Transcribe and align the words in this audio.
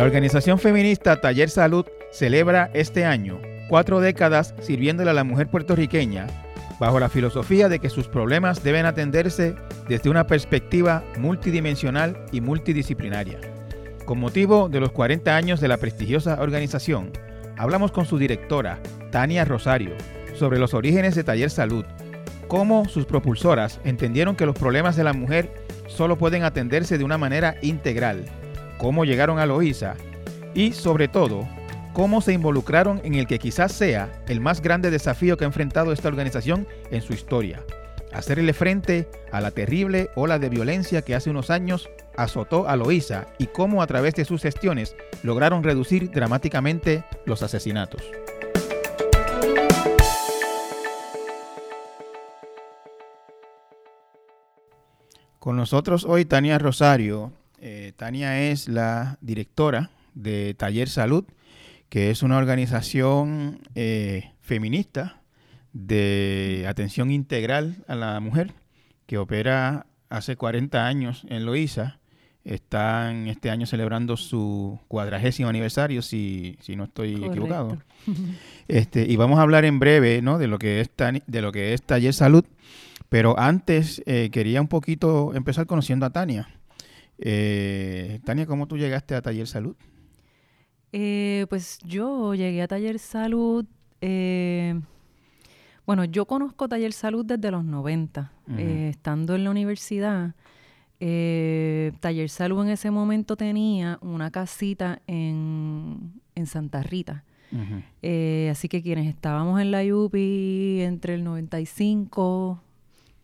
La 0.00 0.06
organización 0.06 0.58
feminista 0.58 1.20
Taller 1.20 1.50
Salud 1.50 1.84
celebra 2.10 2.70
este 2.72 3.04
año 3.04 3.38
cuatro 3.68 4.00
décadas 4.00 4.54
sirviéndole 4.62 5.10
a 5.10 5.12
la 5.12 5.24
mujer 5.24 5.48
puertorriqueña 5.48 6.26
bajo 6.78 6.98
la 6.98 7.10
filosofía 7.10 7.68
de 7.68 7.80
que 7.80 7.90
sus 7.90 8.08
problemas 8.08 8.64
deben 8.64 8.86
atenderse 8.86 9.56
desde 9.90 10.08
una 10.08 10.26
perspectiva 10.26 11.04
multidimensional 11.18 12.16
y 12.32 12.40
multidisciplinaria. 12.40 13.40
Con 14.06 14.20
motivo 14.20 14.70
de 14.70 14.80
los 14.80 14.90
40 14.90 15.36
años 15.36 15.60
de 15.60 15.68
la 15.68 15.76
prestigiosa 15.76 16.40
organización, 16.40 17.10
hablamos 17.58 17.92
con 17.92 18.06
su 18.06 18.16
directora, 18.16 18.78
Tania 19.10 19.44
Rosario, 19.44 19.92
sobre 20.32 20.58
los 20.58 20.72
orígenes 20.72 21.14
de 21.14 21.24
Taller 21.24 21.50
Salud, 21.50 21.84
cómo 22.48 22.88
sus 22.88 23.04
propulsoras 23.04 23.80
entendieron 23.84 24.34
que 24.34 24.46
los 24.46 24.56
problemas 24.56 24.96
de 24.96 25.04
la 25.04 25.12
mujer 25.12 25.52
solo 25.88 26.16
pueden 26.16 26.44
atenderse 26.44 26.96
de 26.96 27.04
una 27.04 27.18
manera 27.18 27.56
integral, 27.60 28.24
cómo 28.80 29.04
llegaron 29.04 29.38
a 29.38 29.44
Loíza 29.44 29.94
y, 30.54 30.72
sobre 30.72 31.06
todo, 31.06 31.46
cómo 31.92 32.22
se 32.22 32.32
involucraron 32.32 33.00
en 33.04 33.14
el 33.14 33.26
que 33.26 33.38
quizás 33.38 33.72
sea 33.72 34.10
el 34.26 34.40
más 34.40 34.62
grande 34.62 34.90
desafío 34.90 35.36
que 35.36 35.44
ha 35.44 35.48
enfrentado 35.48 35.92
esta 35.92 36.08
organización 36.08 36.66
en 36.90 37.02
su 37.02 37.12
historia, 37.12 37.62
hacerle 38.12 38.54
frente 38.54 39.06
a 39.32 39.42
la 39.42 39.50
terrible 39.50 40.08
ola 40.16 40.38
de 40.38 40.48
violencia 40.48 41.02
que 41.02 41.14
hace 41.14 41.28
unos 41.28 41.50
años 41.50 41.90
azotó 42.16 42.68
a 42.68 42.76
Loíza 42.76 43.26
y 43.38 43.48
cómo 43.48 43.82
a 43.82 43.86
través 43.86 44.14
de 44.14 44.24
sus 44.24 44.40
gestiones 44.40 44.96
lograron 45.22 45.62
reducir 45.62 46.10
dramáticamente 46.10 47.04
los 47.26 47.42
asesinatos. 47.42 48.02
Con 55.38 55.56
nosotros 55.56 56.04
hoy 56.04 56.24
Tania 56.24 56.58
Rosario. 56.58 57.32
Eh, 57.62 57.92
Tania 57.96 58.40
es 58.50 58.68
la 58.68 59.18
directora 59.20 59.90
de 60.14 60.54
Taller 60.54 60.88
Salud, 60.88 61.24
que 61.90 62.10
es 62.10 62.22
una 62.22 62.38
organización 62.38 63.60
eh, 63.74 64.32
feminista 64.40 65.20
de 65.74 66.64
atención 66.68 67.10
integral 67.10 67.84
a 67.86 67.94
la 67.96 68.18
mujer 68.20 68.54
que 69.06 69.18
opera 69.18 69.86
hace 70.08 70.36
40 70.36 70.86
años 70.86 71.26
en 71.28 71.44
Loíza. 71.44 71.98
Están 72.44 73.28
este 73.28 73.50
año 73.50 73.66
celebrando 73.66 74.16
su 74.16 74.78
cuadragésimo 74.88 75.50
aniversario, 75.50 76.00
si, 76.00 76.56
si 76.62 76.76
no 76.76 76.84
estoy 76.84 77.22
equivocado. 77.22 77.78
Este, 78.68 79.02
y 79.02 79.16
vamos 79.16 79.38
a 79.38 79.42
hablar 79.42 79.66
en 79.66 79.78
breve 79.78 80.22
¿no? 80.22 80.38
de, 80.38 80.46
lo 80.46 80.58
que 80.58 80.80
es 80.80 80.90
de 81.26 81.42
lo 81.42 81.52
que 81.52 81.74
es 81.74 81.82
Taller 81.82 82.14
Salud. 82.14 82.44
Pero 83.10 83.38
antes 83.38 84.00
eh, 84.06 84.30
quería 84.32 84.60
un 84.60 84.68
poquito 84.68 85.34
empezar 85.34 85.66
conociendo 85.66 86.06
a 86.06 86.10
Tania. 86.10 86.48
Eh, 87.22 88.20
Tania, 88.24 88.46
¿cómo 88.46 88.66
tú 88.66 88.78
llegaste 88.78 89.14
a 89.14 89.20
Taller 89.20 89.46
Salud? 89.46 89.76
Eh, 90.92 91.46
pues 91.48 91.78
yo 91.84 92.34
llegué 92.34 92.62
a 92.62 92.68
Taller 92.68 92.98
Salud, 92.98 93.64
eh, 94.00 94.80
bueno, 95.86 96.04
yo 96.04 96.26
conozco 96.26 96.68
Taller 96.68 96.92
Salud 96.92 97.24
desde 97.24 97.50
los 97.50 97.64
90, 97.64 98.32
eh, 98.56 98.88
estando 98.90 99.34
en 99.34 99.44
la 99.44 99.50
universidad. 99.50 100.34
Taller 100.98 102.28
Salud 102.28 102.62
en 102.64 102.70
ese 102.70 102.90
momento 102.90 103.36
tenía 103.36 103.98
una 104.02 104.30
casita 104.30 105.00
en, 105.06 106.20
Santa 106.44 106.82
Rita. 106.82 107.24
así 108.50 108.68
que 108.68 108.82
quienes 108.82 109.06
estábamos 109.06 109.60
en 109.60 109.70
la 109.70 109.82
UPI 109.82 110.80
entre 110.82 111.14
el 111.14 111.24
95 111.24 112.60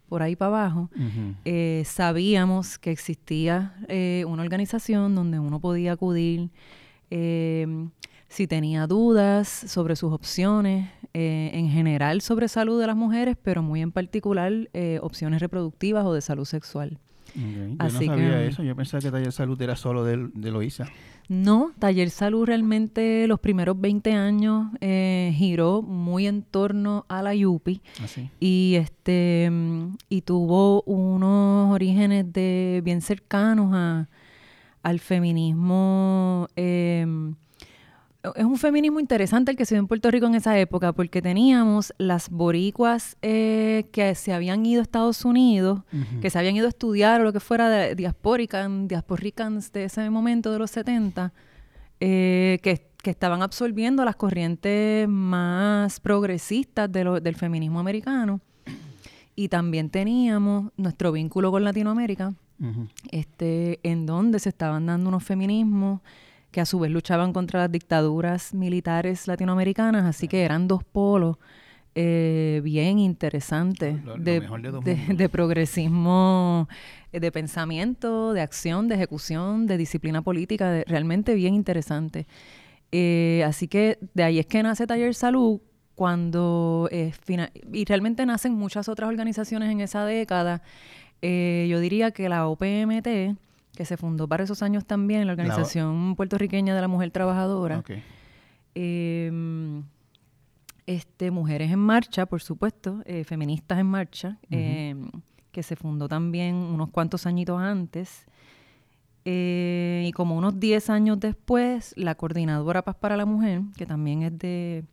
por 0.08 0.22
ahí 0.22 0.36
para 0.36 0.48
abajo, 0.48 0.90
sabíamos 1.84 2.78
que 2.78 2.90
existía 2.90 3.74
una 4.26 4.42
organización 4.42 5.14
donde 5.14 5.38
uno 5.38 5.60
podía 5.60 5.92
acudir 5.92 6.50
eh, 7.10 7.88
si 8.28 8.46
tenía 8.46 8.86
dudas 8.86 9.48
sobre 9.48 9.96
sus 9.96 10.12
opciones, 10.12 10.90
eh, 11.14 11.50
en 11.54 11.70
general 11.70 12.20
sobre 12.20 12.48
salud 12.48 12.80
de 12.80 12.86
las 12.86 12.96
mujeres, 12.96 13.36
pero 13.40 13.62
muy 13.62 13.80
en 13.80 13.92
particular 13.92 14.52
eh, 14.74 14.98
opciones 15.00 15.40
reproductivas 15.40 16.04
o 16.04 16.12
de 16.12 16.20
salud 16.20 16.44
sexual. 16.44 16.98
Yo 17.34 17.74
no 17.76 17.90
sabía 17.90 18.42
eso, 18.44 18.62
yo 18.62 18.74
pensaba 18.74 19.00
que 19.02 19.10
Taller 19.10 19.32
Salud 19.32 19.60
era 19.60 19.76
solo 19.76 20.04
de, 20.04 20.30
de 20.32 20.50
Loisa. 20.50 20.86
No, 21.28 21.72
Taller 21.78 22.10
Salud 22.10 22.46
realmente 22.46 23.26
los 23.26 23.40
primeros 23.40 23.80
20 23.80 24.12
años 24.12 24.68
eh, 24.80 25.32
giró 25.36 25.82
muy 25.82 26.26
en 26.26 26.42
torno 26.42 27.04
a 27.08 27.22
la 27.22 27.34
Yupi 27.34 27.80
¿Ah, 28.00 28.06
y 28.38 28.76
este 28.76 29.50
y 30.08 30.22
tuvo 30.22 30.82
unos 30.82 31.72
orígenes 31.74 32.32
de 32.32 32.80
bien 32.84 33.00
cercanos 33.00 33.72
a, 33.74 34.08
al 34.82 35.00
feminismo. 35.00 36.46
Em, 36.54 37.34
es 38.34 38.44
un 38.44 38.58
feminismo 38.58 39.00
interesante 39.00 39.50
el 39.50 39.56
que 39.56 39.64
se 39.64 39.74
dio 39.74 39.80
en 39.80 39.86
Puerto 39.86 40.10
Rico 40.10 40.26
en 40.26 40.34
esa 40.34 40.58
época, 40.58 40.92
porque 40.92 41.22
teníamos 41.22 41.94
las 41.98 42.30
boricuas 42.30 43.16
eh, 43.22 43.88
que 43.92 44.14
se 44.14 44.32
habían 44.32 44.64
ido 44.64 44.80
a 44.80 44.82
Estados 44.82 45.24
Unidos, 45.24 45.82
que 46.20 46.30
se 46.30 46.38
habían 46.38 46.56
ido 46.56 46.66
a 46.66 46.70
estudiar 46.70 47.20
o 47.20 47.24
lo 47.24 47.32
que 47.32 47.40
fuera 47.40 47.68
de 47.68 47.94
diasporicans, 47.94 48.88
diasporicans 48.88 49.72
de 49.72 49.84
ese 49.84 50.08
momento 50.10 50.52
de 50.52 50.58
los 50.58 50.70
70, 50.70 51.32
eh, 52.00 52.58
que, 52.62 52.86
estaban 53.06 53.40
absorbiendo 53.40 54.04
las 54.04 54.16
corrientes 54.16 55.08
más 55.08 56.00
progresistas 56.00 56.90
del 56.90 57.36
feminismo 57.36 57.78
americano. 57.78 58.40
Y 59.36 59.46
también 59.46 59.90
teníamos 59.90 60.72
nuestro 60.76 61.12
vínculo 61.12 61.52
con 61.52 61.62
Latinoamérica, 61.62 62.34
este, 63.12 63.78
en 63.84 64.06
donde 64.06 64.40
se 64.40 64.48
estaban 64.48 64.86
dando 64.86 65.08
unos 65.10 65.22
feminismos 65.22 66.00
que 66.56 66.62
a 66.62 66.64
su 66.64 66.78
vez 66.78 66.90
luchaban 66.90 67.34
contra 67.34 67.60
las 67.60 67.70
dictaduras 67.70 68.54
militares 68.54 69.28
latinoamericanas, 69.28 70.04
así 70.04 70.26
que 70.26 70.42
eran 70.42 70.68
dos 70.68 70.82
polos 70.84 71.36
eh, 71.94 72.62
bien 72.64 72.98
interesantes 72.98 73.98
de, 74.16 75.28
progresismo, 75.30 76.66
eh, 77.12 77.20
de 77.20 77.30
pensamiento, 77.30 78.32
de 78.32 78.40
acción, 78.40 78.88
de 78.88 78.94
ejecución, 78.94 79.66
de 79.66 79.76
disciplina 79.76 80.22
política, 80.22 80.82
realmente 80.86 81.34
bien 81.34 81.52
interesante. 81.52 82.26
Eh, 82.90 83.44
así 83.46 83.68
que 83.68 83.98
de 84.14 84.22
ahí 84.22 84.38
es 84.38 84.46
que 84.46 84.62
nace 84.62 84.86
Taller 84.86 85.14
Salud, 85.14 85.60
cuando 85.94 86.88
y 86.90 87.84
realmente 87.84 88.24
nacen 88.24 88.54
muchas 88.54 88.88
otras 88.88 89.10
organizaciones 89.10 89.70
en 89.70 89.82
esa 89.82 90.06
década 90.06 90.62
eh, 91.22 91.66
yo 91.70 91.80
diría 91.80 92.10
que 92.10 92.28
la 92.28 92.46
OPMT, 92.46 93.36
que 93.76 93.84
se 93.84 93.96
fundó 93.96 94.26
para 94.26 94.42
esos 94.42 94.62
años 94.62 94.84
también, 94.84 95.26
la 95.26 95.32
Organización 95.32 96.16
Puertorriqueña 96.16 96.74
de 96.74 96.80
la 96.80 96.88
Mujer 96.88 97.12
Trabajadora, 97.12 97.84
em, 98.74 99.84
este, 100.86 101.30
Mujeres 101.30 101.70
en 101.70 101.78
Marcha, 101.78 102.26
por 102.26 102.42
supuesto, 102.42 103.02
eh, 103.04 103.22
Feministas 103.24 103.78
en 103.78 103.86
Marcha, 103.86 104.38
em, 104.50 105.10
que 105.52 105.62
se 105.62 105.76
fundó 105.76 106.08
también 106.08 106.54
unos 106.54 106.90
cuantos 106.90 107.26
añitos 107.26 107.60
antes. 107.60 108.26
Eh, 109.24 110.04
y 110.06 110.12
como 110.12 110.36
unos 110.36 110.60
10 110.60 110.88
años 110.88 111.18
después, 111.18 111.92
la 111.96 112.14
Coordinadora 112.14 112.82
Paz 112.82 112.96
para 112.96 113.16
la 113.16 113.26
Mujer, 113.26 113.62
que 113.76 113.84
también 113.84 114.22
es 114.22 114.38
de 114.38 114.84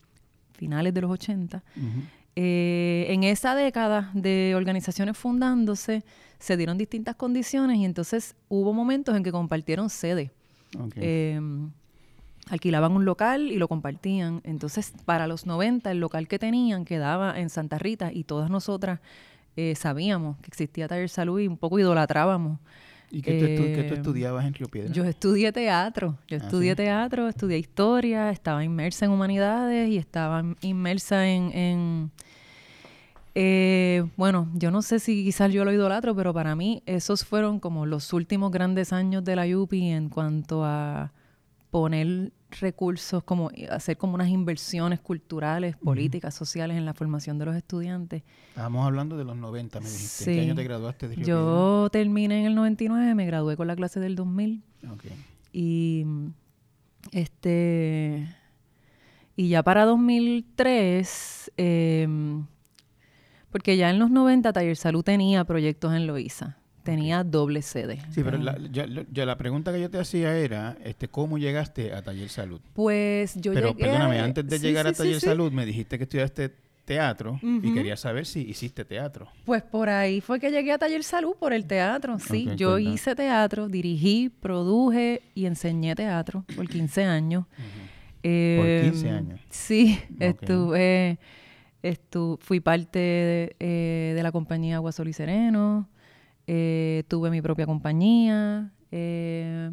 finales 0.54 0.94
de 0.94 1.02
los 1.02 1.12
80, 1.12 1.64
eh, 2.36 3.06
en 3.10 3.24
esa 3.24 3.56
década 3.56 4.12
de 4.14 4.54
organizaciones 4.56 5.18
fundándose, 5.18 6.04
se 6.40 6.58
dieron 6.58 6.78
distintas 6.78 7.16
condiciones 7.16 7.78
y 7.78 7.86
entonces 7.86 8.36
hubo 8.50 8.74
momentos 8.74 9.16
en 9.16 9.24
que 9.24 9.32
compartieron 9.32 9.90
sede. 9.90 10.32
Em, 10.96 11.72
alquilaban 12.50 12.92
un 12.94 13.06
local 13.06 13.52
y 13.52 13.58
lo 13.58 13.68
compartían. 13.68 14.42
Entonces, 14.44 14.94
para 15.06 15.28
los 15.28 15.46
90, 15.46 15.92
el 15.92 16.00
local 16.00 16.28
que 16.28 16.40
tenían 16.40 16.86
quedaba 16.86 17.40
en 17.40 17.50
Santa 17.50 17.78
Rita 17.78 18.12
y 18.12 18.24
todas 18.24 18.50
nosotras 18.50 19.00
eh, 19.56 19.76
sabíamos 19.76 20.38
que 20.38 20.48
existía 20.48 20.88
Taller 20.88 21.10
Salud 21.10 21.40
y 21.40 21.48
un 21.48 21.58
poco 21.58 21.80
idolatrábamos. 21.80 22.60
¿Y 23.14 23.22
qué, 23.22 23.56
tú, 23.56 23.64
eh, 23.64 23.94
estudiabas 23.94 24.44
en 24.46 24.54
Río 24.56 24.68
Piedra? 24.68 24.92
Yo 24.92 25.06
estudié 25.06 25.52
teatro. 25.52 26.18
Yo 26.28 26.38
ah, 26.42 26.44
estudié 26.44 26.76
teatro, 26.76 27.30
estudié 27.30 27.60
historia, 27.60 28.32
estaba 28.32 28.64
inmersa 28.64 29.06
en 29.06 29.12
humanidades 29.12 29.90
y 29.90 29.98
estaba 29.98 30.44
inmersa 30.62 31.30
en 31.30 32.12
eh, 33.36 34.06
bueno, 34.16 34.48
yo 34.54 34.70
no 34.70 34.82
sé 34.84 35.00
si 35.00 35.24
quizás 35.24 35.52
yo 35.52 35.66
lo 35.66 35.74
idolatro, 35.74 36.16
pero 36.16 36.34
para 36.34 36.56
mí 36.56 36.84
esos 36.86 37.26
fueron 37.26 37.60
como 37.60 37.86
los 37.86 38.14
últimos 38.14 38.52
grandes 38.52 38.94
años 38.94 39.24
de 39.24 39.36
la 39.36 39.46
UPI 39.46 39.90
en 39.90 40.10
cuanto 40.10 40.64
a 40.64 41.12
poner 41.72 42.32
recursos, 42.60 43.24
como 43.24 43.52
hacer 43.70 43.98
como 43.98 44.16
unas 44.16 44.30
inversiones 44.30 45.00
culturales, 45.00 45.76
políticas, 45.78 46.34
sociales 46.34 46.78
en 46.78 46.86
la 46.86 46.94
formación 46.94 47.38
de 47.40 47.46
los 47.46 47.56
estudiantes. 47.56 48.24
Estábamos 48.50 48.86
hablando 48.86 49.18
de 49.18 49.24
los 49.24 49.36
90, 49.36 49.80
me 49.80 49.90
dijiste. 49.90 50.32
¿En 50.32 50.38
qué 50.38 50.42
año 50.44 50.56
te 50.56 50.64
graduaste 50.64 51.08
de 51.08 51.16
Yo 51.18 51.90
terminé 51.92 52.40
en 52.40 52.46
el 52.46 52.56
99, 52.56 53.16
me 53.16 53.26
gradué 53.26 53.58
con 53.58 53.68
la 53.68 53.76
clase 53.76 54.00
del 54.00 54.16
2000. 54.16 54.64
Y 55.52 56.06
este 57.12 58.28
y 59.36 59.50
ya 59.50 59.64
para 59.64 59.86
2003 59.86 61.52
eh, 61.58 62.08
porque 63.54 63.78
ya 63.78 63.90
en 63.90 64.00
los 64.00 64.10
90 64.10 64.52
Taller 64.52 64.76
Salud 64.76 65.04
tenía 65.04 65.44
proyectos 65.46 65.94
en 65.94 66.08
Loíza. 66.08 66.58
Tenía 66.84 67.24
doble 67.24 67.62
sede. 67.62 68.00
Sí, 68.12 68.22
pero 68.24 68.38
la, 68.38 68.58
yo, 68.70 69.26
la 69.26 69.38
pregunta 69.38 69.72
que 69.72 69.82
yo 69.82 69.90
te 69.90 70.00
hacía 70.00 70.38
era, 70.38 70.78
este, 70.84 71.08
¿cómo 71.08 71.38
llegaste 71.38 71.94
a 71.94 72.02
Taller 72.02 72.30
Salud? 72.30 72.62
Pues 72.74 73.36
yo 73.36 73.54
pero, 73.54 73.70
llegué... 73.70 73.86
perdóname, 73.86 74.20
antes 74.20 74.48
de 74.48 74.60
llegar 74.60 74.86
a 74.86 74.94
Taller 74.94 75.20
Salud 75.20 75.52
me 75.52 75.66
dijiste 75.66 75.98
que 75.98 76.04
estudiaste 76.04 76.52
teatro 76.86 77.40
y 77.42 77.74
quería 77.74 77.96
saber 77.96 78.26
si 78.26 78.42
hiciste 78.42 78.84
teatro. 78.86 79.30
Pues 79.46 79.64
por 79.64 79.90
ahí 79.90 80.22
fue 80.22 80.40
que 80.40 80.52
llegué 80.52 80.74
a 80.74 80.78
Taller 80.78 81.04
Salud, 81.04 81.36
por 81.40 81.54
el 81.54 81.66
teatro, 81.66 82.20
sí. 82.20 82.50
yo 82.56 82.78
hice 82.78 83.16
teatro, 83.16 83.70
dirigí, 83.70 84.30
produje 84.30 85.22
y 85.34 85.46
enseñé 85.46 85.96
teatro 85.96 86.46
por 86.56 86.68
15 86.68 87.06
años. 87.06 87.46
por 87.48 87.62
15 88.22 89.08
em, 89.08 89.16
años. 89.16 89.40
Sí, 89.50 90.00
estuve, 90.20 91.18
fui 92.40 92.60
parte 92.60 93.00
de, 93.00 93.56
eh, 93.60 94.14
de, 94.16 94.24
la 94.24 94.32
compañía 94.32 94.76
Agua 94.76 94.92
Sol 94.92 95.08
y 95.08 95.14
Sereno, 95.14 95.88
eh, 96.48 97.04
tuve 97.08 97.30
mi 97.30 97.42
propia 97.42 97.66
compañía, 97.66 98.72
eh, 98.92 99.72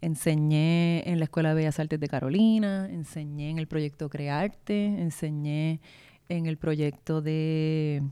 enseñé 0.00 1.08
en 1.08 1.18
la 1.18 1.24
Escuela 1.24 1.50
de 1.50 1.56
Bellas 1.56 1.78
Artes 1.78 2.00
de 2.00 2.08
Carolina, 2.08 2.88
enseñé 2.90 3.50
en 3.50 3.58
el 3.58 3.66
proyecto 3.66 4.08
Crearte, 4.08 4.86
enseñé 4.86 5.80
en 6.28 6.46
el 6.46 6.56
proyecto 6.56 7.22
de, 7.22 8.02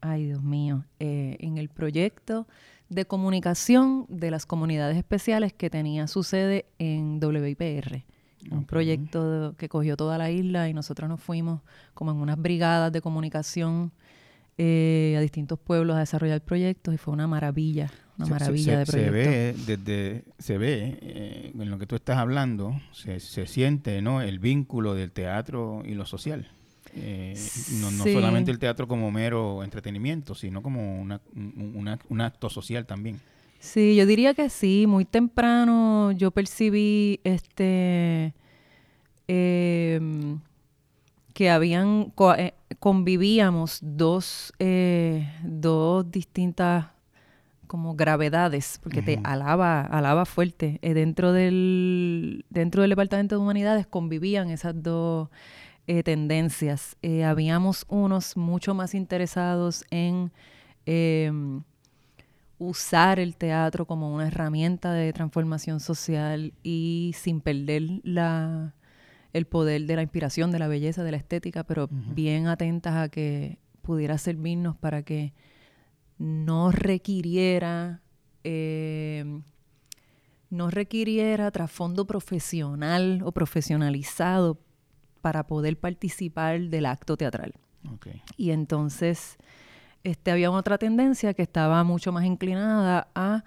ay 0.00 0.26
Dios 0.26 0.42
mío, 0.42 0.84
eh, 1.00 1.36
en 1.40 1.58
el 1.58 1.68
proyecto 1.68 2.46
de 2.88 3.04
comunicación 3.04 4.06
de 4.08 4.30
las 4.30 4.44
comunidades 4.44 4.96
especiales 4.96 5.52
que 5.52 5.70
tenía 5.70 6.06
su 6.08 6.22
sede 6.22 6.66
en 6.78 7.20
WIPR. 7.22 8.04
Un 8.50 8.64
proyecto 8.64 9.54
que 9.56 9.68
cogió 9.68 9.96
toda 9.96 10.18
la 10.18 10.30
isla 10.30 10.68
y 10.68 10.74
nosotros 10.74 11.08
nos 11.08 11.20
fuimos 11.20 11.60
como 11.94 12.10
en 12.10 12.16
unas 12.16 12.36
brigadas 12.36 12.90
de 12.90 13.00
comunicación 13.00 13.92
eh, 14.58 15.14
a 15.16 15.20
distintos 15.20 15.58
pueblos 15.58 15.96
a 15.96 16.00
desarrollar 16.00 16.40
proyectos 16.40 16.94
y 16.94 16.98
fue 16.98 17.14
una 17.14 17.26
maravilla, 17.26 17.90
una 18.18 18.26
maravilla 18.26 18.80
de 18.80 18.86
proyecto. 18.86 19.12
Se 19.12 19.28
ve, 19.28 19.54
desde, 19.66 20.24
se 20.38 20.58
ve 20.58 20.98
eh, 21.00 21.52
en 21.58 21.70
lo 21.70 21.78
que 21.78 21.86
tú 21.86 21.96
estás 21.96 22.18
hablando, 22.18 22.80
se, 22.92 23.20
se 23.20 23.46
siente 23.46 24.02
¿no? 24.02 24.22
el 24.22 24.38
vínculo 24.38 24.94
del 24.94 25.12
teatro 25.12 25.82
y 25.84 25.94
lo 25.94 26.06
social. 26.06 26.48
Eh, 26.94 27.34
no, 27.80 27.90
solamente 27.90 28.50
el 28.50 28.58
teatro 28.58 28.86
como 28.86 29.10
mero 29.10 29.62
entretenimiento, 29.64 30.34
sino 30.34 30.62
como 30.62 31.00
un 31.00 32.20
acto 32.20 32.50
social 32.50 32.86
también. 32.86 33.20
Sí, 33.58 33.96
yo 33.96 34.06
diría 34.06 34.34
que 34.34 34.50
sí. 34.50 34.86
Muy 34.86 35.04
temprano 35.04 36.12
yo 36.12 36.32
percibí 36.32 37.20
este 37.24 38.34
em, 39.28 40.40
que 41.32 41.48
habían 41.48 42.12
eh, 42.36 42.54
convivíamos 42.82 43.78
dos, 43.80 44.52
eh, 44.58 45.32
dos 45.44 46.10
distintas 46.10 46.86
como 47.68 47.94
gravedades, 47.94 48.80
porque 48.82 49.02
te 49.02 49.20
alaba, 49.22 49.82
alaba 49.82 50.24
fuerte. 50.24 50.80
dentro 50.82 51.30
del 51.32 52.44
dentro 52.50 52.82
del 52.82 52.90
departamento 52.90 53.36
de 53.36 53.40
humanidades 53.40 53.86
convivían 53.86 54.50
esas 54.50 54.82
dos 54.82 55.28
eh, 55.86 56.02
tendencias. 56.02 56.96
Eh, 57.02 57.22
habíamos 57.22 57.86
unos 57.86 58.36
mucho 58.36 58.74
más 58.74 58.94
interesados 58.96 59.84
en 59.92 60.32
em, 60.84 61.62
usar 62.58 63.20
el 63.20 63.36
teatro 63.36 63.86
como 63.86 64.12
una 64.12 64.26
herramienta 64.26 64.92
de 64.92 65.12
transformación 65.12 65.78
social 65.78 66.52
y 66.64 67.14
sin 67.16 67.40
perder 67.40 68.00
la, 68.02 68.74
el 69.32 69.46
poder 69.46 69.86
de 69.86 69.96
la 69.96 70.02
inspiración, 70.02 70.50
de 70.50 70.58
la 70.58 70.68
belleza, 70.68 71.04
de 71.04 71.10
la 71.10 71.16
estética, 71.16 71.64
pero 71.64 71.88
bien 71.90 72.46
atentas 72.46 72.96
a 72.96 73.08
que 73.08 73.58
pudiera 73.80 74.18
servirnos 74.18 74.76
para 74.76 75.02
que 75.02 75.32
no 76.18 76.70
requiriera 76.70 78.02
em, 78.44 79.42
no 80.50 80.70
requiriera 80.70 81.50
trasfondo 81.50 82.06
profesional 82.06 83.22
o 83.24 83.32
profesionalizado 83.32 84.60
para 85.22 85.46
poder 85.46 85.78
participar 85.78 86.60
del 86.60 86.84
acto 86.84 87.16
teatral. 87.16 87.54
Y 88.36 88.50
entonces 88.50 89.38
este, 90.04 90.30
había 90.30 90.50
otra 90.50 90.76
tendencia 90.76 91.32
que 91.32 91.42
estaba 91.42 91.82
mucho 91.84 92.12
más 92.12 92.24
inclinada 92.24 93.08
a 93.14 93.44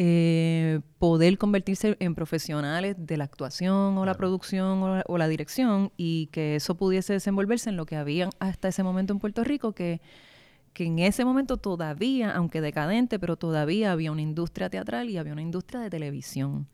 eh, 0.00 0.80
poder 0.98 1.38
convertirse 1.38 1.96
en 1.98 2.14
profesionales 2.14 2.94
de 2.96 3.16
la 3.16 3.24
actuación 3.24 3.98
o 3.98 4.06
la 4.06 4.14
producción 4.14 4.82
o 4.82 5.02
o 5.06 5.18
la, 5.18 5.26
dirección 5.28 5.92
y 5.96 6.28
que 6.28 6.54
eso 6.54 6.76
pudiese 6.76 7.14
desenvolverse 7.14 7.68
en 7.68 7.76
lo 7.76 7.84
que 7.84 7.96
había 7.96 8.30
hasta 8.38 8.68
ese 8.68 8.84
momento 8.84 9.12
en 9.12 9.18
Puerto 9.18 9.42
Rico, 9.42 9.72
que 9.72 10.00
que 10.78 10.84
en 10.84 11.00
ese 11.00 11.24
momento 11.24 11.56
todavía, 11.56 12.30
aunque 12.30 12.60
decadente, 12.60 13.18
pero 13.18 13.34
todavía 13.36 13.90
había 13.90 14.12
una 14.12 14.22
industria 14.22 14.70
teatral 14.70 15.10
y 15.10 15.18
había 15.18 15.32
una 15.32 15.42
industria 15.42 15.80
de 15.80 15.90
televisión. 15.90 16.68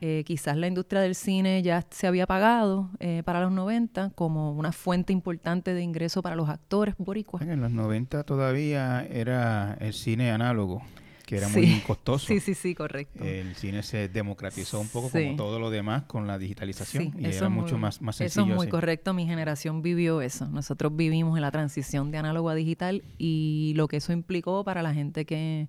Eh, 0.00 0.22
quizás 0.24 0.56
la 0.56 0.68
industria 0.68 1.00
del 1.00 1.16
cine 1.16 1.60
ya 1.60 1.84
se 1.90 2.06
había 2.06 2.28
pagado 2.28 2.90
eh, 3.00 3.22
para 3.24 3.40
los 3.40 3.50
90 3.50 4.10
como 4.10 4.52
una 4.52 4.70
fuente 4.70 5.12
importante 5.12 5.74
de 5.74 5.82
ingreso 5.82 6.22
para 6.22 6.36
los 6.36 6.48
actores 6.48 6.94
boricuas. 6.96 7.42
En 7.42 7.60
los 7.60 7.72
90 7.72 8.22
todavía 8.22 9.04
era 9.10 9.76
el 9.80 9.94
cine 9.94 10.30
análogo 10.30 10.82
que 11.30 11.36
era 11.36 11.48
muy 11.48 11.80
costoso. 11.86 12.26
Sí, 12.26 12.40
sí, 12.40 12.54
sí, 12.54 12.74
correcto. 12.74 13.22
El 13.22 13.54
cine 13.54 13.84
se 13.84 14.08
democratizó 14.08 14.80
un 14.80 14.88
poco 14.88 15.10
como 15.10 15.36
todo 15.36 15.60
lo 15.60 15.70
demás 15.70 16.02
con 16.02 16.26
la 16.26 16.38
digitalización 16.38 17.14
y 17.16 17.26
era 17.26 17.48
mucho 17.48 17.78
más, 17.78 18.02
más 18.02 18.16
sencillo. 18.16 18.42
Eso 18.42 18.50
es 18.50 18.56
muy 18.56 18.68
correcto, 18.68 19.14
mi 19.14 19.26
generación 19.26 19.80
vivió 19.80 20.22
eso. 20.22 20.48
Nosotros 20.48 20.96
vivimos 20.96 21.36
en 21.38 21.42
la 21.42 21.52
transición 21.52 22.10
de 22.10 22.18
análogo 22.18 22.50
a 22.50 22.56
digital 22.56 23.04
y 23.16 23.74
lo 23.76 23.86
que 23.86 23.98
eso 23.98 24.12
implicó 24.12 24.64
para 24.64 24.82
la 24.82 24.92
gente 24.92 25.24
que 25.24 25.68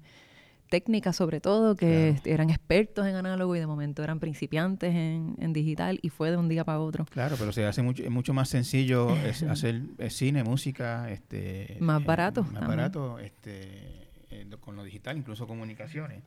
técnica 0.72 1.14
sobre 1.14 1.42
todo, 1.42 1.76
que 1.76 2.16
eran 2.26 2.50
expertos 2.50 3.06
en 3.06 3.16
análogo 3.16 3.56
y 3.56 3.60
de 3.60 3.68
momento 3.68 4.04
eran 4.04 4.20
principiantes 4.20 4.96
en, 4.96 5.54
digital 5.54 6.00
y 6.02 6.10
fue 6.10 6.32
de 6.32 6.38
un 6.38 6.50
día 6.50 6.64
para 6.64 6.80
otro. 6.80 7.06
Claro, 7.06 7.36
pero 7.38 7.52
se 7.52 7.66
hace 7.66 7.84
mucho, 7.84 8.02
es 8.02 8.10
mucho 8.10 8.34
más 8.34 8.50
sencillo 8.50 9.10
hacer 9.50 9.82
cine, 10.10 10.44
música, 10.44 11.12
este 11.12 11.78
más 11.82 12.04
barato. 12.04 12.44
más 12.46 12.68
barato, 12.68 13.20
este 13.20 14.01
eh, 14.32 14.46
con 14.60 14.76
lo 14.76 14.84
digital, 14.84 15.18
incluso 15.18 15.46
comunicaciones. 15.48 16.24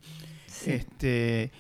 Este, 0.67 1.51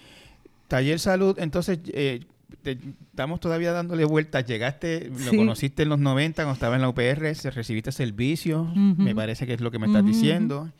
Taller 0.68 0.98
Salud, 1.00 1.38
entonces, 1.38 1.78
eh, 1.92 2.20
estamos 2.64 3.40
todavía 3.40 3.72
dándole 3.72 4.04
vueltas. 4.04 4.44
Llegaste, 4.46 5.10
lo 5.10 5.30
conociste 5.32 5.82
en 5.82 5.88
los 5.88 5.98
90 5.98 6.42
cuando 6.42 6.54
estaba 6.54 6.76
en 6.76 6.82
la 6.82 6.88
UPR, 6.88 7.34
recibiste 7.54 7.92
servicio, 7.92 8.64
me 8.74 9.14
parece 9.14 9.46
que 9.46 9.54
es 9.54 9.60
lo 9.60 9.70
que 9.70 9.78
me 9.78 9.86
estás 9.86 10.04
diciendo. 10.04 10.70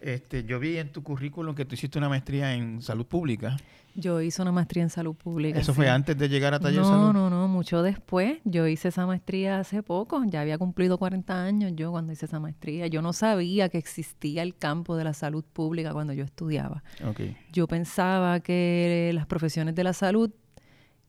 Este, 0.00 0.44
yo 0.44 0.60
vi 0.60 0.76
en 0.76 0.90
tu 0.90 1.02
currículum 1.02 1.54
que 1.54 1.64
tú 1.64 1.74
hiciste 1.74 1.96
una 1.96 2.10
maestría 2.10 2.54
en 2.54 2.82
salud 2.82 3.06
pública. 3.06 3.56
Yo 3.94 4.20
hice 4.20 4.42
una 4.42 4.52
maestría 4.52 4.82
en 4.82 4.90
salud 4.90 5.14
pública. 5.14 5.58
¿Eso 5.58 5.72
fue 5.72 5.88
antes 5.88 6.16
de 6.18 6.28
llegar 6.28 6.54
a 6.54 6.60
Taller 6.60 6.80
no, 6.80 6.88
Salud? 6.88 7.12
No, 7.12 7.12
no, 7.12 7.30
no, 7.30 7.48
mucho 7.48 7.82
después. 7.82 8.38
Yo 8.44 8.66
hice 8.66 8.88
esa 8.88 9.06
maestría 9.06 9.60
hace 9.60 9.82
poco. 9.82 10.22
Ya 10.26 10.40
había 10.40 10.58
cumplido 10.58 10.98
40 10.98 11.44
años 11.44 11.72
yo 11.74 11.90
cuando 11.90 12.12
hice 12.12 12.26
esa 12.26 12.40
maestría. 12.40 12.86
Yo 12.88 13.02
no 13.02 13.12
sabía 13.12 13.68
que 13.68 13.78
existía 13.78 14.42
el 14.42 14.56
campo 14.56 14.96
de 14.96 15.04
la 15.04 15.14
salud 15.14 15.44
pública 15.44 15.92
cuando 15.92 16.12
yo 16.12 16.24
estudiaba. 16.24 16.82
Okay. 17.06 17.36
Yo 17.52 17.68
pensaba 17.68 18.40
que 18.40 19.12
las 19.14 19.26
profesiones 19.26 19.74
de 19.74 19.84
la 19.84 19.92
salud 19.92 20.30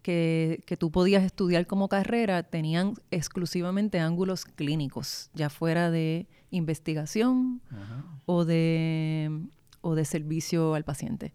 que, 0.01 0.63
que, 0.67 0.77
tú 0.77 0.91
podías 0.91 1.24
estudiar 1.24 1.65
como 1.65 1.89
carrera 1.89 2.43
tenían 2.43 2.93
exclusivamente 3.09 4.00
ángulos 4.00 4.45
clínicos, 4.45 5.31
ya 5.33 5.50
fuera 5.50 5.89
de 5.89 6.27
investigación 6.51 7.62
o 8.25 8.45
de, 8.45 9.31
o 9.85 9.93
de 9.93 10.03
servicio 10.03 10.73
al 10.73 10.83
paciente. 10.83 11.31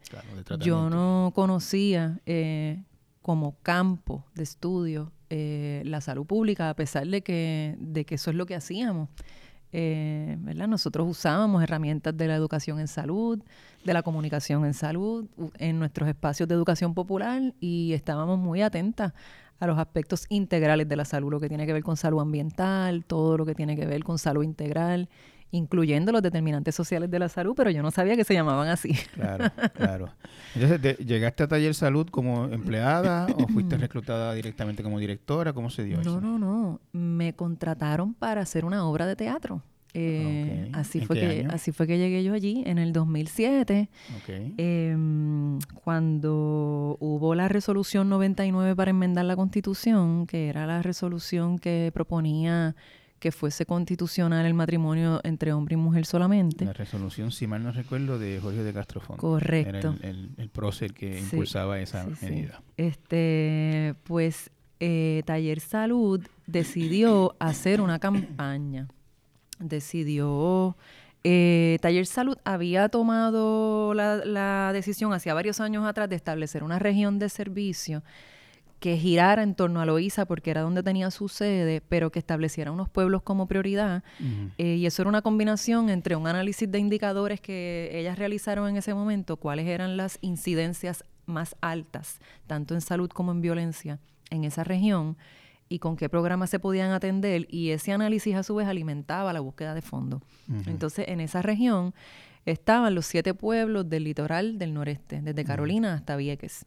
Yo 0.59 0.91
no 0.91 1.31
conocía 1.37 2.19
eh, 2.27 2.83
como 3.23 3.55
campo 3.63 4.25
de 4.35 4.43
estudio 4.43 5.13
eh, 5.31 5.83
la 5.87 6.01
salud 6.01 6.27
pública, 6.27 6.69
a 6.69 6.75
pesar 6.75 7.07
de 7.07 7.23
que, 7.23 7.77
de 7.79 8.05
que 8.05 8.17
eso 8.17 8.31
es 8.31 8.37
lo 8.37 8.47
que 8.47 8.57
hacíamos. 8.57 9.09
Eh, 9.71 10.37
¿verdad? 10.41 10.67
Nosotros 10.67 11.07
usábamos 11.09 11.63
herramientas 11.63 12.17
de 12.17 12.27
la 12.27 12.35
educación 12.35 12.81
en 12.81 12.89
salud, 12.89 13.41
de 13.85 13.95
la 13.95 14.03
comunicación 14.03 14.65
en 14.65 14.75
salud, 14.75 15.29
en 15.59 15.79
nuestros 15.79 16.09
espacios 16.09 16.49
de 16.49 16.57
educación 16.57 16.93
popular 16.93 17.55
y 17.61 17.93
estábamos 17.93 18.41
muy 18.41 18.63
atentas 18.63 19.13
a 19.61 19.67
los 19.69 19.79
aspectos 19.79 20.27
integrales 20.29 20.89
de 20.89 20.97
la 20.97 21.05
salud, 21.05 21.31
lo 21.31 21.39
que 21.39 21.49
tiene 21.49 21.67
que 21.67 21.73
ver 21.73 21.85
con 21.85 21.97
salud 21.97 22.21
ambiental, 22.21 23.05
todo 23.05 23.39
lo 23.39 23.47
que 23.47 23.55
tiene 23.55 23.77
que 23.77 23.87
ver 23.87 24.03
con 24.03 24.19
salud 24.19 24.43
integral, 24.43 25.09
incluyendo 25.51 26.13
los 26.13 26.23
determinantes 26.23 26.75
sociales 26.75 27.11
de 27.11 27.19
la 27.19 27.29
salud, 27.29 27.55
pero 27.57 27.71
yo 27.71 27.83
no 27.83 27.91
sabía 27.91 28.17
que 28.17 28.25
se 28.25 28.35
llamaban 28.35 28.69
así. 28.69 28.95
Claro, 29.15 29.51
claro. 29.75 30.09
Entonces, 30.55 30.99
¿llegaste 30.99 31.43
a 31.43 31.49
Taller 31.49 31.75
Salud 31.75 32.09
como 32.09 32.47
empleada 32.47 33.27
o 33.37 33.49
fuiste 33.49 33.77
reclutada 33.79 34.35
directamente 34.35 34.83
como 34.83 34.99
directora? 34.99 35.53
¿Cómo 35.53 35.71
se 35.71 35.85
dio 35.85 36.01
eso? 36.01 36.21
No, 36.21 36.39
no, 36.39 36.39
no. 36.39 36.81
Me 36.93 37.35
contrataron 37.35 38.15
para 38.15 38.43
hacer 38.43 38.65
una 38.65 38.87
obra 38.87 39.07
de 39.07 39.17
teatro. 39.17 39.63
Eh, 39.93 40.71
así 40.73 41.01
fue 41.01 41.19
que 41.19 41.49
así 41.51 41.73
fue 41.73 41.89
que 41.89 41.99
llegué 41.99 42.23
yo 42.23 42.33
allí 42.33 42.63
en 42.65 42.79
el 42.79 42.93
2007 42.93 43.89
em, 44.57 45.59
cuando 45.83 46.97
hubo 47.01 47.35
la 47.35 47.49
resolución 47.49 48.09
99 48.09 48.77
para 48.77 48.91
enmendar 48.93 49.25
la 49.25 49.35
constitución 49.35 50.29
que 50.29 50.49
era 50.49 50.65
la 50.67 50.81
resolución 50.83 51.59
que 51.59 51.91
proponía 51.93 52.77
que 53.21 53.31
fuese 53.33 53.67
constitucional 53.67 54.47
el 54.47 54.55
matrimonio 54.55 55.21
entre 55.23 55.53
hombre 55.53 55.75
y 55.75 55.77
mujer 55.77 56.07
solamente. 56.07 56.65
La 56.65 56.73
resolución, 56.73 57.31
si 57.31 57.47
mal 57.47 57.63
no 57.63 57.71
recuerdo, 57.71 58.19
de 58.19 58.41
Jorge 58.41 58.65
de 58.65 58.73
Castrofón. 58.73 59.19
Correcto. 59.19 59.95
Era 60.01 60.11
el, 60.11 60.31
el, 60.39 60.49
prócer 60.49 60.95
que 60.95 61.21
impulsaba 61.21 61.79
esa 61.81 62.07
medida. 62.23 62.63
Este, 62.79 63.95
pues 64.05 64.51
eh, 64.81 65.23
Taller 65.27 65.61
Salud 65.61 66.27
decidió 66.47 67.37
hacer 67.39 67.83
una 67.83 67.99
campaña. 67.99 68.89
Decidió 69.59 70.77
eh, 71.23 71.77
Taller 71.83 72.07
Salud 72.07 72.39
había 72.45 72.89
tomado 72.89 73.93
la, 73.93 74.25
la, 74.25 74.73
decisión 74.73 75.13
hacía 75.13 75.35
varios 75.35 75.61
años 75.61 75.85
atrás 75.85 76.09
de 76.09 76.17
establecer 76.17 76.65
una 76.65 76.79
región 76.79 77.19
de 77.19 77.29
servicio 77.29 78.03
que 78.81 78.97
girara 78.97 79.43
en 79.43 79.55
torno 79.55 79.81
a 79.81 79.87
Loíza 79.87 80.25
porque 80.25 80.51
era 80.51 80.63
donde 80.63 80.83
tenía 80.83 81.11
su 81.11 81.29
sede, 81.29 81.83
pero 81.87 82.11
que 82.11 82.19
estableciera 82.19 82.73
unos 82.73 82.89
pueblos 82.89 83.23
como 83.23 83.47
prioridad. 83.47 84.03
Eh, 84.57 84.77
y 84.77 84.87
eso 84.87 85.03
era 85.03 85.09
una 85.11 85.23
combinación 85.23 85.91
entre 85.91 86.17
un 86.17 86.27
análisis 86.27 86.71
de 86.71 86.79
indicadores 86.79 87.41
que 87.41 87.91
ellas 87.93 88.19
realizaron 88.19 88.69
en 88.71 88.79
ese 88.79 88.95
momento, 88.95 89.37
cuáles 89.37 89.67
eran 89.67 89.99
las 89.99 90.19
incidencias 90.23 91.05
más 91.27 91.57
altas, 91.61 92.21
tanto 92.47 92.75
en 92.75 92.81
salud 92.81 93.11
como 93.11 93.33
en 93.33 93.43
violencia, 93.43 93.99
en 94.31 94.45
esa 94.45 94.65
región 94.65 95.17
y 95.69 95.79
con 95.79 95.97
qué 95.97 96.09
programas 96.09 96.51
se 96.51 96.59
podían 96.59 96.91
atender 96.91 97.47
y 97.51 97.71
ese 97.71 97.93
análisis 97.93 98.35
a 98.35 98.43
su 98.43 98.55
vez 98.57 98.67
alimentaba 98.67 99.33
la 99.33 99.41
búsqueda 99.41 99.75
de 99.75 99.83
fondos. 99.83 100.23
Entonces, 100.67 101.07
en 101.09 101.21
esa 101.21 101.43
región 101.43 101.95
estaban 102.47 102.95
los 102.95 103.07
siete 103.07 103.35
pueblos 103.35 103.89
del 103.89 104.05
litoral 104.05 104.59
del 104.59 104.73
noreste, 104.73 105.21
desde 105.21 105.45
Carolina 105.45 105.95
hasta 105.95 106.17
Vieques. 106.17 106.65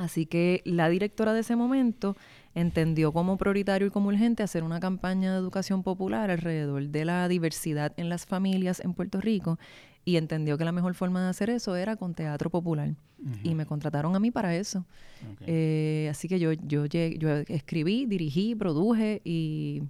Así 0.00 0.24
que 0.24 0.62
la 0.64 0.88
directora 0.88 1.34
de 1.34 1.40
ese 1.40 1.56
momento 1.56 2.16
entendió 2.54 3.12
como 3.12 3.36
prioritario 3.36 3.86
y 3.86 3.90
como 3.90 4.08
urgente 4.08 4.42
hacer 4.42 4.62
una 4.64 4.80
campaña 4.80 5.32
de 5.32 5.38
educación 5.38 5.82
popular 5.82 6.30
alrededor 6.30 6.88
de 6.88 7.04
la 7.04 7.28
diversidad 7.28 7.92
en 7.98 8.08
las 8.08 8.24
familias 8.24 8.80
en 8.80 8.94
Puerto 8.94 9.20
Rico 9.20 9.58
y 10.06 10.16
entendió 10.16 10.56
que 10.56 10.64
la 10.64 10.72
mejor 10.72 10.94
forma 10.94 11.22
de 11.22 11.28
hacer 11.28 11.50
eso 11.50 11.76
era 11.76 11.96
con 11.96 12.14
teatro 12.14 12.48
popular. 12.48 12.94
Y 13.44 13.54
me 13.54 13.66
contrataron 13.66 14.16
a 14.16 14.20
mí 14.20 14.30
para 14.30 14.56
eso. 14.56 14.86
Eh, 15.42 16.08
así 16.10 16.26
que 16.26 16.38
yo, 16.38 16.54
yo, 16.54 16.86
yo 16.86 17.28
escribí, 17.48 18.06
dirigí, 18.06 18.54
produje 18.54 19.20
y, 19.22 19.82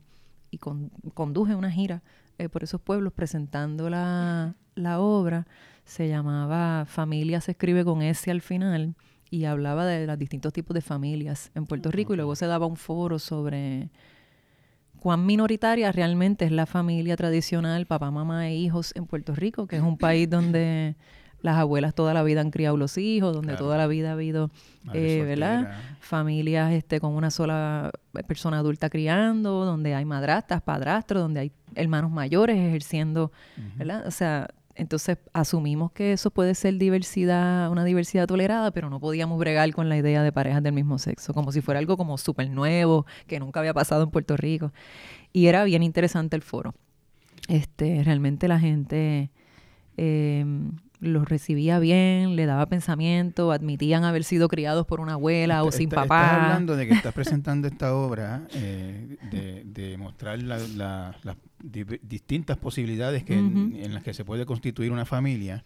conduje 1.14 1.54
una 1.54 1.70
gira 1.70 2.02
eh, 2.38 2.48
por 2.48 2.64
esos 2.64 2.80
pueblos 2.80 3.12
presentando 3.12 3.88
la, 3.88 4.56
la 4.74 4.98
obra. 4.98 5.46
Se 5.84 6.08
llamaba 6.08 6.86
Familia 6.86 7.40
se 7.40 7.52
escribe 7.52 7.84
con 7.84 8.02
S 8.02 8.28
al 8.28 8.40
final 8.40 8.96
y 9.30 9.44
hablaba 9.44 9.86
de 9.86 10.06
los 10.06 10.18
distintos 10.18 10.52
tipos 10.52 10.74
de 10.74 10.80
familias 10.80 11.50
en 11.54 11.66
Puerto 11.66 11.90
Rico 11.90 12.12
y 12.12 12.16
luego 12.16 12.34
se 12.34 12.46
daba 12.46 12.66
un 12.66 12.76
foro 12.76 13.18
sobre 13.18 13.88
cuán 14.98 15.24
minoritaria 15.24 15.92
realmente 15.92 16.44
es 16.44 16.52
la 16.52 16.66
familia 16.66 17.16
tradicional, 17.16 17.86
papá, 17.86 18.10
mamá 18.10 18.48
e 18.48 18.56
hijos 18.56 18.92
en 18.96 19.06
Puerto 19.06 19.34
Rico, 19.34 19.66
que 19.66 19.76
es 19.76 19.82
un 19.82 19.96
país 19.96 20.28
donde 20.30 20.96
las 21.42 21.56
abuelas 21.56 21.94
toda 21.94 22.12
la 22.12 22.22
vida 22.22 22.42
han 22.42 22.50
criado 22.50 22.76
los 22.76 22.98
hijos, 22.98 23.34
donde 23.34 23.56
toda 23.56 23.78
la 23.78 23.86
vida 23.86 24.10
ha 24.10 24.12
habido, 24.12 24.50
eh, 24.92 25.22
¿verdad? 25.24 25.72
Familias 26.00 26.72
este, 26.72 27.00
con 27.00 27.14
una 27.14 27.30
sola 27.30 27.90
persona 28.26 28.58
adulta 28.58 28.90
criando, 28.90 29.64
donde 29.64 29.94
hay 29.94 30.04
madrastas, 30.04 30.60
padrastros, 30.60 31.22
donde 31.22 31.40
hay 31.40 31.52
hermanos 31.74 32.10
mayores 32.10 32.58
ejerciendo, 32.58 33.32
¿verdad? 33.78 34.06
O 34.06 34.10
sea, 34.10 34.50
entonces 34.80 35.18
asumimos 35.34 35.92
que 35.92 36.12
eso 36.12 36.30
puede 36.30 36.54
ser 36.54 36.78
diversidad, 36.78 37.70
una 37.70 37.84
diversidad 37.84 38.26
tolerada, 38.26 38.70
pero 38.70 38.88
no 38.88 38.98
podíamos 38.98 39.38
bregar 39.38 39.70
con 39.74 39.90
la 39.90 39.98
idea 39.98 40.22
de 40.22 40.32
parejas 40.32 40.62
del 40.62 40.72
mismo 40.72 40.98
sexo, 40.98 41.34
como 41.34 41.52
si 41.52 41.60
fuera 41.60 41.78
algo 41.78 41.98
como 41.98 42.16
súper 42.16 42.48
nuevo, 42.48 43.04
que 43.26 43.38
nunca 43.38 43.60
había 43.60 43.74
pasado 43.74 44.04
en 44.04 44.10
Puerto 44.10 44.38
Rico. 44.38 44.72
Y 45.34 45.48
era 45.48 45.64
bien 45.64 45.82
interesante 45.82 46.34
el 46.34 46.40
foro. 46.40 46.74
Este, 47.46 48.02
realmente 48.04 48.48
la 48.48 48.58
gente 48.58 49.30
eh, 49.98 50.46
los 51.00 51.28
recibía 51.28 51.78
bien, 51.78 52.36
le 52.36 52.46
daba 52.46 52.66
pensamiento, 52.66 53.52
admitían 53.52 54.04
haber 54.04 54.22
sido 54.22 54.48
criados 54.48 54.86
por 54.86 55.00
una 55.00 55.14
abuela 55.14 55.64
o 55.64 55.72
sin 55.72 55.88
papá. 55.88 56.24
Estás 56.24 56.42
hablando 56.42 56.76
de 56.76 56.86
que 56.86 56.94
estás 56.94 57.14
presentando 57.14 57.68
esta 57.68 57.94
obra, 57.94 58.46
eh, 58.52 59.16
de, 59.64 59.96
mostrar 59.98 60.40
las 60.42 61.36
distintas 61.62 62.56
posibilidades 62.58 63.24
que 63.24 63.34
en, 63.34 63.94
las 63.94 64.02
que 64.02 64.14
se 64.14 64.24
puede 64.24 64.46
constituir 64.46 64.92
una 64.92 65.04
familia. 65.04 65.64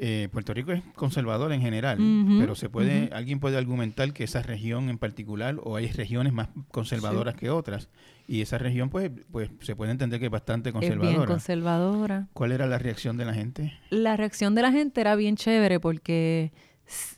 Eh, 0.00 0.28
Puerto 0.30 0.54
Rico 0.54 0.70
es 0.70 0.80
conservador 0.94 1.52
en 1.52 1.60
general, 1.60 1.98
pero 2.38 2.54
se 2.54 2.68
puede, 2.68 3.10
alguien 3.12 3.40
puede 3.40 3.58
argumentar 3.58 4.12
que 4.12 4.22
esa 4.22 4.42
región 4.42 4.90
en 4.90 4.98
particular, 4.98 5.56
o 5.64 5.74
hay 5.74 5.88
regiones 5.88 6.32
más 6.32 6.50
conservadoras 6.70 7.34
que 7.34 7.50
otras, 7.50 7.88
y 8.28 8.40
esa 8.40 8.58
región 8.58 8.90
pues, 8.90 9.10
pues 9.32 9.50
se 9.60 9.74
puede 9.74 9.90
entender 9.90 10.20
que 10.20 10.26
es 10.26 10.30
bastante 10.30 10.72
conservadora. 10.72 11.10
Es 11.10 11.16
bien 11.16 11.26
conservadora. 11.26 12.28
¿Cuál 12.32 12.52
era 12.52 12.68
la 12.68 12.78
reacción 12.78 13.16
de 13.16 13.24
la 13.24 13.34
gente? 13.34 13.72
La 13.90 14.16
reacción 14.16 14.54
de 14.54 14.62
la 14.62 14.70
gente 14.70 15.00
era 15.00 15.16
bien 15.16 15.34
chévere 15.34 15.80
porque 15.80 16.52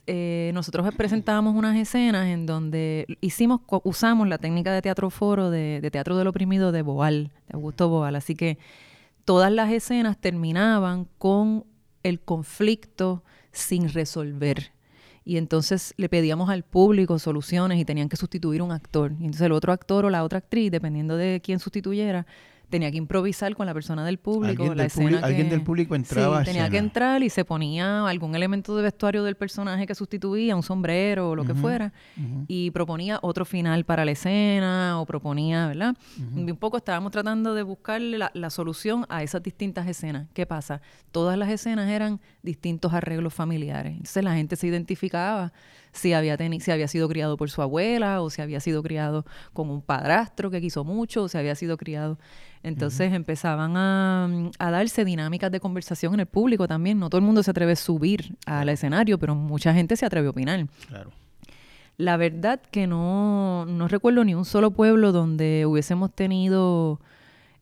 eh, 0.07 0.49
nosotros 0.55 0.91
presentábamos 0.95 1.55
unas 1.55 1.77
escenas 1.77 2.27
en 2.29 2.47
donde 2.47 3.05
hicimos, 3.21 3.61
usamos 3.83 4.27
la 4.27 4.39
técnica 4.39 4.73
de 4.73 4.81
teatro 4.81 5.11
foro, 5.11 5.51
de, 5.51 5.81
de 5.81 5.91
teatro 5.91 6.17
del 6.17 6.25
oprimido 6.25 6.71
de 6.71 6.81
Boal, 6.81 7.31
de 7.47 7.53
Augusto 7.53 7.89
Boal, 7.89 8.15
así 8.15 8.33
que 8.33 8.57
todas 9.23 9.51
las 9.51 9.71
escenas 9.71 10.17
terminaban 10.17 11.07
con 11.19 11.65
el 12.03 12.19
conflicto 12.19 13.23
sin 13.51 13.89
resolver. 13.89 14.71
Y 15.23 15.37
entonces 15.37 15.93
le 15.97 16.09
pedíamos 16.09 16.49
al 16.49 16.63
público 16.63 17.19
soluciones 17.19 17.79
y 17.79 17.85
tenían 17.85 18.09
que 18.09 18.17
sustituir 18.17 18.61
un 18.61 18.71
actor. 18.71 19.11
Y 19.11 19.25
entonces 19.25 19.41
el 19.41 19.51
otro 19.51 19.71
actor 19.71 20.05
o 20.05 20.09
la 20.09 20.23
otra 20.23 20.39
actriz, 20.39 20.71
dependiendo 20.71 21.15
de 21.15 21.41
quién 21.43 21.59
sustituyera, 21.59 22.25
tenía 22.71 22.89
que 22.89 22.97
improvisar 22.97 23.53
con 23.55 23.67
la 23.67 23.73
persona 23.73 24.03
del 24.03 24.17
público. 24.17 24.63
Alguien, 24.63 24.77
la 24.77 24.83
del, 24.83 24.87
escena 24.87 25.19
alguien 25.19 25.49
del 25.49 25.61
público 25.61 25.93
entraba. 25.93 26.39
Sí, 26.39 26.45
tenía 26.45 26.69
que 26.69 26.77
entrar 26.77 27.21
y 27.21 27.29
se 27.29 27.45
ponía 27.45 28.07
algún 28.07 28.33
elemento 28.33 28.75
de 28.75 28.81
vestuario 28.81 29.23
del 29.23 29.35
personaje 29.35 29.85
que 29.85 29.93
sustituía, 29.93 30.55
un 30.55 30.63
sombrero 30.63 31.29
o 31.29 31.35
lo 31.35 31.45
que 31.45 31.53
fuera, 31.53 31.93
y 32.47 32.71
proponía 32.71 33.19
otro 33.21 33.45
final 33.45 33.85
para 33.85 34.05
la 34.05 34.11
escena 34.11 34.99
o 34.99 35.05
proponía, 35.05 35.67
¿verdad? 35.67 35.95
Un 36.35 36.57
poco 36.57 36.77
estábamos 36.77 37.11
tratando 37.11 37.53
de 37.53 37.61
buscar 37.63 38.01
la, 38.01 38.31
la, 38.33 38.49
solución 38.49 39.05
a 39.09 39.21
esas 39.21 39.43
distintas 39.43 39.87
escenas. 39.87 40.27
¿Qué 40.33 40.45
pasa? 40.45 40.81
Todas 41.11 41.37
las 41.37 41.49
escenas 41.49 41.89
eran 41.89 42.19
distintos 42.41 42.93
arreglos 42.93 43.33
familiares. 43.33 43.93
Entonces 43.93 44.23
la 44.23 44.33
gente 44.33 44.55
se 44.55 44.67
identificaba 44.67 45.51
si 45.91 46.13
había, 46.13 46.37
si 46.37 46.71
había 46.71 46.87
sido 46.87 47.07
criado 47.09 47.37
por 47.37 47.49
su 47.49 47.61
abuela 47.61 48.21
o 48.21 48.29
si 48.29 48.41
había 48.41 48.59
sido 48.59 48.81
criado 48.83 49.25
con 49.53 49.69
un 49.69 49.81
padrastro 49.81 50.49
que 50.49 50.61
quiso 50.61 50.83
mucho 50.83 51.23
o 51.23 51.27
si 51.27 51.37
había 51.37 51.55
sido 51.55 51.77
criado. 51.77 52.17
Entonces 52.63 53.11
empezaban 53.13 53.75
a, 53.75 54.29
a, 54.59 54.71
darse 54.71 55.03
dinámicas 55.03 55.51
de 55.51 55.59
conversación 55.59 56.13
en 56.13 56.21
el 56.21 56.25
público 56.27 56.67
también. 56.67 56.99
No 56.99 57.09
todo 57.09 57.19
el 57.19 57.25
mundo 57.25 57.41
se 57.41 57.51
atreve 57.51 57.71
a 57.71 57.75
subir 57.75 58.35
al 58.45 58.69
escenario, 58.69 59.17
pero 59.17 59.33
mucha 59.33 59.73
gente 59.73 59.95
se 59.95 60.05
atreve 60.05 60.27
a 60.27 60.31
opinar. 60.31 60.67
Claro. 60.87 61.11
La 61.97 62.17
verdad 62.17 62.61
que 62.71 62.87
no, 62.87 63.65
no 63.65 63.87
recuerdo 63.87 64.23
ni 64.23 64.33
un 64.33 64.45
solo 64.45 64.71
pueblo 64.71 65.11
donde 65.11 65.65
hubiésemos 65.65 66.13
tenido 66.13 66.99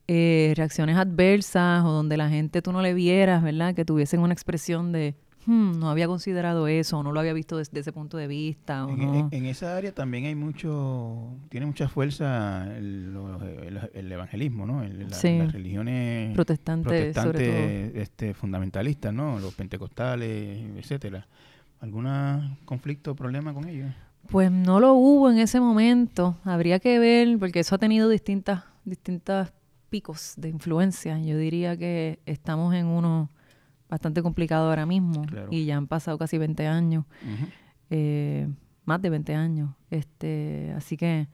eh, 0.07 0.53
reacciones 0.55 0.98
adversas 0.98 1.83
o 1.86 1.91
donde 1.91 2.17
la 2.17 2.29
gente 2.29 2.62
tú 2.62 2.71
no 2.71 2.81
le 2.81 2.93
vieras, 2.93 3.43
¿verdad? 3.43 3.75
Que 3.75 3.86
tuviesen 3.86 4.21
una 4.21 4.33
expresión 4.33 4.91
de 4.91 5.15
Hmm, 5.46 5.79
no 5.79 5.89
había 5.89 6.08
considerado 6.08 6.67
eso, 6.67 7.00
o 7.00 7.03
no 7.03 7.12
lo 7.12 7.19
había 7.19 7.34
visto 7.34 7.58
desde 7.58 7.79
ese 7.79 7.93
punto 7.93 8.17
de 8.17 8.27
vista. 8.27 8.86
O 8.86 8.89
en, 8.89 9.29
en, 9.31 9.46
esa 9.46 9.75
área 9.75 9.93
también 9.93 10.25
hay 10.25 10.36
mucho, 10.36 11.38
tiene 11.50 11.65
mucha 11.65 11.88
fuerza 11.88 12.67
el, 12.75 14.12
evangelismo, 14.12 14.65
¿no? 14.65 14.84
las 14.84 15.24
religiones 15.53 16.36
protestantes, 16.36 17.15
este, 17.96 18.34
fundamentalistas, 18.34 19.13
¿no? 19.13 19.39
Los 19.39 19.53
pentecostales, 19.53 20.60
etcétera. 20.77 21.25
¿Algún 21.79 22.08
conflicto 22.65 23.12
o 23.12 23.15
problema 23.15 23.53
con 23.53 23.67
ellos? 23.67 23.91
Pues 24.29 24.51
no 24.51 24.79
lo 24.79 24.93
hubo 24.93 25.31
en 25.31 25.39
ese 25.39 25.60
momento. 25.60 26.38
Habría 26.43 26.79
que 26.79 27.00
ver, 27.00 27.39
porque 27.39 27.62
eso 27.62 27.75
ha 27.75 27.77
tenido 27.77 28.10
distintas, 28.10 28.63
distintas 28.84 29.53
picos 29.89 30.34
de 30.38 30.50
influencia. 30.50 31.17
Yo 31.19 31.38
diría 31.38 31.77
que 31.77 32.19
estamos 32.25 32.75
en 32.75 32.86
uno 32.86 33.29
bastante 33.89 34.22
complicado 34.22 34.69
ahora 34.69 34.86
mismo 34.86 35.24
y 35.50 35.65
ya 35.65 35.77
han 35.77 35.88
pasado 35.88 36.17
casi 36.17 36.38
20 36.38 36.67
años, 36.67 37.05
eh, 37.89 38.48
más 38.86 39.01
de 39.01 39.10
20 39.10 39.36
años. 39.36 39.72
Este, 39.89 40.74
así 40.75 40.96
que 40.96 41.27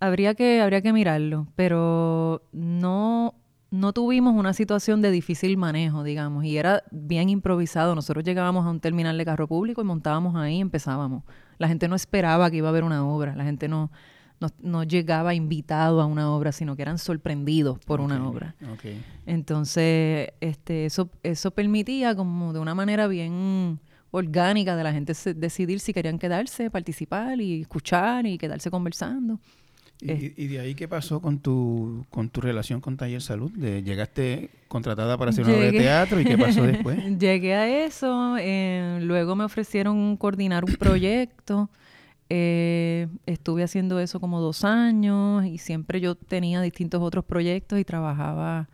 habría 0.00 0.34
que 0.34 0.60
habría 0.60 0.82
que 0.82 0.92
mirarlo, 0.92 1.46
pero 1.54 2.42
no 2.52 3.34
no 3.70 3.92
tuvimos 3.92 4.36
una 4.36 4.52
situación 4.52 5.02
de 5.02 5.10
difícil 5.10 5.56
manejo, 5.56 6.04
digamos, 6.04 6.44
y 6.44 6.58
era 6.58 6.84
bien 6.92 7.28
improvisado. 7.28 7.96
Nosotros 7.96 8.24
llegábamos 8.24 8.64
a 8.66 8.70
un 8.70 8.78
terminal 8.78 9.18
de 9.18 9.24
carro 9.24 9.48
público 9.48 9.80
y 9.80 9.84
montábamos 9.84 10.36
ahí 10.36 10.58
y 10.58 10.60
empezábamos. 10.60 11.24
La 11.58 11.66
gente 11.66 11.88
no 11.88 11.96
esperaba 11.96 12.50
que 12.50 12.58
iba 12.58 12.68
a 12.68 12.70
haber 12.70 12.84
una 12.84 13.04
obra, 13.04 13.34
la 13.34 13.42
gente 13.42 13.66
no 13.66 13.90
no, 14.60 14.84
llegaba 14.84 15.34
invitado 15.34 16.00
a 16.00 16.06
una 16.06 16.30
obra, 16.30 16.52
sino 16.52 16.76
que 16.76 16.82
eran 16.82 16.98
sorprendidos 16.98 17.78
por 17.78 18.00
una 18.00 18.26
obra. 18.28 18.54
Entonces, 19.26 20.30
este, 20.40 20.86
eso, 20.86 21.10
eso 21.22 21.50
permitía 21.50 22.14
como 22.14 22.52
de 22.52 22.58
una 22.58 22.74
manera 22.74 23.06
bien 23.06 23.80
orgánica 24.10 24.76
de 24.76 24.84
la 24.84 24.92
gente 24.92 25.12
decidir 25.34 25.80
si 25.80 25.92
querían 25.92 26.18
quedarse, 26.18 26.70
participar 26.70 27.40
y 27.40 27.62
escuchar 27.62 28.26
y 28.26 28.38
quedarse 28.38 28.70
conversando. 28.70 29.40
¿Y, 30.00 30.48
de 30.48 30.60
ahí 30.60 30.74
qué 30.74 30.86
pasó 30.86 31.20
con 31.20 31.38
tu, 31.38 32.04
con 32.10 32.28
tu 32.28 32.40
relación 32.40 32.80
con 32.80 32.96
Taller 32.96 33.22
Salud? 33.22 33.50
De, 33.52 33.82
¿Llegaste 33.82 34.50
contratada 34.68 35.16
para 35.16 35.30
hacer 35.30 35.44
una 35.44 35.54
obra 35.54 35.66
de 35.66 35.72
teatro 35.72 36.20
y 36.20 36.24
qué 36.24 36.36
pasó 36.36 36.62
después? 36.66 37.18
Llegué 37.18 37.54
a 37.54 37.86
eso, 37.86 38.36
eh, 38.38 38.98
luego 39.02 39.34
me 39.34 39.44
ofrecieron 39.44 40.16
coordinar 40.16 40.64
un 40.64 40.74
proyecto. 40.76 41.70
Eh, 42.30 43.08
estuve 43.26 43.62
haciendo 43.62 44.00
eso 44.00 44.18
como 44.18 44.40
dos 44.40 44.64
años 44.64 45.44
y 45.44 45.58
siempre 45.58 46.00
yo 46.00 46.14
tenía 46.14 46.60
distintos 46.62 47.02
otros 47.02 47.24
proyectos 47.24 47.78
y 47.78 47.84
trabajaba, 47.84 48.68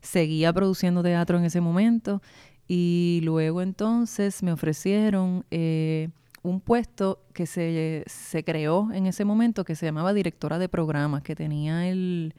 seguía 0.00 0.52
produciendo 0.52 1.02
teatro 1.02 1.38
en 1.38 1.44
ese 1.44 1.60
momento. 1.60 2.20
Y 2.68 3.20
luego 3.22 3.62
entonces 3.62 4.42
me 4.42 4.52
ofrecieron 4.52 5.44
eh, 5.50 6.08
un 6.42 6.60
puesto 6.60 7.20
que 7.32 7.46
se, 7.46 8.04
se, 8.06 8.44
creó 8.44 8.90
en 8.92 9.06
ese 9.06 9.24
momento 9.24 9.64
que 9.64 9.76
se 9.76 9.86
llamaba 9.86 10.12
directora 10.12 10.58
de 10.58 10.68
programas, 10.68 11.22
que 11.22 11.36
tenía 11.36 11.88
el 11.88 12.34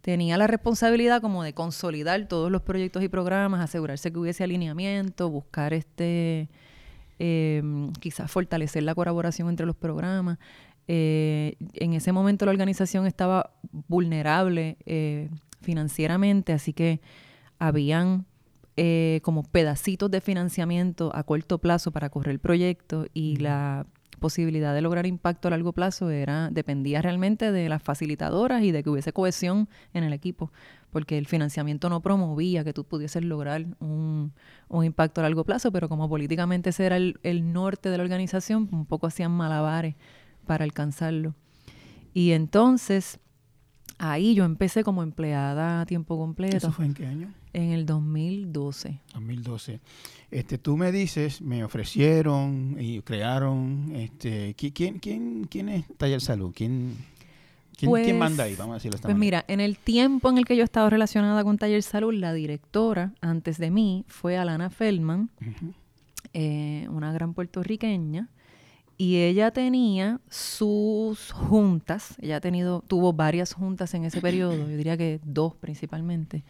tenía 0.00 0.36
la 0.36 0.48
responsabilidad 0.48 1.20
como 1.22 1.44
de 1.44 1.54
consolidar 1.54 2.26
todos 2.26 2.50
los 2.50 2.62
proyectos 2.62 3.04
y 3.04 3.08
programas, 3.08 3.60
asegurarse 3.60 4.12
que 4.12 4.18
hubiese 4.18 4.42
alineamiento, 4.42 5.30
buscar 5.30 5.72
este 5.72 6.48
em, 7.24 7.92
quizás 8.00 8.28
fortalecer 8.28 8.82
la 8.82 8.96
colaboración 8.96 9.48
entre 9.48 9.64
los 9.64 9.76
programas. 9.76 10.38
Eh, 10.88 11.54
en 11.74 11.92
ese 11.92 12.10
momento 12.10 12.44
la 12.46 12.50
organización 12.50 13.06
estaba 13.06 13.52
vulnerable 13.86 14.76
eh, 14.86 15.30
financieramente, 15.60 16.52
así 16.52 16.72
que 16.72 17.00
habían 17.60 18.26
eh, 18.76 19.20
como 19.22 19.44
pedacitos 19.44 20.10
de 20.10 20.20
financiamiento 20.20 21.12
a 21.14 21.22
corto 21.22 21.58
plazo 21.58 21.92
para 21.92 22.10
correr 22.10 22.32
el 22.32 22.40
proyecto 22.40 23.06
y 23.14 23.36
la 23.36 23.86
posibilidad 24.18 24.74
de 24.74 24.80
lograr 24.80 25.06
impacto 25.06 25.46
a 25.46 25.52
largo 25.52 25.72
plazo 25.72 26.10
era 26.10 26.48
dependía 26.50 27.02
realmente 27.02 27.52
de 27.52 27.68
las 27.68 27.84
facilitadoras 27.84 28.64
y 28.64 28.72
de 28.72 28.82
que 28.82 28.90
hubiese 28.90 29.12
cohesión 29.12 29.68
en 29.94 30.02
el 30.02 30.12
equipo, 30.12 30.50
porque 30.92 31.16
el 31.16 31.26
financiamiento 31.26 31.88
no 31.88 32.02
promovía 32.02 32.62
que 32.62 32.74
tú 32.74 32.84
pudieses 32.84 33.24
lograr 33.24 33.64
un, 33.80 34.32
impacto 34.70 35.20
a 35.20 35.24
largo 35.24 35.42
plazo, 35.44 35.72
pero 35.72 35.88
como 35.88 36.08
políticamente 36.08 36.70
ese 36.70 36.84
era 36.84 36.98
el, 36.98 37.18
el 37.22 37.52
norte 37.52 37.88
de 37.88 37.96
la 37.96 38.04
organización, 38.04 38.68
un 38.70 38.84
poco 38.84 39.06
hacían 39.06 39.32
malabares 39.32 39.96
para 40.46 40.64
alcanzarlo. 40.64 41.34
Y 42.12 42.32
entonces 42.32 43.18
Ahí 44.04 44.34
yo 44.34 44.44
empecé 44.44 44.82
como 44.82 45.04
empleada 45.04 45.80
a 45.80 45.86
tiempo 45.86 46.18
completo. 46.18 46.56
¿Eso 46.56 46.72
fue 46.72 46.86
en 46.86 46.94
qué 46.94 47.06
año? 47.06 47.32
En 47.52 47.70
el 47.70 47.86
2012. 47.86 48.98
2012. 49.14 49.78
Este, 50.28 50.58
tú 50.58 50.76
me 50.76 50.90
dices, 50.90 51.40
me 51.40 51.62
ofrecieron 51.62 52.76
y 52.80 53.00
crearon, 53.02 53.92
este, 53.94 54.54
¿quién, 54.54 54.98
quién, 54.98 55.44
quién 55.44 55.68
es 55.68 55.86
Taller 55.98 56.20
Salud? 56.20 56.52
¿Quién, 56.52 56.96
quién, 57.76 57.90
pues, 57.90 58.14
manda 58.14 58.44
ahí? 58.44 58.54
Vamos 58.56 58.72
a 58.72 58.76
decirlo 58.76 58.98
Pues 59.02 59.16
mira, 59.16 59.44
en 59.48 59.60
el 59.60 59.78
tiempo 59.78 60.30
en 60.30 60.38
el 60.38 60.44
que 60.44 60.56
yo 60.56 60.62
he 60.62 60.64
estado 60.64 60.90
relacionada 60.90 61.42
con 61.44 61.58
Taller 61.58 61.82
Salud, 61.82 62.14
la 62.14 62.32
directora 62.32 63.12
antes 63.20 63.58
de 63.58 63.70
mí 63.70 64.04
fue 64.08 64.36
Alana 64.36 64.70
Feldman, 64.70 65.30
eh, 66.32 66.86
una 66.90 67.12
gran 67.12 67.34
puertorriqueña 67.34 68.28
y 69.02 69.16
ella 69.16 69.50
tenía 69.50 70.20
sus 70.28 71.32
juntas, 71.32 72.14
ella 72.20 72.36
ha 72.36 72.40
tenido, 72.40 72.84
tuvo 72.86 73.12
varias 73.12 73.52
juntas 73.52 73.94
en 73.94 74.04
ese 74.04 74.20
periodo, 74.20 74.56
yo 74.56 74.76
diría 74.76 74.96
que 74.96 75.18
dos 75.24 75.56
principalmente, 75.56 76.44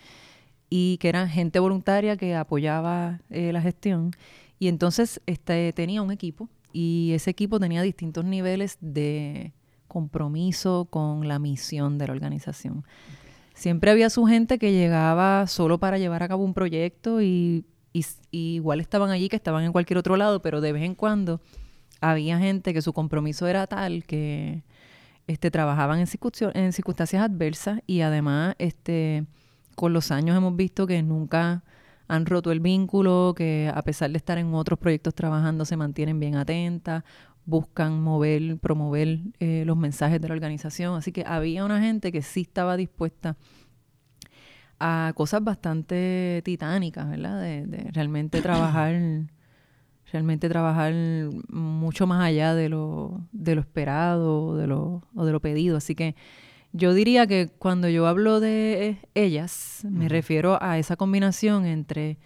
y 0.69 0.99
que 0.99 1.09
eran 1.09 1.29
gente 1.29 1.61
voluntaria 1.61 2.17
que 2.17 2.35
apoyaba 2.35 3.21
eh, 3.31 3.52
la 3.52 3.62
gestión. 3.62 4.11
Y 4.59 4.69
entonces 4.69 5.21
este, 5.26 5.73
tenía 5.73 6.02
un 6.02 6.11
equipo 6.11 6.49
y 6.73 7.12
ese 7.14 7.31
equipo 7.31 7.59
tenía 7.59 7.83
distintos 7.83 8.25
niveles 8.25 8.79
de 8.81 9.52
compromiso 9.93 10.87
con 10.89 11.29
la 11.29 11.39
misión 11.39 11.99
de 11.99 12.07
la 12.07 12.15
organización. 12.15 12.83
Siempre 13.53 13.91
había 13.91 14.09
su 14.09 14.25
gente 14.25 14.59
que 14.59 14.73
llegaba 14.73 15.47
solo 15.47 15.79
para 15.79 15.99
llevar 15.99 16.23
a 16.23 16.29
cabo 16.29 16.45
un 16.45 16.55
proyecto 16.55 17.21
y, 17.21 17.67
igual 18.31 18.81
estaban 18.81 19.11
allí 19.11 19.29
que 19.29 19.37
estaban 19.37 19.65
en 19.65 19.73
cualquier 19.73 19.99
otro 19.99 20.17
lado, 20.17 20.41
pero 20.41 20.63
de 20.63 20.73
vez 20.73 20.83
en 20.83 20.95
cuando 20.95 21.43
había 22.01 22.39
gente 22.39 22.73
que 22.73 22.81
su 22.81 22.95
compromiso 22.95 23.47
era 23.47 23.67
tal 23.67 24.05
que 24.05 24.62
este, 25.27 25.51
trabajaban 25.51 26.01
en, 26.01 26.09
en 26.55 26.73
circunstancias 26.73 27.23
adversas 27.23 27.81
y 27.87 28.01
además 28.01 28.55
este, 28.59 29.27
con 29.75 29.93
los 29.93 30.11
años 30.11 30.35
hemos 30.35 30.57
visto 30.57 30.87
que 30.87 31.03
nunca 31.03 31.62
han 32.09 32.27
roto 32.27 32.51
el 32.51 32.61
vínculo, 32.61 33.35
que 33.37 33.71
a 33.73 33.83
pesar 33.83 34.11
de 34.11 34.16
estar 34.16 34.38
en 34.38 34.55
otros 34.55 34.79
proyectos 34.79 35.14
trabajando 35.14 35.66
se 35.66 35.77
mantienen 35.77 36.19
bien 36.19 36.37
atentas, 36.37 37.05
buscan 37.44 38.00
mover, 38.00 38.59
promover 38.59 39.20
eh, 39.40 39.64
los 39.66 39.76
mensajes 39.76 40.20
de 40.20 40.28
la 40.28 40.35
organización. 40.35 40.96
Así 40.96 41.12
que 41.12 41.24
había 41.26 41.64
una 41.64 41.81
gente 41.81 42.12
que 42.12 42.22
sí 42.22 42.42
estaba 42.42 42.76
dispuesta 42.76 43.37
a 44.78 45.12
cosas 45.14 45.42
bastante 45.44 46.42
titánicas, 46.44 47.09
¿verdad? 47.09 47.40
De, 47.40 47.66
de 47.66 47.90
realmente 47.92 48.40
trabajar 48.42 48.96
realmente 50.12 50.48
trabajar 50.48 50.92
mucho 51.48 52.07
más 52.07 52.22
allá 52.22 52.55
de 52.55 52.68
lo, 52.68 53.22
de 53.33 53.55
lo 53.55 53.62
esperado 53.62 54.57
de 54.57 54.66
lo, 54.66 55.02
o 55.14 55.24
de 55.24 55.33
lo 55.33 55.40
pedido. 55.40 55.78
Así 55.78 55.94
que 55.94 56.14
yo 56.72 56.94
diría 56.94 57.26
que 57.26 57.48
cuando 57.59 57.88
yo 57.88 58.07
hablo 58.07 58.38
de 58.38 58.98
ellas, 59.14 59.87
me 59.88 60.09
refiero 60.09 60.62
a 60.62 60.78
esa 60.78 60.96
combinación 60.96 61.66
entre 61.66 62.18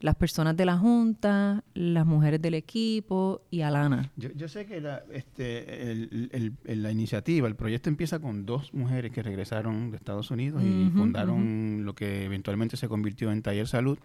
las 0.00 0.16
personas 0.16 0.56
de 0.56 0.64
la 0.64 0.78
Junta, 0.78 1.62
las 1.74 2.06
mujeres 2.06 2.40
del 2.40 2.54
equipo 2.54 3.42
y 3.50 3.60
Alana. 3.60 4.10
Yo, 4.16 4.30
yo 4.34 4.48
sé 4.48 4.66
que 4.66 4.80
la, 4.80 5.02
este, 5.12 5.92
el, 5.92 6.54
la 6.64 6.90
iniciativa, 6.90 7.46
el 7.46 7.54
proyecto 7.54 7.90
empieza 7.90 8.18
con 8.18 8.46
dos 8.46 8.72
mujeres 8.72 9.12
que 9.12 9.22
regresaron 9.22 9.90
de 9.90 9.98
Estados 9.98 10.30
Unidos 10.30 10.62
y 10.64 10.90
fundaron 10.90 11.84
lo 11.84 11.94
que 11.94 12.24
eventualmente 12.24 12.76
se 12.76 12.88
convirtió 12.88 13.30
en 13.30 13.42
Taller 13.42 13.68
Salud. 13.68 13.98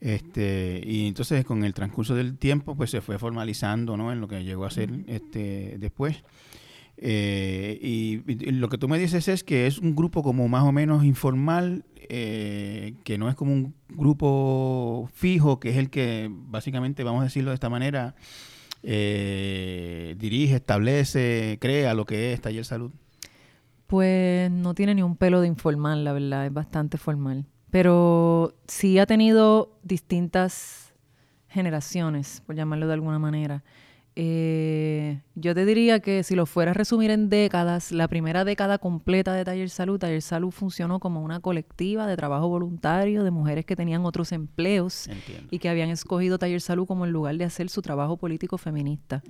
Este, 0.00 0.80
y 0.82 1.08
entonces 1.08 1.44
con 1.44 1.62
el 1.62 1.74
transcurso 1.74 2.14
del 2.14 2.38
tiempo 2.38 2.74
pues 2.74 2.90
se 2.90 3.02
fue 3.02 3.18
formalizando 3.18 3.98
¿no? 3.98 4.12
en 4.12 4.20
lo 4.22 4.28
que 4.28 4.42
llegó 4.44 4.64
a 4.64 4.70
ser 4.70 4.90
este, 5.06 5.76
después. 5.78 6.24
Eh, 7.02 7.78
y, 7.80 8.18
lo 8.52 8.68
que 8.68 8.78
tú 8.78 8.88
me 8.88 8.98
dices 8.98 9.26
es 9.28 9.42
que 9.42 9.66
es 9.66 9.78
un 9.78 9.96
grupo 9.96 10.22
como 10.22 10.48
más 10.48 10.64
o 10.64 10.72
menos 10.72 11.04
informal, 11.04 11.84
eh, 12.08 12.94
que 13.04 13.16
no 13.16 13.28
es 13.28 13.34
como 13.34 13.52
un 13.52 13.74
grupo 13.88 15.08
fijo, 15.14 15.58
que 15.58 15.70
es 15.70 15.76
el 15.76 15.90
que 15.90 16.28
básicamente, 16.30 17.02
vamos 17.02 17.22
a 17.22 17.24
decirlo 17.24 17.50
de 17.50 17.54
esta 17.54 17.70
manera, 17.70 18.14
eh, 18.82 20.14
dirige, 20.18 20.56
establece, 20.56 21.58
crea 21.60 21.94
lo 21.94 22.04
que 22.04 22.32
es 22.32 22.40
Taller 22.40 22.64
Salud. 22.64 22.90
Pues 23.86 24.50
no 24.50 24.74
tiene 24.74 24.94
ni 24.94 25.02
un 25.02 25.16
pelo 25.16 25.40
de 25.40 25.48
informal, 25.48 26.04
la 26.04 26.12
verdad, 26.12 26.46
es 26.46 26.52
bastante 26.52 26.98
formal 26.98 27.46
pero 27.70 28.54
sí 28.66 28.98
ha 28.98 29.06
tenido 29.06 29.78
distintas 29.82 30.92
generaciones, 31.48 32.42
por 32.46 32.56
llamarlo 32.56 32.86
de 32.86 32.94
alguna 32.94 33.18
manera. 33.18 33.64
Eh, 34.16 35.20
yo 35.36 35.54
te 35.54 35.64
diría 35.64 36.00
que 36.00 36.24
si 36.24 36.34
lo 36.34 36.44
fuera 36.44 36.72
a 36.72 36.74
resumir 36.74 37.10
en 37.10 37.28
décadas, 37.28 37.92
la 37.92 38.08
primera 38.08 38.44
década 38.44 38.78
completa 38.78 39.32
de 39.32 39.44
Taller 39.44 39.70
Salud, 39.70 39.98
Taller 39.98 40.20
Salud 40.20 40.50
funcionó 40.50 40.98
como 40.98 41.22
una 41.22 41.40
colectiva 41.40 42.06
de 42.06 42.16
trabajo 42.16 42.48
voluntario 42.48 43.22
de 43.22 43.30
mujeres 43.30 43.64
que 43.64 43.76
tenían 43.76 44.04
otros 44.04 44.32
empleos 44.32 45.08
y 45.50 45.58
que 45.58 45.68
habían 45.68 45.90
escogido 45.90 46.38
Taller 46.38 46.60
Salud 46.60 46.86
como 46.86 47.04
el 47.04 47.12
lugar 47.12 47.36
de 47.36 47.44
hacer 47.44 47.68
su 47.70 47.82
trabajo 47.82 48.16
político 48.16 48.58
feminista. 48.58 49.22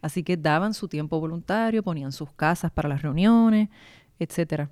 Así 0.00 0.22
que 0.22 0.36
daban 0.36 0.74
su 0.74 0.88
tiempo 0.88 1.20
voluntario, 1.20 1.82
ponían 1.82 2.12
sus 2.12 2.32
casas 2.32 2.70
para 2.70 2.88
las 2.88 3.02
reuniones, 3.02 3.68
etcétera. 4.18 4.70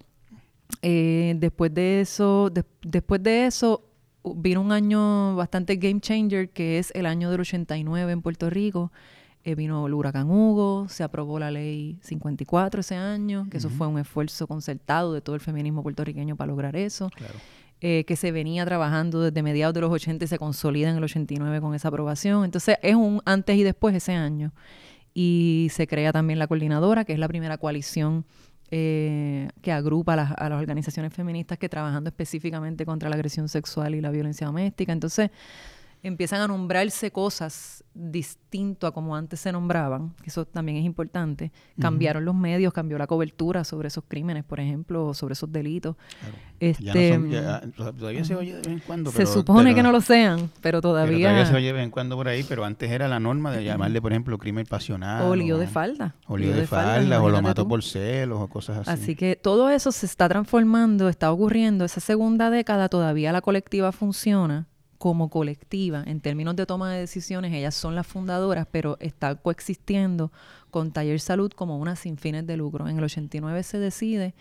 Eh, 0.80 1.34
después 1.36 1.72
de 1.74 2.00
eso, 2.00 2.50
después 2.82 3.22
de 3.22 3.46
eso, 3.46 3.84
vino 4.24 4.60
un 4.60 4.72
año 4.72 5.36
bastante 5.36 5.76
game 5.76 6.00
changer, 6.00 6.50
que 6.50 6.78
es 6.78 6.90
el 6.94 7.06
año 7.06 7.30
del 7.30 7.40
89 7.40 8.12
en 8.12 8.22
Puerto 8.22 8.48
Rico. 8.48 8.92
Eh, 9.44 9.56
vino 9.56 9.86
el 9.86 9.94
huracán 9.94 10.30
Hugo, 10.30 10.86
se 10.88 11.02
aprobó 11.02 11.40
la 11.40 11.50
ley 11.50 11.98
54 12.02 12.80
ese 12.80 12.94
año, 12.94 13.48
que 13.50 13.56
eso 13.56 13.70
fue 13.70 13.88
un 13.88 13.98
esfuerzo 13.98 14.46
concertado 14.46 15.12
de 15.12 15.20
todo 15.20 15.34
el 15.34 15.40
feminismo 15.40 15.82
puertorriqueño 15.82 16.36
para 16.36 16.46
lograr 16.46 16.76
eso. 16.76 17.10
Eh, 17.80 18.04
que 18.06 18.14
se 18.14 18.30
venía 18.30 18.64
trabajando 18.64 19.20
desde 19.20 19.42
mediados 19.42 19.74
de 19.74 19.80
los 19.80 19.90
80 19.90 20.24
y 20.24 20.28
se 20.28 20.38
consolida 20.38 20.90
en 20.90 20.98
el 20.98 21.02
89 21.02 21.60
con 21.60 21.74
esa 21.74 21.88
aprobación. 21.88 22.44
Entonces 22.44 22.76
es 22.80 22.94
un 22.94 23.20
antes 23.24 23.56
y 23.56 23.64
después 23.64 23.96
ese 23.96 24.12
año. 24.12 24.52
Y 25.12 25.66
se 25.72 25.88
crea 25.88 26.12
también 26.12 26.38
la 26.38 26.46
coordinadora, 26.46 27.04
que 27.04 27.12
es 27.12 27.18
la 27.18 27.26
primera 27.26 27.58
coalición 27.58 28.24
eh, 28.70 29.48
que 29.60 29.72
agrupa 29.72 30.12
a 30.12 30.16
las, 30.16 30.32
a 30.38 30.48
las, 30.48 30.60
organizaciones 30.60 31.12
feministas 31.12 31.58
que 31.58 31.68
trabajando 31.68 32.08
específicamente 32.08 32.86
contra 32.86 33.08
la 33.08 33.16
agresión 33.16 33.48
sexual 33.48 33.96
y 33.96 34.00
la 34.00 34.12
violencia 34.12 34.46
doméstica. 34.46 34.92
Entonces, 34.92 35.30
empiezan 36.02 36.40
a 36.40 36.48
nombrarse 36.48 37.12
cosas 37.12 37.84
distinto 37.94 38.86
a 38.86 38.92
como 38.92 39.14
antes 39.14 39.38
se 39.40 39.52
nombraban, 39.52 40.14
que 40.22 40.30
eso 40.30 40.44
también 40.44 40.78
es 40.78 40.84
importante. 40.84 41.52
Cambiaron 41.80 42.24
los 42.24 42.34
medios, 42.34 42.72
cambió 42.72 42.98
la 42.98 43.06
cobertura 43.06 43.64
sobre 43.64 43.88
esos 43.88 44.04
crímenes, 44.08 44.44
por 44.44 44.60
ejemplo, 44.60 45.06
o 45.06 45.14
sobre 45.14 45.34
esos 45.34 45.52
delitos. 45.52 45.96
Este, 46.58 47.18
todavía 47.76 48.24
se 48.24 48.34
oye 48.34 48.54
de 48.54 48.58
vez 48.58 48.68
en 48.68 48.78
cuando. 48.80 49.12
Se 49.12 49.26
supone 49.26 49.74
que 49.74 49.82
no 49.82 49.92
lo 49.92 50.00
sean, 50.00 50.50
pero 50.60 50.80
todavía... 50.80 51.28
todavía 51.28 51.46
se 51.46 51.54
oye 51.54 51.66
de 51.66 51.72
vez 51.72 51.84
en 51.84 51.90
cuando 51.90 52.16
por 52.16 52.28
ahí, 52.28 52.44
pero 52.48 52.64
antes 52.64 52.90
era 52.90 53.06
la 53.08 53.20
norma 53.20 53.52
de 53.52 53.64
llamarle, 53.64 54.00
por 54.02 54.12
ejemplo, 54.12 54.38
crimen 54.38 54.66
pasional. 54.66 55.24
O 55.24 55.36
lío 55.36 55.58
de 55.58 55.68
falda. 55.68 56.16
O 56.26 56.36
lío 56.36 56.52
de, 56.52 56.66
falda, 56.66 57.22
o 57.22 57.30
lo 57.30 57.42
mató 57.42 57.68
por 57.68 57.82
celos, 57.82 58.40
o 58.40 58.48
cosas 58.48 58.88
así. 58.88 58.90
Así 58.90 59.14
que 59.14 59.36
todo 59.36 59.70
eso 59.70 59.92
se 59.92 60.06
está 60.06 60.28
transformando, 60.28 61.08
está 61.08 61.30
ocurriendo. 61.30 61.84
Esa 61.84 62.00
segunda 62.00 62.50
década 62.50 62.88
todavía 62.88 63.32
la 63.32 63.40
colectiva 63.40 63.92
funciona 63.92 64.66
como 65.02 65.30
colectiva, 65.30 66.04
en 66.06 66.20
términos 66.20 66.54
de 66.54 66.64
toma 66.64 66.92
de 66.92 67.00
decisiones, 67.00 67.52
ellas 67.52 67.74
son 67.74 67.96
las 67.96 68.06
fundadoras, 68.06 68.68
pero 68.70 68.98
está 69.00 69.34
coexistiendo 69.34 70.30
con 70.70 70.92
Taller 70.92 71.18
Salud 71.18 71.50
como 71.50 71.76
una 71.76 71.96
sin 71.96 72.16
fines 72.16 72.46
de 72.46 72.56
lucro. 72.56 72.86
En 72.86 72.98
el 72.98 73.02
89 73.02 73.64
se 73.64 73.80
decide 73.80 74.32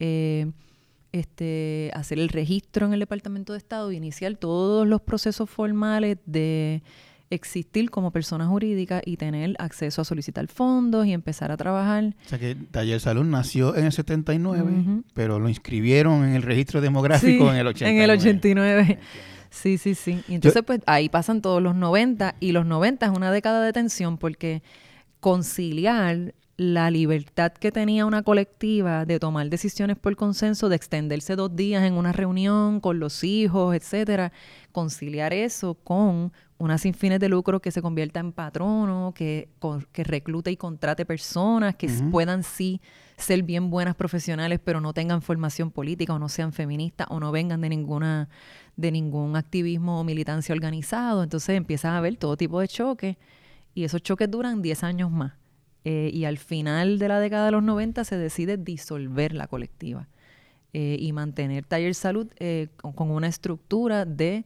eh, 0.00 0.52
este, 1.12 1.90
hacer 1.94 2.18
el 2.18 2.28
registro 2.28 2.84
en 2.84 2.92
el 2.92 3.00
Departamento 3.00 3.54
de 3.54 3.58
Estado 3.58 3.90
y 3.90 3.96
iniciar 3.96 4.36
todos 4.36 4.86
los 4.86 5.00
procesos 5.00 5.48
formales 5.48 6.18
de 6.26 6.82
existir 7.30 7.88
como 7.88 8.10
persona 8.10 8.46
jurídica 8.46 9.00
y 9.06 9.16
tener 9.16 9.56
acceso 9.58 10.02
a 10.02 10.04
solicitar 10.04 10.46
fondos 10.48 11.06
y 11.06 11.14
empezar 11.14 11.50
a 11.50 11.56
trabajar. 11.56 12.14
O 12.26 12.28
sea 12.28 12.38
que 12.38 12.54
Taller 12.54 13.00
Salud 13.00 13.24
nació 13.24 13.74
en 13.76 13.86
el 13.86 13.92
79, 13.92 15.04
pero 15.14 15.38
lo 15.38 15.48
inscribieron 15.48 16.22
en 16.22 16.34
el 16.34 16.42
registro 16.42 16.82
demográfico 16.82 17.50
en 17.50 17.56
el 17.56 17.66
89. 17.66 17.96
En 17.96 18.10
el 18.10 18.10
89. 18.10 18.98
Sí, 19.52 19.76
sí, 19.76 19.94
sí. 19.94 20.24
Y 20.28 20.34
entonces, 20.34 20.62
pues 20.66 20.80
ahí 20.86 21.10
pasan 21.10 21.42
todos 21.42 21.62
los 21.62 21.74
90 21.74 22.36
y 22.40 22.52
los 22.52 22.64
90 22.64 23.06
es 23.06 23.12
una 23.12 23.30
década 23.30 23.62
de 23.62 23.72
tensión 23.72 24.16
porque 24.16 24.62
conciliar 25.20 26.34
la 26.56 26.90
libertad 26.90 27.52
que 27.52 27.70
tenía 27.70 28.06
una 28.06 28.22
colectiva 28.22 29.04
de 29.04 29.18
tomar 29.18 29.50
decisiones 29.50 29.98
por 29.98 30.16
consenso, 30.16 30.68
de 30.68 30.76
extenderse 30.76 31.36
dos 31.36 31.54
días 31.54 31.84
en 31.84 31.94
una 31.94 32.12
reunión 32.12 32.80
con 32.80 32.98
los 32.98 33.24
hijos, 33.24 33.74
etcétera, 33.74 34.32
conciliar 34.70 35.34
eso 35.34 35.74
con 35.74 36.32
una 36.58 36.78
sin 36.78 36.94
fines 36.94 37.20
de 37.20 37.28
lucro 37.28 37.60
que 37.60 37.72
se 37.72 37.82
convierta 37.82 38.20
en 38.20 38.32
patrono, 38.32 39.12
que, 39.14 39.48
que 39.92 40.04
reclute 40.04 40.50
y 40.50 40.56
contrate 40.56 41.04
personas 41.04 41.74
que 41.74 41.88
puedan 42.10 42.42
sí 42.42 42.80
ser 43.16 43.42
bien 43.42 43.70
buenas 43.70 43.94
profesionales, 43.94 44.60
pero 44.62 44.80
no 44.80 44.92
tengan 44.92 45.22
formación 45.22 45.70
política 45.70 46.14
o 46.14 46.18
no 46.18 46.28
sean 46.28 46.52
feministas 46.52 47.06
o 47.10 47.20
no 47.20 47.32
vengan 47.32 47.60
de 47.60 47.68
ninguna 47.68 48.28
de 48.76 48.90
ningún 48.90 49.36
activismo 49.36 50.00
o 50.00 50.04
militancia 50.04 50.54
organizado. 50.54 51.22
Entonces 51.22 51.56
empiezan 51.56 51.94
a 51.94 51.98
haber 51.98 52.16
todo 52.16 52.36
tipo 52.36 52.60
de 52.60 52.68
choques 52.68 53.16
y 53.74 53.84
esos 53.84 54.02
choques 54.02 54.30
duran 54.30 54.62
10 54.62 54.84
años 54.84 55.10
más. 55.10 55.34
Eh, 55.84 56.10
y 56.12 56.24
al 56.24 56.38
final 56.38 56.98
de 56.98 57.08
la 57.08 57.18
década 57.18 57.46
de 57.46 57.52
los 57.52 57.62
90 57.62 58.04
se 58.04 58.16
decide 58.16 58.56
disolver 58.56 59.34
la 59.34 59.48
colectiva 59.48 60.08
eh, 60.72 60.96
y 61.00 61.12
mantener 61.12 61.64
Taller 61.66 61.96
Salud 61.96 62.28
eh, 62.38 62.68
con, 62.76 63.10
una 63.10 63.26
estructura 63.26 64.04
de 64.04 64.44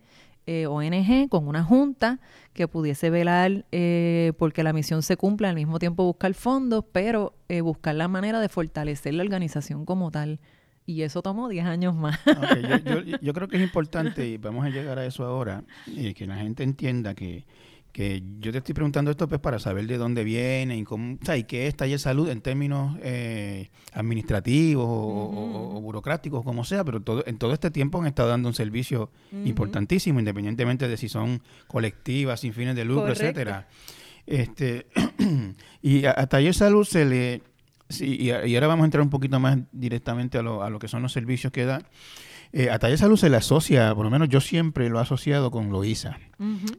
ONG, 0.49 1.29
con 1.29 1.49
una 1.49 1.65
junta 1.65 2.21
que 2.53 2.69
pudiese 2.69 3.11
velar 3.11 3.65
porque 4.39 4.63
la 4.63 4.73
misión 4.73 5.03
se 5.03 5.17
cumpla, 5.17 5.49
al 5.49 5.57
mismo 5.57 5.81
tiempo 5.81 6.05
buscar 6.05 6.33
fondos, 6.35 6.85
pero 6.93 7.35
buscar 7.65 7.97
la 7.97 8.07
manera 8.07 8.39
de 8.39 8.49
fortalecer 8.49 9.15
la 9.15 9.25
organización 9.25 9.85
como 9.85 10.13
tal. 10.13 10.39
Y 10.87 11.03
eso 11.03 11.21
tomó 11.21 11.49
10 11.49 11.67
años 11.67 11.95
más. 11.97 12.19
yo, 13.21 13.35
creo 13.35 13.49
que 13.49 13.57
es 13.57 13.63
importante, 13.63 14.27
y 14.27 14.39
vamos 14.39 14.65
a 14.65 14.71
llegar 14.71 14.99
a 14.99 15.05
eso 15.05 15.25
ahora, 15.25 15.65
y 15.87 16.15
que 16.15 16.27
la 16.27 16.37
gente 16.37 16.63
entienda 16.63 17.15
que, 17.15 17.45
que 17.91 18.23
yo 18.39 18.53
te 18.53 18.59
estoy 18.59 18.73
preguntando 18.73 19.11
esto 19.11 19.27
pues 19.27 19.41
para 19.41 19.59
saber 19.59 19.89
de 19.89 19.97
dónde 19.97 20.23
viene 20.23 20.77
y 20.77 20.85
cómo, 20.85 21.19
o 21.29 21.35
y 21.35 21.43
qué 21.43 21.67
es 21.67 21.75
taller 21.75 21.99
salud 21.99 22.29
en 22.29 22.41
términos 22.41 22.97
eh, 23.03 23.71
administrativos 23.95 24.87
o, 24.87 25.81
burocráticos, 25.81 26.45
como 26.45 26.63
sea, 26.63 26.85
pero 26.85 27.01
todo, 27.01 27.25
en 27.27 27.37
todo 27.37 27.53
este 27.53 27.73
tiempo 27.73 28.01
han 28.01 28.07
estado 28.07 28.29
dando 28.29 28.49
un 28.49 28.55
servicio 28.55 29.11
importantísimo, 29.45 30.21
independientemente 30.21 30.87
de 30.87 30.97
si 30.97 31.09
son 31.09 31.43
colectivas, 31.67 32.41
sin 32.41 32.53
fines 32.53 32.77
de 32.77 32.85
lucro, 32.85 33.09
etcétera. 33.09 33.67
Este, 34.25 34.87
y 35.83 36.05
a, 36.05 36.15
a 36.17 36.27
taller 36.29 36.55
salud 36.55 36.85
se 36.85 37.05
le 37.05 37.43
Sí, 37.89 38.17
y, 38.21 38.31
ahora 38.31 38.67
vamos 38.67 38.85
a 38.85 38.87
entrar 38.87 39.03
un 39.03 39.11
poquito 39.11 39.39
más 39.39 39.59
directamente 39.73 40.39
a 40.39 40.43
lo, 40.43 40.63
a 40.63 40.71
lo 40.71 40.79
que 40.79 40.89
son 40.89 41.03
los 41.03 41.13
servicios 41.13 41.53
que 41.53 41.65
da. 41.65 41.83
Eh, 42.53 42.71
a 42.71 42.79
Taller 42.79 42.99
Salud 42.99 43.17
se 43.17 43.29
le 43.29 43.37
asocia, 43.37 43.95
por 43.95 44.05
lo 44.05 44.11
menos 44.11 44.29
yo 44.29 44.41
siempre 44.41 44.89
lo 44.89 44.99
he 44.99 45.03
asociado 45.03 45.51
con 45.51 45.71
Loíza. 45.71 46.19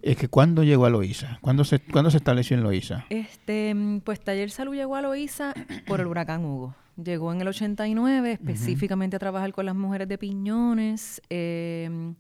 Es 0.02 0.18
que 0.18 0.28
¿cuándo 0.28 0.64
llegó 0.64 0.86
a 0.86 0.90
Loíza? 0.90 1.40
¿Cuándo 1.42 1.64
se, 1.64 1.80
¿Cuándo 1.80 2.10
se 2.10 2.18
estableció 2.18 2.58
en 2.58 2.64
Loíza? 2.64 3.06
Este, 3.10 3.76
pues 4.04 4.20
Taller 4.20 4.50
Salud 4.50 4.76
llegó 4.76 4.96
a 4.96 5.02
Loíza 5.02 5.54
por 5.88 6.00
el 6.00 6.08
huracán 6.08 6.46
Hugo. 6.46 6.76
Llegó 6.96 7.32
en 7.32 7.42
el 7.42 7.48
89 7.48 8.32
específicamente 8.32 9.18
a 9.18 9.20
trabajar 9.20 9.54
con 9.54 9.68
las 9.68 9.76
mujeres 9.76 10.08
de 10.08 10.18
Piñones. 10.18 11.22
Eh, 11.30 12.16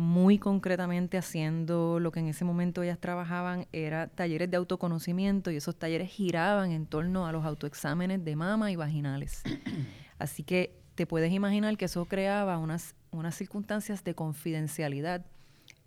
muy 0.00 0.38
concretamente 0.38 1.18
haciendo 1.18 2.00
lo 2.00 2.10
que 2.10 2.20
en 2.20 2.28
ese 2.28 2.42
momento 2.42 2.82
ellas 2.82 2.98
trabajaban 2.98 3.66
era 3.70 4.06
talleres 4.06 4.50
de 4.50 4.56
autoconocimiento 4.56 5.50
y 5.50 5.56
esos 5.56 5.76
talleres 5.76 6.08
giraban 6.08 6.72
en 6.72 6.86
torno 6.86 7.26
a 7.26 7.32
los 7.32 7.44
autoexámenes 7.44 8.24
de 8.24 8.34
mama 8.34 8.72
y 8.72 8.76
vaginales. 8.76 9.42
Así 10.18 10.42
que 10.42 10.74
te 10.94 11.06
puedes 11.06 11.30
imaginar 11.30 11.76
que 11.76 11.84
eso 11.84 12.06
creaba 12.06 12.56
unas, 12.56 12.94
unas 13.10 13.34
circunstancias 13.34 14.02
de 14.02 14.14
confidencialidad 14.14 15.26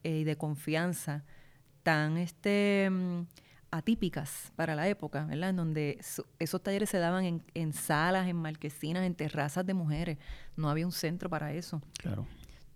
eh, 0.03 0.19
y 0.19 0.23
de 0.25 0.35
confianza 0.35 1.23
tan 1.81 2.17
este, 2.17 2.89
mm, 2.91 3.21
atípicas 3.71 4.51
para 4.55 4.75
la 4.75 4.87
época, 4.87 5.25
¿verdad? 5.25 5.49
En 5.49 5.55
donde 5.55 5.99
esos 6.37 6.61
talleres 6.61 6.91
se 6.91 6.99
daban 6.99 7.25
en, 7.25 7.43
en 7.55 7.73
salas, 7.73 8.27
en 8.27 8.35
marquesinas, 8.35 9.05
en 9.05 9.15
terrazas 9.15 9.65
de 9.65 9.73
mujeres. 9.73 10.19
No 10.55 10.69
había 10.69 10.85
un 10.85 10.91
centro 10.91 11.31
para 11.31 11.51
eso. 11.51 11.81
Claro 11.97 12.27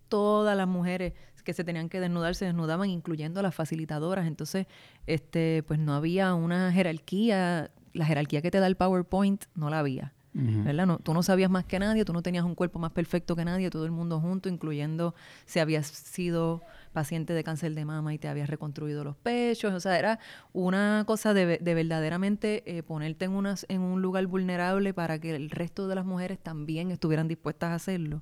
todas 0.08 0.56
las 0.58 0.68
mujeres 0.68 1.14
que 1.48 1.54
se 1.54 1.64
tenían 1.64 1.88
que 1.88 2.02
desnudar 2.02 2.36
se 2.36 2.44
desnudaban, 2.44 2.90
incluyendo 2.90 3.42
las 3.42 3.56
facilitadoras. 3.56 4.28
Entonces, 4.28 4.68
este, 5.06 5.64
pues 5.66 5.80
no 5.80 5.94
había 5.94 6.34
una 6.34 6.74
jerarquía, 6.74 7.72
la 7.94 8.06
jerarquía 8.06 8.42
que 8.42 8.52
te 8.52 8.60
da 8.60 8.68
el 8.68 8.76
PowerPoint 8.76 9.46
no 9.56 9.70
la 9.70 9.80
había. 9.80 10.14
¿verdad? 10.34 10.86
No, 10.86 11.00
tú 11.00 11.16
no 11.16 11.24
sabías 11.24 11.50
más 11.50 11.66
que 11.66 11.80
nadie, 11.80 12.06
tú 12.06 12.14
no 12.14 12.22
tenías 12.22 12.44
un 12.44 12.54
cuerpo 12.54 12.78
más 12.78 12.92
perfecto 12.92 13.36
que 13.36 13.44
nadie, 13.44 13.72
todo 13.72 13.86
el 13.86 13.92
mundo 13.92 14.20
junto, 14.20 14.50
incluyendo 14.50 15.16
si 15.46 15.60
habías 15.60 15.88
sido 15.88 16.62
paciente 16.94 17.34
de 17.34 17.44
cáncer 17.44 17.74
de 17.74 17.86
mama 17.86 18.14
y 18.14 18.20
te 18.20 18.28
habías 18.28 18.50
reconstruido 18.50 19.04
los 19.04 19.16
pechos. 19.16 19.74
O 19.74 19.80
sea, 19.80 19.98
era 19.98 20.20
una 20.54 21.06
cosa 21.08 21.34
de, 21.34 21.58
de 21.58 21.74
verdaderamente 21.74 22.64
eh, 22.68 22.84
ponerte 22.84 23.26
en, 23.26 23.32
unas, 23.32 23.66
en 23.70 23.82
un 23.82 24.02
lugar 24.02 24.28
vulnerable 24.28 24.94
para 24.94 25.18
que 25.18 25.36
el 25.36 25.50
resto 25.50 25.88
de 25.88 25.96
las 25.96 26.06
mujeres 26.06 26.38
también 26.38 26.92
estuvieran 26.92 27.28
dispuestas 27.28 27.72
a 27.72 27.76
hacerlo. 27.76 28.22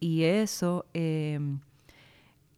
Y 0.00 0.24
eso 0.24 0.86
eh, 0.94 1.40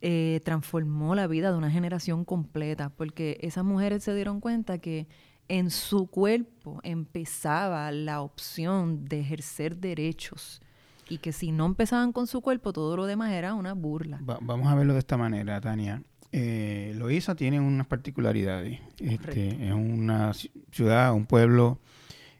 eh, 0.01 0.41
transformó 0.45 1.15
la 1.15 1.27
vida 1.27 1.51
de 1.53 1.59
una 1.59 1.71
generación 1.71 2.25
completa, 2.25 2.91
porque 2.91 3.39
esas 3.43 3.65
mujeres 3.65 4.05
se 4.05 4.15
dieron 4.15 4.41
cuenta 4.41 4.79
que 4.79 5.07
en 5.49 5.71
su 5.71 6.07
cuerpo 6.07 6.81
empezaba 6.85 7.91
la 7.91 8.21
opción 8.21 9.05
de 9.07 9.21
ejercer 9.21 9.77
derechos 9.77 10.63
y 11.09 11.19
que 11.19 11.33
si 11.33 11.51
no 11.51 11.67
empezaban 11.67 12.13
con 12.13 12.29
su 12.29 12.41
cuerpo, 12.41 12.73
todo 12.73 12.97
lo 12.97 13.05
demás 13.05 13.33
era 13.33 13.55
una 13.55 13.75
burla. 13.75 14.21
vamos 14.23 14.69
a 14.69 14.75
verlo 14.77 14.93
de 14.93 15.01
esta 15.01 15.17
manera, 15.17 15.61
Tania. 15.61 16.03
Eh, 16.33 16.93
Loíza 16.97 17.35
tiene 17.35 17.61
unas 17.61 17.89
particularidades. 17.89 18.79
Este, 19.01 19.67
es 19.67 19.73
una 19.73 20.33
ciudad, 20.71 21.13
un 21.13 21.27
pueblo 21.27 21.81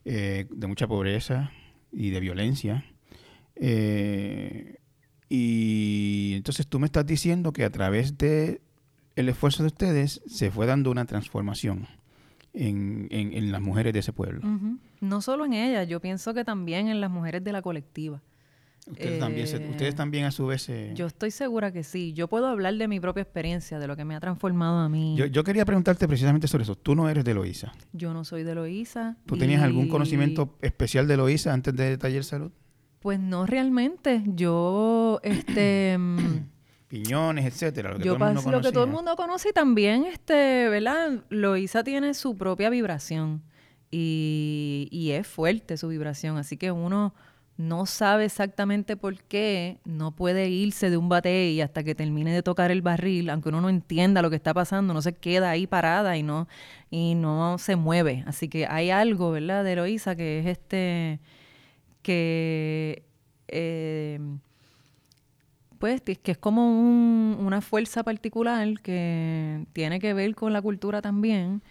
eh, 0.05 0.47
de 0.51 0.67
mucha 0.69 0.87
pobreza 0.87 1.51
y 1.91 2.11
de 2.11 2.21
violencia. 2.21 2.85
Eh, 3.57 4.80
y 5.33 6.33
entonces 6.35 6.67
tú 6.67 6.81
me 6.81 6.87
estás 6.87 7.07
diciendo 7.07 7.53
que 7.53 7.65
a 7.65 7.71
través 7.71 8.19
de 8.19 8.61
el 9.15 9.29
esfuerzo 9.29 9.63
de 9.63 9.69
ustedes 9.69 10.21
se 10.27 10.51
fue 10.51 10.67
dando 10.67 10.91
una 10.91 11.05
transformación 11.05 11.87
en, 12.53 13.07
en, 13.11 13.53
las 13.53 13.61
mujeres 13.61 13.93
de 13.93 14.01
ese 14.01 14.13
pueblo. 14.13 14.41
No 15.01 15.23
solo 15.23 15.45
en 15.45 15.53
ellas, 15.53 15.87
yo 15.87 16.01
pienso 16.01 16.35
que 16.35 16.45
también 16.45 16.89
en 16.89 17.01
las 17.01 17.11
mujeres 17.11 17.45
de 17.45 17.53
la 17.53 17.63
colectiva. 17.63 18.21
Ustedes, 18.91 19.21
también, 19.21 19.47
eh, 19.47 19.69
ustedes 19.71 19.95
también 19.95 20.25
a 20.25 20.33
su 20.33 20.47
vez... 20.47 20.69
Yo 20.95 21.07
estoy 21.07 21.31
segura 21.31 21.71
que 21.71 21.85
sí. 21.85 22.13
Yo 22.13 22.27
puedo 22.27 22.49
hablar 22.49 22.75
de 22.75 22.89
mi 22.89 22.99
propia 22.99 23.23
experiencia, 23.23 23.79
de 23.79 23.87
lo 23.87 23.95
que 23.95 24.05
me 24.05 24.17
ha 24.17 24.21
transformado 24.21 24.79
a 24.79 24.89
mí. 24.89 25.15
Yo, 25.17 25.27
yo 25.27 25.45
quería 25.45 25.65
preguntarte 25.65 26.09
precisamente 26.09 26.49
sobre 26.49 26.65
eso. 26.65 26.75
Tú 26.75 26.97
no 26.97 27.09
eres 27.09 27.25
de 27.25 27.35
Loíza. 27.35 27.73
Yo 27.93 28.13
no 28.13 28.25
soy 28.25 28.43
de 28.43 28.55
Loíza. 28.57 29.17
¿Tú 29.27 29.37
tenías 29.37 29.63
algún 29.63 29.87
conocimiento 29.87 30.57
especial 30.61 31.07
de 31.07 31.19
Loíza 31.19 31.53
antes 31.53 31.77
de 31.77 31.99
Taller 31.99 32.25
Salud? 32.25 32.51
Pues 33.01 33.19
no 33.19 33.47
realmente. 33.47 34.23
Yo, 34.27 35.21
este... 35.25 35.97
Mm, 35.99 36.49
Piñones, 36.89 37.47
etcétera. 37.47 37.93
Lo 37.93 37.99
que, 37.99 38.05
todo, 38.05 38.15
el 38.15 38.35
mundo 38.35 38.51
lo 38.51 38.61
que 38.61 38.73
todo 38.73 38.85
el 38.85 38.91
mundo 38.91 39.15
conoce 39.15 39.51
y 39.51 39.53
también, 39.53 40.07
este, 40.07 40.69
¿verdad? 40.69 41.23
Loisa 41.29 41.85
tiene 41.85 42.15
su 42.15 42.37
propia 42.37 42.69
vibración 42.69 43.43
y, 43.93 44.89
y 44.91 45.13
es 45.13 45.27
fuerte 45.27 45.77
su 45.77 45.87
vibración. 45.87 46.37
Así 46.37 46.57
que 46.57 46.73
uno 46.73 47.15
no 47.61 47.85
sabe 47.85 48.25
exactamente 48.25 48.97
por 48.97 49.23
qué 49.23 49.81
no 49.85 50.17
puede 50.17 50.49
irse 50.49 50.89
de 50.89 50.97
un 50.97 51.11
batey 51.11 51.61
hasta 51.61 51.85
que 51.85 51.95
termine 51.95 52.33
de 52.33 52.43
tocar 52.43 52.71
el 52.71 52.81
barril, 52.81 53.29
aunque 53.29 53.51
uno 53.51 53.61
no 53.61 53.69
entienda 53.69 54.23
lo 54.23 54.31
que 54.31 54.37
está 54.37 54.55
pasando, 54.55 54.95
no 54.95 55.03
se 55.03 55.13
queda 55.13 55.51
ahí 55.51 55.67
parada 55.67 56.17
y 56.17 56.23
no, 56.23 56.49
y 56.91 57.15
no 57.15 57.59
se 57.59 57.77
mueve. 57.77 58.25
Así 58.27 58.49
que 58.49 58.67
hay 58.67 58.91
algo, 58.91 59.31
¿verdad?, 59.31 59.63
de 59.63 59.75
Eloísa 59.75 60.17
que 60.17 60.39
es 60.41 60.47
este, 60.47 61.21
que, 62.03 63.05
eh, 63.49 64.21
pues, 65.79 66.03
que 66.03 66.33
es 66.33 66.39
como 66.39 66.71
una 67.39 67.61
fuerza 67.61 68.03
particular 68.03 68.81
que 68.83 69.67
tiene 69.73 69.99
que 70.01 70.15
ver 70.15 70.35
con 70.35 70.53
la 70.53 70.61
cultura 70.61 71.01
también 71.03 71.63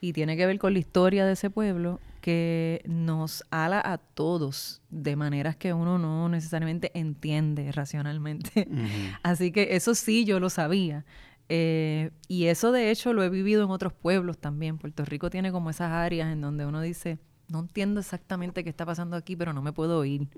y 0.00 0.12
tiene 0.12 0.36
que 0.36 0.46
ver 0.46 0.58
con 0.58 0.72
la 0.72 0.78
historia 0.78 1.26
de 1.26 1.32
ese 1.32 1.50
pueblo 1.50 2.00
que 2.20 2.82
nos 2.86 3.44
ala 3.50 3.80
a 3.84 3.98
todos 3.98 4.82
de 4.90 5.14
maneras 5.14 5.56
que 5.56 5.72
uno 5.72 5.98
no 5.98 6.28
necesariamente 6.28 6.90
entiende 6.94 7.70
racionalmente. 7.70 8.68
Así 9.22 9.52
que 9.52 9.76
eso 9.76 9.94
sí 9.94 10.24
yo 10.24 10.40
lo 10.40 10.50
sabía. 10.50 11.04
Eh, 11.48 12.10
y 12.26 12.46
eso 12.46 12.72
de 12.72 12.90
hecho 12.90 13.12
lo 13.12 13.22
he 13.22 13.30
vivido 13.30 13.64
en 13.64 13.70
otros 13.70 13.92
pueblos 13.92 14.38
también. 14.38 14.78
Puerto 14.78 15.04
Rico 15.04 15.30
tiene 15.30 15.52
como 15.52 15.70
esas 15.70 15.92
áreas 15.92 16.32
en 16.32 16.40
donde 16.40 16.66
uno 16.66 16.80
dice, 16.80 17.18
no 17.48 17.60
entiendo 17.60 18.00
exactamente 18.00 18.64
qué 18.64 18.70
está 18.70 18.84
pasando 18.86 19.16
aquí, 19.16 19.36
pero 19.36 19.52
no 19.52 19.62
me 19.62 19.72
puedo 19.72 20.04
ir. 20.04 20.28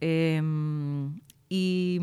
Em, 0.00 1.20
y 1.48 2.00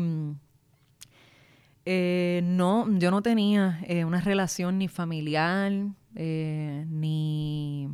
eh, 1.84 2.40
no, 2.44 2.86
yo 2.98 3.10
no 3.10 3.22
tenía 3.22 3.80
eh, 3.86 4.04
una 4.04 4.20
relación 4.20 4.78
ni 4.78 4.88
familiar, 4.88 5.72
ni 6.14 7.88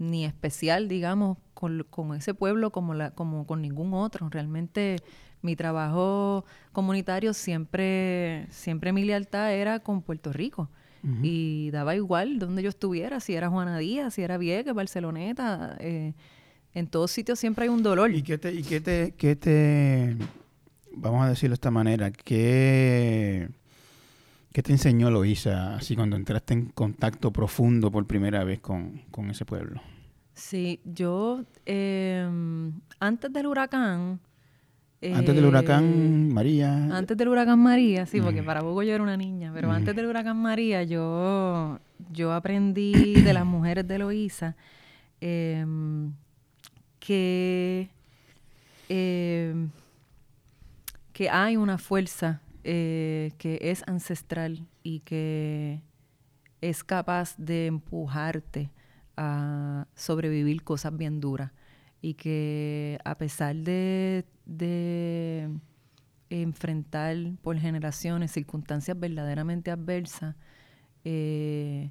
ni 0.00 0.24
especial, 0.24 0.88
digamos, 0.88 1.36
con, 1.52 2.14
ese 2.16 2.32
pueblo 2.32 2.72
como, 2.72 2.94
la, 2.94 3.10
como 3.10 3.46
con 3.46 3.60
ningún 3.60 3.92
otro. 3.92 4.30
Realmente 4.30 4.96
mi 5.42 5.56
trabajo 5.56 6.46
comunitario 6.72 7.34
siempre, 7.34 8.46
siempre 8.48 8.92
mi 8.92 9.04
lealtad 9.04 9.52
era 9.52 9.80
con 9.80 10.00
Puerto 10.00 10.32
Rico. 10.32 10.70
Y 11.22 11.70
daba 11.70 11.96
igual 11.96 12.38
donde 12.38 12.62
yo 12.62 12.68
estuviera, 12.68 13.20
si 13.20 13.34
era 13.34 13.48
Juana 13.48 13.78
Díaz, 13.78 14.14
si 14.14 14.22
era 14.22 14.36
Vieques, 14.36 14.74
Barceloneta, 14.74 15.76
eh, 15.80 16.12
en 16.74 16.86
todos 16.86 17.10
sitios 17.10 17.38
siempre 17.38 17.64
hay 17.64 17.68
un 17.70 17.82
dolor. 17.82 18.14
¿Y 18.14 18.22
qué 18.22 18.38
te, 18.38 18.52
y 18.52 18.62
qué 18.62 18.80
te, 18.80 19.14
qué 19.16 19.34
te, 19.36 20.16
vamos 20.92 21.24
a 21.24 21.28
decirlo 21.28 21.52
de 21.52 21.54
esta 21.54 21.70
manera, 21.70 22.10
qué, 22.10 23.48
qué 24.52 24.62
te 24.62 24.72
enseñó 24.72 25.10
Loisa 25.10 25.76
así 25.76 25.96
cuando 25.96 26.16
entraste 26.16 26.54
en 26.54 26.66
contacto 26.66 27.32
profundo 27.32 27.90
por 27.90 28.06
primera 28.06 28.44
vez 28.44 28.60
con, 28.60 29.02
con 29.10 29.30
ese 29.30 29.44
pueblo? 29.44 29.80
Sí, 30.34 30.80
yo 30.84 31.44
em, 31.66 32.72
antes 32.98 33.32
del 33.32 33.46
huracán... 33.46 34.20
antes 35.02 35.34
del 35.34 35.46
huracán 35.46 35.84
eh, 35.84 36.32
María. 36.32 36.96
Antes 36.96 37.16
del 37.16 37.28
huracán 37.28 37.58
María, 37.58 38.04
sí, 38.04 38.20
porque 38.20 38.42
para 38.42 38.60
poco 38.60 38.82
yo 38.82 38.94
era 38.94 39.02
una 39.02 39.16
niña, 39.16 39.50
pero 39.54 39.70
antes 39.72 39.96
del 39.96 40.06
huracán 40.06 40.36
María 40.36 40.82
yo, 40.82 41.78
yo 42.12 42.32
aprendí 42.32 43.14
de 43.22 43.32
las 43.32 43.46
mujeres 43.46 43.88
de 43.88 43.98
Loíza 43.98 44.56
em, 45.20 46.12
que, 46.98 47.88
em, 48.90 49.70
que 51.14 51.30
hay 51.30 51.56
una 51.56 51.78
fuerza 51.78 52.42
eh, 52.62 53.32
que 53.38 53.58
es 53.62 53.82
ancestral 53.86 54.66
y 54.82 55.00
que 55.00 55.80
es 56.60 56.84
capaz 56.84 57.36
de 57.38 57.66
empujarte 57.66 58.70
a 59.16 59.86
sobrevivir 59.94 60.62
cosas 60.62 60.94
bien 60.94 61.20
duras 61.20 61.52
y 62.02 62.14
que 62.14 62.98
a 63.04 63.16
pesar 63.18 63.56
de, 63.56 64.24
enfrentar 66.30 67.16
por 67.42 67.58
generaciones 67.58 68.30
circunstancias 68.30 68.98
verdaderamente 68.98 69.70
adversas, 69.70 70.36
eh, 71.04 71.90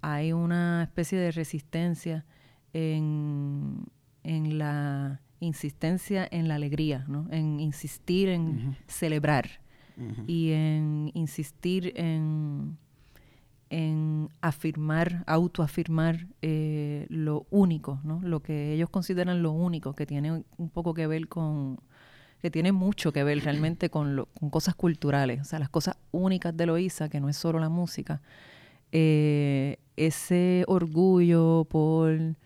hay 0.00 0.32
una 0.32 0.84
especie 0.84 1.18
de 1.18 1.32
resistencia 1.32 2.24
en, 2.72 3.86
la 4.24 5.20
insistencia 5.40 6.26
en 6.30 6.48
la 6.48 6.54
alegría, 6.54 7.04
¿no? 7.08 7.26
en 7.30 7.60
insistir 7.60 8.28
en 8.28 8.76
celebrar 8.86 9.60
y 10.26 10.52
en 10.52 11.10
insistir 11.14 11.92
en 11.96 12.78
en 13.70 14.28
afirmar, 14.40 15.22
autoafirmar 15.26 16.26
eh, 16.42 17.06
lo 17.08 17.46
único, 17.50 18.00
¿no? 18.04 18.20
Lo 18.22 18.40
que 18.40 18.72
ellos 18.72 18.90
consideran 18.90 19.42
lo 19.42 19.52
único, 19.52 19.94
que 19.94 20.06
tiene 20.06 20.44
un 20.58 20.68
poco 20.70 20.92
que 20.92 21.06
ver 21.06 21.28
con, 21.28 21.80
que 22.42 22.50
tiene 22.50 22.72
mucho 22.72 23.12
que 23.12 23.22
ver 23.22 23.42
realmente 23.44 23.88
con, 23.88 24.16
lo, 24.16 24.26
con 24.26 24.50
cosas 24.50 24.74
culturales, 24.74 25.40
o 25.40 25.44
sea, 25.44 25.58
las 25.60 25.68
cosas 25.68 25.96
únicas 26.10 26.56
de 26.56 26.66
Loíza, 26.66 27.08
que 27.08 27.20
no 27.20 27.28
es 27.28 27.36
solo 27.36 27.60
la 27.60 27.68
música. 27.68 28.20
Eh, 28.92 29.78
ese 29.96 30.64
orgullo 30.66 31.64
por 31.70 32.36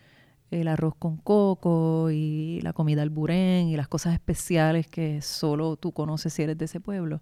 el 0.50 0.68
arroz 0.68 0.94
con 0.96 1.16
coco 1.16 2.10
y 2.10 2.60
la 2.62 2.72
comida 2.72 3.02
al 3.02 3.10
burén 3.10 3.68
y 3.68 3.76
las 3.76 3.88
cosas 3.88 4.14
especiales 4.14 4.86
que 4.86 5.20
solo 5.20 5.76
tú 5.76 5.92
conoces 5.92 6.32
si 6.32 6.42
eres 6.42 6.58
de 6.58 6.66
ese 6.66 6.80
pueblo. 6.80 7.20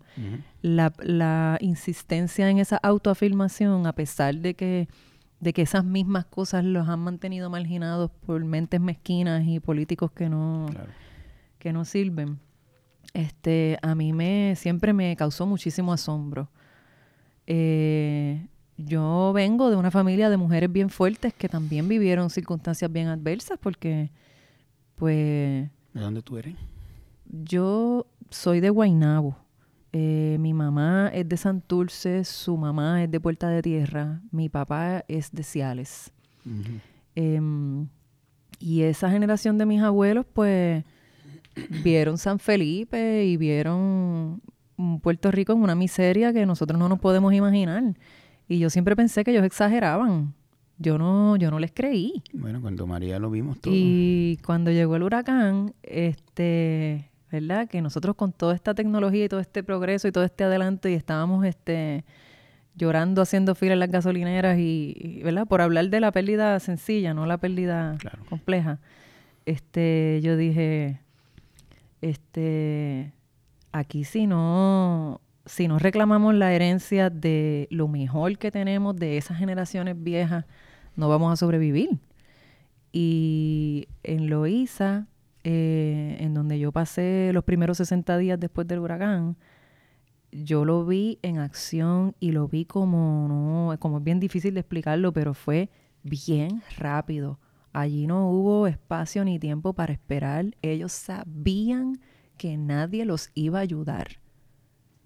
la, 0.60 1.58
insistencia 1.60 2.48
en 2.50 2.58
esa 2.58 2.76
autoafirmación, 2.76 3.86
a 3.86 3.92
pesar 3.94 4.36
de 4.36 4.54
que, 4.54 4.88
de 5.40 5.52
que 5.52 5.62
esas 5.62 5.84
mismas 5.84 6.26
cosas 6.26 6.64
los 6.64 6.88
han 6.88 7.00
mantenido 7.00 7.48
marginados 7.50 8.10
por 8.26 8.44
mentes 8.44 8.80
mezquinas 8.80 9.44
y 9.46 9.60
políticos 9.60 10.12
que 10.12 10.28
no, 10.28 10.66
que 11.58 11.72
no 11.72 11.84
sirven, 11.84 12.38
este, 13.14 13.78
a 13.82 13.94
mí 13.94 14.12
me 14.12 14.54
siempre 14.56 14.92
me 14.92 15.14
causó 15.16 15.46
muchísimo 15.46 15.92
asombro. 15.92 16.50
Eh, 17.46 18.46
yo 18.76 19.32
vengo 19.34 19.70
de 19.70 19.76
una 19.76 19.90
familia 19.90 20.30
de 20.30 20.36
mujeres 20.36 20.72
bien 20.72 20.90
fuertes 20.90 21.34
que 21.34 21.48
también 21.48 21.88
vivieron 21.88 22.30
circunstancias 22.30 22.90
bien 22.90 23.08
adversas 23.08 23.58
porque, 23.60 24.10
pues... 24.96 25.68
¿De 25.94 26.00
dónde 26.00 26.22
tú 26.22 26.38
eres? 26.38 26.56
Yo 27.26 28.06
soy 28.30 28.60
de 28.60 28.70
Guaynabo. 28.70 29.36
Eh, 29.92 30.38
mi 30.40 30.54
mamá 30.54 31.10
es 31.12 31.28
de 31.28 31.36
Santurce, 31.36 32.24
su 32.24 32.56
mamá 32.56 33.04
es 33.04 33.10
de 33.10 33.20
Puerta 33.20 33.48
de 33.48 33.60
Tierra, 33.60 34.22
mi 34.30 34.48
papá 34.48 35.04
es 35.06 35.30
de 35.32 35.42
Ciales. 35.42 36.12
Em, 37.14 37.88
y 38.58 38.82
esa 38.82 39.10
generación 39.10 39.58
de 39.58 39.66
mis 39.66 39.82
abuelos, 39.82 40.24
pues, 40.32 40.82
vieron 41.84 42.16
San 42.16 42.38
Felipe 42.38 43.26
y 43.26 43.36
vieron 43.36 44.40
Puerto 45.02 45.30
Rico 45.30 45.52
en 45.52 45.62
una 45.62 45.74
miseria 45.74 46.32
que 46.32 46.46
nosotros 46.46 46.78
no 46.78 46.88
nos 46.88 46.98
podemos 46.98 47.34
imaginar. 47.34 47.94
Y 48.48 48.58
yo 48.58 48.70
siempre 48.70 48.96
pensé 48.96 49.24
que 49.24 49.30
ellos 49.30 49.44
exageraban. 49.44 50.34
Yo 50.78 50.98
no, 50.98 51.36
yo 51.36 51.50
no 51.50 51.58
les 51.58 51.72
creí. 51.72 52.22
Bueno, 52.32 52.60
cuando 52.60 52.86
María 52.86 53.18
lo 53.18 53.30
vimos 53.30 53.60
todo. 53.60 53.72
Y 53.74 54.38
cuando 54.44 54.70
llegó 54.70 54.96
el 54.96 55.04
huracán, 55.04 55.74
este, 55.82 57.10
¿verdad? 57.30 57.68
Que 57.68 57.80
nosotros 57.80 58.16
con 58.16 58.32
toda 58.32 58.54
esta 58.54 58.74
tecnología 58.74 59.24
y 59.24 59.28
todo 59.28 59.40
este 59.40 59.62
progreso 59.62 60.08
y 60.08 60.12
todo 60.12 60.24
este 60.24 60.44
adelanto 60.44 60.88
y 60.88 60.94
estábamos 60.94 61.44
este 61.46 62.04
llorando 62.74 63.22
haciendo 63.22 63.54
fila 63.54 63.74
en 63.74 63.80
las 63.80 63.90
gasolineras 63.90 64.58
y, 64.58 65.20
¿verdad? 65.22 65.46
Por 65.46 65.60
hablar 65.60 65.88
de 65.88 66.00
la 66.00 66.10
pérdida 66.10 66.58
sencilla, 66.58 67.14
no 67.14 67.26
la 67.26 67.38
pérdida 67.38 67.96
compleja. 68.28 68.80
Este, 69.44 70.20
yo 70.22 70.36
dije, 70.36 71.00
este, 72.00 73.12
aquí 73.72 74.04
si 74.04 74.26
no 74.26 75.20
si 75.46 75.68
no 75.68 75.78
reclamamos 75.78 76.34
la 76.34 76.52
herencia 76.52 77.10
de 77.10 77.66
lo 77.70 77.88
mejor 77.88 78.38
que 78.38 78.50
tenemos 78.50 78.96
de 78.96 79.16
esas 79.16 79.38
generaciones 79.38 80.00
viejas, 80.02 80.44
no 80.96 81.08
vamos 81.08 81.32
a 81.32 81.36
sobrevivir. 81.36 81.98
Y 82.92 83.88
en 84.02 84.28
Loíza, 84.28 85.06
eh, 85.44 86.16
en 86.20 86.34
donde 86.34 86.58
yo 86.58 86.72
pasé 86.72 87.30
los 87.32 87.44
primeros 87.44 87.78
60 87.78 88.18
días 88.18 88.38
después 88.38 88.68
del 88.68 88.80
huracán, 88.80 89.36
yo 90.30 90.64
lo 90.64 90.86
vi 90.86 91.18
en 91.22 91.38
acción 91.38 92.14
y 92.20 92.32
lo 92.32 92.48
vi 92.48 92.64
como, 92.64 93.26
no, 93.28 93.78
como 93.78 93.98
es 93.98 94.04
bien 94.04 94.20
difícil 94.20 94.54
de 94.54 94.60
explicarlo, 94.60 95.12
pero 95.12 95.34
fue 95.34 95.70
bien 96.02 96.62
rápido. 96.78 97.38
Allí 97.72 98.06
no 98.06 98.30
hubo 98.30 98.66
espacio 98.66 99.24
ni 99.24 99.38
tiempo 99.38 99.72
para 99.72 99.92
esperar. 99.92 100.46
Ellos 100.62 100.92
sabían 100.92 102.00
que 102.36 102.56
nadie 102.56 103.04
los 103.04 103.30
iba 103.34 103.58
a 103.58 103.62
ayudar 103.62 104.21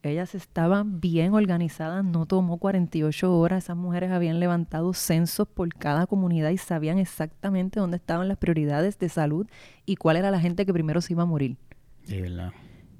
ellas 0.02 0.34
estaban 0.34 1.00
bien 1.00 1.34
organizadas, 1.34 2.04
no 2.04 2.26
tomó 2.26 2.58
48 2.58 3.36
horas, 3.36 3.64
esas 3.64 3.76
mujeres 3.76 4.10
habían 4.10 4.40
levantado 4.40 4.92
censos 4.92 5.48
por 5.48 5.68
cada 5.74 6.06
comunidad 6.06 6.50
y 6.50 6.58
sabían 6.58 6.98
exactamente 6.98 7.80
dónde 7.80 7.96
estaban 7.96 8.28
las 8.28 8.38
prioridades 8.38 8.98
de 8.98 9.08
salud 9.08 9.46
y 9.84 9.96
cuál 9.96 10.16
era 10.16 10.30
la 10.30 10.40
gente 10.40 10.64
que 10.66 10.72
primero 10.72 11.00
se 11.00 11.12
iba 11.12 11.24
a 11.24 11.26
morir. 11.26 11.56
Sí, 12.04 12.20
¿verdad? 12.20 12.52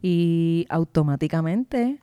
Y 0.03 0.67
automáticamente, 0.69 2.01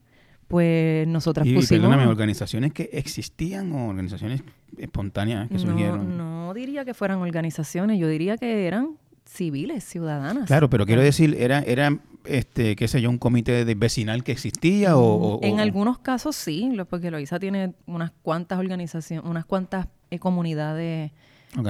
pues 0.47 1.07
nosotras 1.07 1.45
y, 1.47 1.53
pusimos... 1.53 1.81
Perdóname, 1.81 2.07
¿organizaciones 2.07 2.73
que 2.73 2.89
existían 2.93 3.71
o 3.73 3.89
organizaciones 3.89 4.43
espontáneas 4.77 5.49
que 5.49 5.59
surgieron? 5.59 6.17
No 6.17 6.53
diría 6.53 6.85
que 6.85 6.93
fueran 6.93 7.19
organizaciones, 7.19 7.99
yo 7.99 8.07
diría 8.07 8.37
que 8.37 8.67
eran 8.67 8.97
civiles, 9.33 9.83
ciudadanas. 9.83 10.45
Claro, 10.45 10.69
pero 10.69 10.85
quiero 10.85 11.01
decir, 11.01 11.35
era, 11.39 11.59
era 11.59 11.99
este, 12.25 12.75
qué 12.75 12.87
sé 12.87 13.01
yo, 13.01 13.09
un 13.09 13.17
comité 13.17 13.65
de 13.65 13.75
vecinal 13.75 14.23
que 14.23 14.31
existía 14.31 14.95
o, 14.95 15.39
en 15.41 15.59
algunos 15.59 15.99
casos 15.99 16.35
sí, 16.35 16.71
porque 16.89 17.11
Loiza 17.11 17.39
tiene 17.39 17.73
unas 17.85 18.11
cuantas 18.21 18.59
organizaciones, 18.59 19.25
unas 19.29 19.45
cuantas 19.45 19.87
eh, 20.11 20.19
comunidades 20.19 21.11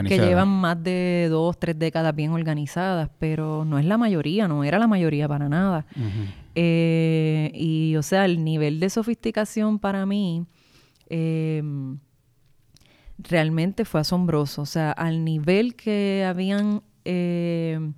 que 0.07 0.17
llevan 0.17 0.47
más 0.47 0.81
de 0.81 1.27
dos, 1.29 1.59
tres 1.59 1.77
décadas 1.77 2.15
bien 2.15 2.31
organizadas, 2.31 3.09
pero 3.19 3.65
no 3.65 3.79
es 3.79 3.85
la 3.85 3.97
mayoría, 3.97 4.47
no 4.47 4.63
era 4.63 4.79
la 4.79 4.87
mayoría 4.87 5.27
para 5.27 5.49
nada. 5.49 5.85
Eh, 6.55 7.51
y, 7.53 7.95
o 7.97 8.03
sea, 8.03 8.23
el 8.25 8.43
nivel 8.43 8.79
de 8.79 8.89
sofisticación 8.89 9.79
para 9.79 10.05
mí 10.05 10.45
em, 11.09 11.97
realmente 13.17 13.83
fue 13.83 13.99
asombroso. 13.99 14.61
O 14.61 14.65
sea, 14.65 14.91
al 14.93 15.25
nivel 15.25 15.75
que 15.75 16.23
habían 16.25 16.81
em, 17.05 17.93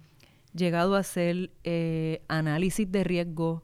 llegado 0.54 0.96
a 0.96 1.00
hacer 1.00 1.52
eh, 1.64 2.22
análisis 2.28 2.92
de 2.92 3.04
riesgo 3.04 3.64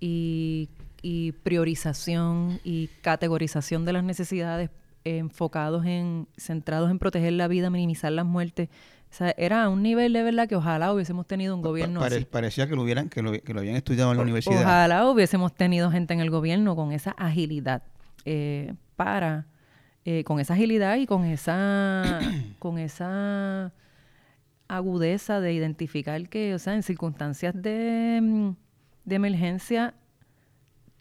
y, 0.00 0.68
y 1.02 1.32
priorización 1.32 2.60
y 2.64 2.88
categorización 3.02 3.84
de 3.84 3.92
las 3.92 4.04
necesidades 4.04 4.70
enfocados 5.04 5.86
en, 5.86 6.28
centrados 6.36 6.90
en 6.90 6.98
proteger 6.98 7.32
la 7.32 7.48
vida, 7.48 7.70
minimizar 7.70 8.12
las 8.12 8.26
muertes. 8.26 8.68
O 9.10 9.14
sea, 9.14 9.34
era 9.38 9.64
a 9.64 9.68
un 9.70 9.82
nivel 9.82 10.12
de 10.12 10.22
verdad 10.22 10.48
que 10.48 10.56
ojalá 10.56 10.92
hubiésemos 10.92 11.26
tenido 11.26 11.54
un 11.54 11.62
gobierno 11.62 12.02
así. 12.02 12.26
Parecía 12.26 12.68
que 12.68 12.76
lo, 12.76 12.82
hubieran, 12.82 13.08
que 13.08 13.22
lo, 13.22 13.30
habían 13.30 13.76
estudiado 13.76 14.10
en 14.10 14.18
la 14.18 14.22
universidad. 14.22 14.60
Ojalá 14.60 15.08
hubiésemos 15.08 15.54
tenido 15.54 15.90
gente 15.90 16.12
en 16.12 16.20
el 16.20 16.30
gobierno 16.30 16.76
con 16.76 16.92
esa 16.92 17.12
agilidad 17.12 17.82
eh, 18.26 18.74
para, 18.96 19.46
eh, 20.04 20.24
con 20.24 20.40
esa 20.40 20.54
agilidad 20.54 20.96
y 20.96 21.06
con 21.06 21.24
esa, 21.24 22.20
con 22.58 22.78
esa 22.78 23.72
agudeza 24.68 25.40
de 25.40 25.52
identificar 25.52 26.28
que, 26.28 26.54
o 26.54 26.58
sea, 26.58 26.74
en 26.74 26.82
circunstancias 26.82 27.54
de, 27.56 28.54
de 29.04 29.14
emergencia 29.14 29.94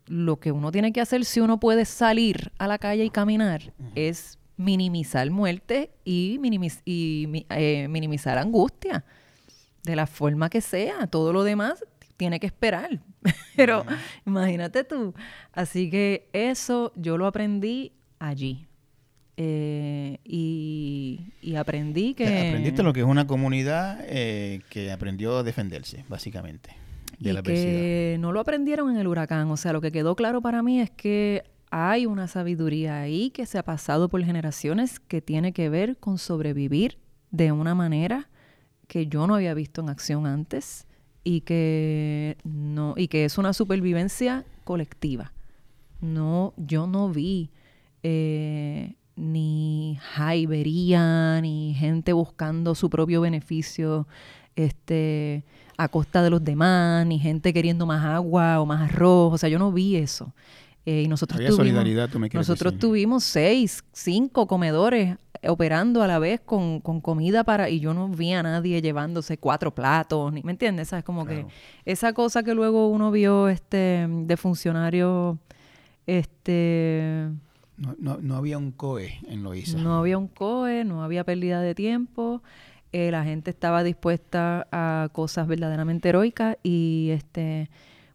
lo 0.08 0.40
que 0.40 0.52
uno 0.52 0.72
tiene 0.72 0.94
que 0.94 1.02
hacer 1.02 1.26
si 1.26 1.40
uno 1.40 1.60
puede 1.60 1.86
salir 1.86 2.52
a 2.58 2.68
la 2.68 2.78
calle 2.78 3.04
y 3.04 3.10
caminar 3.10 3.74
es 3.96 4.40
minimizar 4.56 5.30
muerte 5.30 5.92
y, 6.04 6.40
eh, 7.50 7.88
minimizar 7.90 8.38
angustia 8.38 9.06
de 9.84 9.96
la 9.96 10.08
forma 10.08 10.50
que 10.50 10.62
sea. 10.62 11.08
Todo 11.08 11.32
lo 11.32 11.44
demás 11.44 11.86
tiene 12.18 12.40
que 12.40 12.48
esperar. 12.48 13.02
Pero 13.56 13.86
imagínate 14.26 14.84
tú. 14.84 15.14
Así 15.54 15.90
que 15.90 16.30
eso 16.34 16.92
yo 16.96 17.18
lo 17.18 17.28
aprendí 17.28 17.94
allí. 18.20 18.66
Eh, 19.38 20.18
y, 20.24 21.56
aprendí 21.56 22.16
que... 22.16 22.26
Aprendiste 22.50 22.84
lo 22.84 22.92
que 22.92 23.02
es 23.02 23.06
una 23.06 23.28
comunidad 23.28 24.00
eh, 24.02 24.62
que 24.70 24.92
aprendió 24.92 25.38
a 25.38 25.44
defenderse, 25.44 26.04
básicamente 26.10 26.88
y 27.20 27.36
que 27.42 28.18
no 28.20 28.32
lo 28.32 28.40
aprendieron 28.40 28.92
en 28.92 28.98
el 28.98 29.08
huracán. 29.08 29.50
O 29.52 29.58
sea, 29.58 29.74
lo 29.74 29.82
que 29.82 29.92
quedó 29.92 30.16
claro 30.16 30.42
para 30.42 30.62
mí 30.62 30.80
es 30.80 30.90
que 30.92 31.44
hay 31.70 32.06
una 32.06 32.28
sabiduría 32.28 33.00
ahí 33.00 33.30
que 33.32 33.46
se 33.46 33.58
ha 33.58 33.64
pasado 33.64 34.10
por 34.10 34.24
generaciones 34.24 35.00
que 35.00 35.22
tiene 35.22 35.52
que 35.52 35.70
ver 35.70 35.98
con 35.98 36.18
sobrevivir 36.18 36.98
de 37.32 37.52
una 37.52 37.76
manera 37.76 38.30
que 38.88 39.08
yo 39.08 39.28
no 39.28 39.36
había 39.36 39.54
visto 39.54 39.82
en 39.82 39.90
acción 39.90 40.26
antes 40.26 40.88
y 41.24 41.42
que 41.42 42.38
no 42.46 42.94
y 42.96 43.10
que 43.10 43.26
es 43.26 43.38
una 43.38 43.54
supervivencia 43.54 44.46
colectiva. 44.64 45.34
No, 46.00 46.54
yo 46.58 46.88
no 46.88 47.10
vi 47.10 47.50
eh, 48.04 48.96
ni 49.18 49.98
jaibería 50.02 51.42
ni 51.42 51.74
gente 51.74 52.14
buscando 52.14 52.76
su 52.76 52.90
propio 52.90 53.20
beneficio, 53.22 54.08
este 54.56 55.44
a 55.78 55.90
costa 55.90 56.24
de 56.24 56.30
los 56.30 56.44
demás, 56.44 57.06
ni 57.06 57.20
gente 57.20 57.54
queriendo 57.54 57.86
más 57.86 58.04
agua 58.04 58.60
o 58.60 58.66
más 58.66 58.90
arroz. 58.90 59.34
O 59.34 59.38
sea, 59.38 59.50
yo 59.50 59.60
no 59.60 59.72
vi 59.72 59.96
eso. 59.96 60.34
Eh, 60.86 61.04
y 61.04 61.08
nosotros 61.08 61.38
tuvimos, 61.38 61.58
solidaridad, 61.58 62.10
tú 62.10 62.18
me 62.18 62.30
Nosotros 62.30 62.80
tuvimos 62.80 63.24
seis, 63.24 63.84
cinco 63.92 64.48
comedores 64.48 65.18
operando 65.46 66.02
a 66.02 66.08
la 66.08 66.18
vez 66.18 66.40
con, 66.40 66.80
comida 66.80 67.44
para... 67.44 67.70
Y 67.70 67.80
yo 67.80 67.94
no 67.94 68.08
vi 68.08 68.34
a 68.34 68.42
nadie 68.42 68.82
llevándose 68.82 69.38
cuatro 69.38 69.76
platos, 69.76 70.32
ni, 70.34 70.42
¿me 70.44 70.52
entiendes? 70.52 70.94
Es 70.94 71.04
como 71.04 71.26
que 71.26 71.46
esa 71.86 72.14
cosa 72.14 72.42
que 72.42 72.54
luego 72.54 72.88
uno 72.88 73.12
vio 73.12 73.50
este 73.50 74.08
de 74.10 74.38
funcionario... 74.38 75.38
Este... 76.08 77.30
No, 77.78 78.18
no, 78.20 78.36
había 78.36 78.58
un 78.58 78.72
COE 78.72 79.20
en. 79.28 79.44
No 79.44 79.98
había 79.98 80.18
un 80.18 80.28
COE, 80.28 80.84
no 80.84 81.04
había 81.04 81.24
pérdida 81.24 81.62
de 81.62 81.76
tiempo. 81.76 82.42
Eh, 82.92 83.12
la 83.12 83.24
gente 83.24 83.52
estaba 83.52 83.84
dispuesta 83.84 84.68
a 84.72 85.10
cosas 85.12 85.48
verdaderamente 85.48 86.10
heroicas 86.10 86.58
y 86.64 87.10
este 87.12 87.70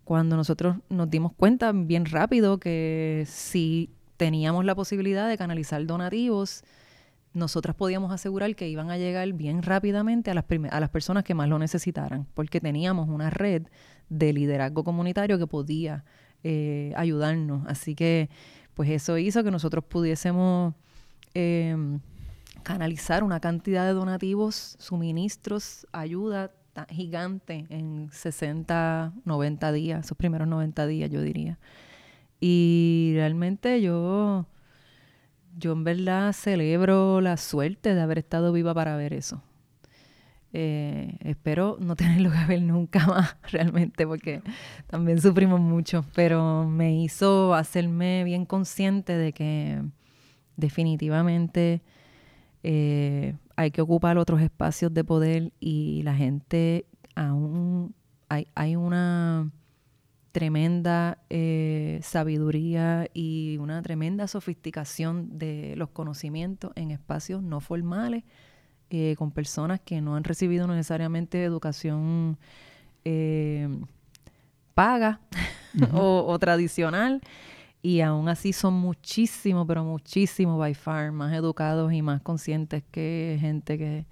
cuando 0.05 0.37
nosotros 0.37 0.77
nos 0.89 1.09
dimos 1.11 1.33
cuenta 1.33 1.71
bien 1.73 2.07
rápido 2.07 2.59
que 2.59 3.25
si 3.29 3.91
teníamos 4.17 4.65
la 4.65 4.75
posibilidad 4.75 5.29
de 5.29 5.39
canalizar 5.39 5.85
donativos, 5.87 6.65
nosotras 7.35 7.77
podíamos 7.77 8.13
asegurar 8.13 8.55
que 8.55 8.69
iban 8.69 8.91
a 8.91 8.99
llegar 8.99 9.33
bien 9.33 9.63
rápidamente 9.63 10.31
a 10.31 10.35
las, 10.35 10.45
a 10.71 10.81
las 10.81 10.91
personas 10.91 11.25
que 11.25 11.35
más 11.35 11.49
lo 11.49 11.59
necesitaran, 11.59 12.27
porque 12.35 12.61
teníamos 12.61 13.09
una 13.09 13.31
red 13.31 13.63
de 14.09 14.33
liderazgo 14.33 14.85
comunitario 14.85 15.39
que 15.39 15.47
podía 15.47 16.05
eh, 16.45 16.93
ayudarnos. 16.97 17.67
Así 17.67 17.95
que, 17.95 18.29
pues 18.83 18.91
eso 18.91 19.17
hizo 19.17 19.45
que 19.45 19.53
nosotros 19.53 19.85
pudiésemos 19.85 20.75
eh, 21.35 21.77
canalizar 22.65 23.23
una 23.23 23.39
cantidad 23.39 23.87
de 23.87 23.93
donativos, 23.93 24.75
suministros, 24.81 25.87
ayuda 25.93 26.51
gigante 26.89 27.65
en 27.69 28.09
60, 28.11 29.13
90 29.25 29.71
días, 29.71 30.05
esos 30.05 30.19
primeros 30.19 30.49
90 30.49 30.85
días 30.89 31.11
yo 31.13 31.23
diría. 31.23 31.61
Y 32.41 33.13
realmente 33.15 33.81
yo, 33.81 34.47
yo 35.57 35.71
en 35.71 35.85
verdad 35.85 36.33
celebro 36.33 37.21
la 37.21 37.37
suerte 37.37 37.95
de 37.95 38.01
haber 38.01 38.19
estado 38.19 38.51
viva 38.51 38.75
para 38.75 38.97
ver 38.97 39.13
eso. 39.13 39.45
Eh, 40.55 41.17
espero 41.21 41.79
no 41.81 41.97
tenerlo 41.97 42.31
que 42.31 42.45
ver 42.47 42.63
nunca 42.63 43.07
más 43.07 43.37
realmente 43.51 44.07
porque 44.07 44.43
también 44.87 45.21
sufrimos 45.21 45.61
mucho, 45.61 46.05
pero 46.15 46.67
me 46.67 46.95
hizo 47.03 47.55
hacerme 47.55 48.25
bien 48.25 48.45
consciente 48.45 49.17
de 49.17 49.33
que 49.33 49.83
definitivamente 50.57 51.83
eh, 52.63 53.35
hay 53.57 53.71
que 53.71 53.81
ocupar 53.81 54.19
otros 54.19 54.43
espacios 54.43 54.93
de 54.93 55.05
poder 55.05 55.53
y 55.59 56.03
la 56.03 56.15
gente 56.15 56.85
aún 57.15 57.95
hay, 58.29 58.47
hay 58.55 58.77
una 58.77 59.51
tremenda 60.33 61.19
eh, 61.29 62.01
sabiduría 62.03 63.09
y 63.13 63.59
una 63.59 63.83
tremenda 63.83 64.27
sofisticación 64.27 65.39
de 65.39 65.75
los 65.77 65.91
conocimientos 65.91 66.73
en 66.75 66.91
espacios 66.91 67.43
no 67.43 67.61
formales 67.61 68.25
eh, 68.93 69.17
con 69.17 69.31
personas 69.31 69.81
que 69.81 70.01
no 70.01 70.17
han 70.17 70.25
recibido 70.25 70.67
necesariamente 70.67 71.43
educación 71.43 72.39
paga 74.75 75.21
o, 75.93 76.39
tradicional 76.39 77.21
y 77.83 78.01
aún 78.01 78.29
así 78.29 78.53
son 78.53 78.75
muchísimo, 78.75 79.67
pero 79.67 79.85
muchísimo 79.85 80.57
by 80.57 80.75
far 80.75 81.11
más 81.11 81.35
educados 81.35 81.93
y 81.93 82.01
más 82.01 82.23
conscientes 82.23 82.85
que 82.93 83.39
gente 83.41 83.77
que 83.77 84.05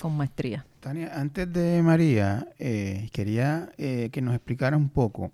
con 0.00 0.16
maestría. 0.16 0.64
Tania, 0.80 1.12
antes 1.14 1.52
de 1.52 1.82
María, 1.82 2.48
eh, 2.58 3.08
quería 3.12 3.70
eh, 3.78 4.10
que 4.12 4.22
nos 4.22 4.34
explicara 4.34 4.76
un 4.76 4.88
poco 4.88 5.32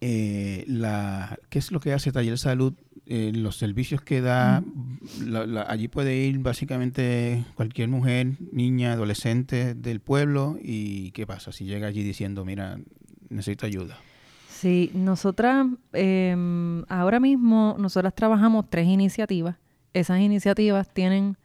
eh, 0.00 0.64
la, 0.66 1.38
qué 1.48 1.58
es 1.58 1.72
lo 1.72 1.80
que 1.80 1.92
hace 1.92 2.12
Taller 2.12 2.38
Salud, 2.38 2.74
los 3.10 3.56
servicios 3.56 4.02
que 4.02 4.20
da. 4.20 4.62
allí 5.66 5.88
puede 5.88 6.16
ir 6.16 6.38
básicamente 6.38 7.44
cualquier 7.56 7.88
mujer, 7.88 8.34
niña, 8.52 8.92
adolescente 8.92 9.74
del 9.74 10.00
pueblo 10.00 10.56
y 10.62 11.10
qué 11.10 11.26
pasa 11.26 11.50
si 11.50 11.64
llega 11.64 11.88
allí 11.88 12.04
diciendo, 12.04 12.44
mira, 12.44 12.78
necesito 13.28 13.66
ayuda. 13.66 13.98
Sí, 14.48 14.92
nosotras 14.94 15.66
em, 15.92 16.84
ahora 16.88 17.18
mismo, 17.18 17.74
nosotras 17.78 18.14
trabajamos 18.14 18.68
tres 18.68 18.86
iniciativas. 18.86 19.56
Esas 19.92 20.20
iniciativas 20.20 20.92
tienen 20.92 21.36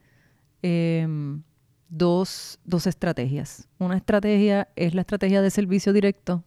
em, 0.62 1.42
dos, 1.88 2.60
dos 2.64 2.86
estrategias. 2.86 3.68
Una 3.78 3.96
estrategia 3.96 4.68
es 4.76 4.94
la 4.94 5.00
estrategia 5.00 5.42
de 5.42 5.50
servicio 5.50 5.92
directo 5.92 6.44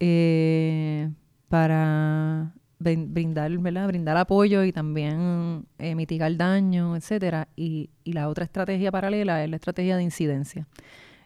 eh, 0.00 1.10
para 1.48 2.52
brindar, 2.82 3.56
¿verdad? 3.58 3.86
brindar 3.86 4.16
apoyo 4.16 4.64
y 4.64 4.72
también 4.72 5.66
eh, 5.78 5.94
mitigar 5.94 6.36
daño, 6.36 6.96
etcétera. 6.96 7.48
Y, 7.56 7.90
y, 8.04 8.12
la 8.12 8.28
otra 8.28 8.44
estrategia 8.44 8.90
paralela 8.90 9.42
es 9.44 9.50
la 9.50 9.56
estrategia 9.56 9.96
de 9.96 10.02
incidencia. 10.02 10.66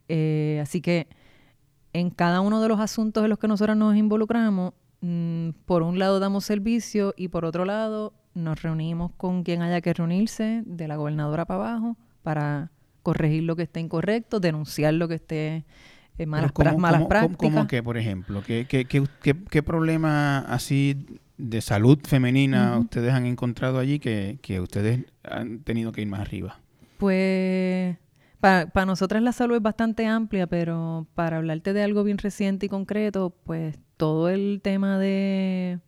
Eh, 0.09 0.61
así 0.63 0.81
que 0.81 1.09
en 1.93 2.11
cada 2.11 2.41
uno 2.41 2.61
de 2.61 2.69
los 2.69 2.79
asuntos 2.81 3.25
en 3.25 3.31
los 3.31 3.39
que 3.39 3.49
nosotros 3.49 3.77
nos 3.77 3.97
involucramos, 3.97 4.75
mm, 5.01 5.51
por 5.65 5.83
un 5.83 5.99
lado 5.99 6.21
damos 6.21 6.45
servicio 6.45 7.15
y 7.17 7.29
por 7.29 7.45
otro 7.45 7.65
lado 7.65 8.13
nos 8.35 8.61
reunimos 8.63 9.13
con 9.17 9.43
quien 9.45 9.63
haya 9.63 9.81
que 9.81 9.95
reunirse, 9.95 10.63
de 10.67 10.89
la 10.89 10.97
gobernadora 10.97 11.47
para 11.47 11.71
abajo, 11.71 11.97
para 12.23 12.71
corregir 13.03 13.45
lo 13.45 13.57
que 13.57 13.63
esté 13.63 13.81
incorrecto, 13.81 14.41
denunciar 14.41 14.93
lo 14.95 15.09
que 15.09 15.15
esté 15.15 15.65
eh, 16.19 16.27
malas, 16.27 16.53
¿Cómo, 16.53 16.77
malas 16.79 16.99
cómo- 17.01 17.09
prácticas. 17.09 17.39
cómo 17.55 17.67
que, 17.67 17.83
por 17.83 17.97
ejemplo? 17.97 18.43
¿Qué, 18.47 18.67
qué, 18.69 18.85
qué, 18.85 19.05
qué- 19.23 19.37
qué 19.51 19.63
problema 19.63 20.39
así 20.41 21.07
de 21.39 21.61
salud 21.61 21.99
femenina 22.03 22.79
ustedes 22.79 23.13
han 23.13 23.27
encontrado 23.27 23.79
allí 23.79 23.99
que, 23.99 24.39
que 24.43 24.61
ustedes 24.61 25.05
han 25.23 25.61
tenido 25.61 25.93
que 25.93 26.03
ir 26.03 26.09
más 26.09 26.21
arriba? 26.21 26.59
Pues 26.99 27.97
para 28.41 28.87
nosotras 28.87 29.23
la 29.23 29.33
salud 29.33 29.57
es 29.57 29.63
bastante 29.63 30.07
amplia, 30.07 30.47
pero 30.47 31.07
para 31.15 31.39
hablarte 31.39 31.73
de 31.73 31.83
algo 31.83 32.05
bien 32.05 32.19
reciente 32.19 32.67
y 32.67 32.69
concreto, 32.69 33.35
pues 33.45 33.79
todo 33.97 34.29
el 34.29 34.61
tema 34.63 34.99
de 34.99 35.81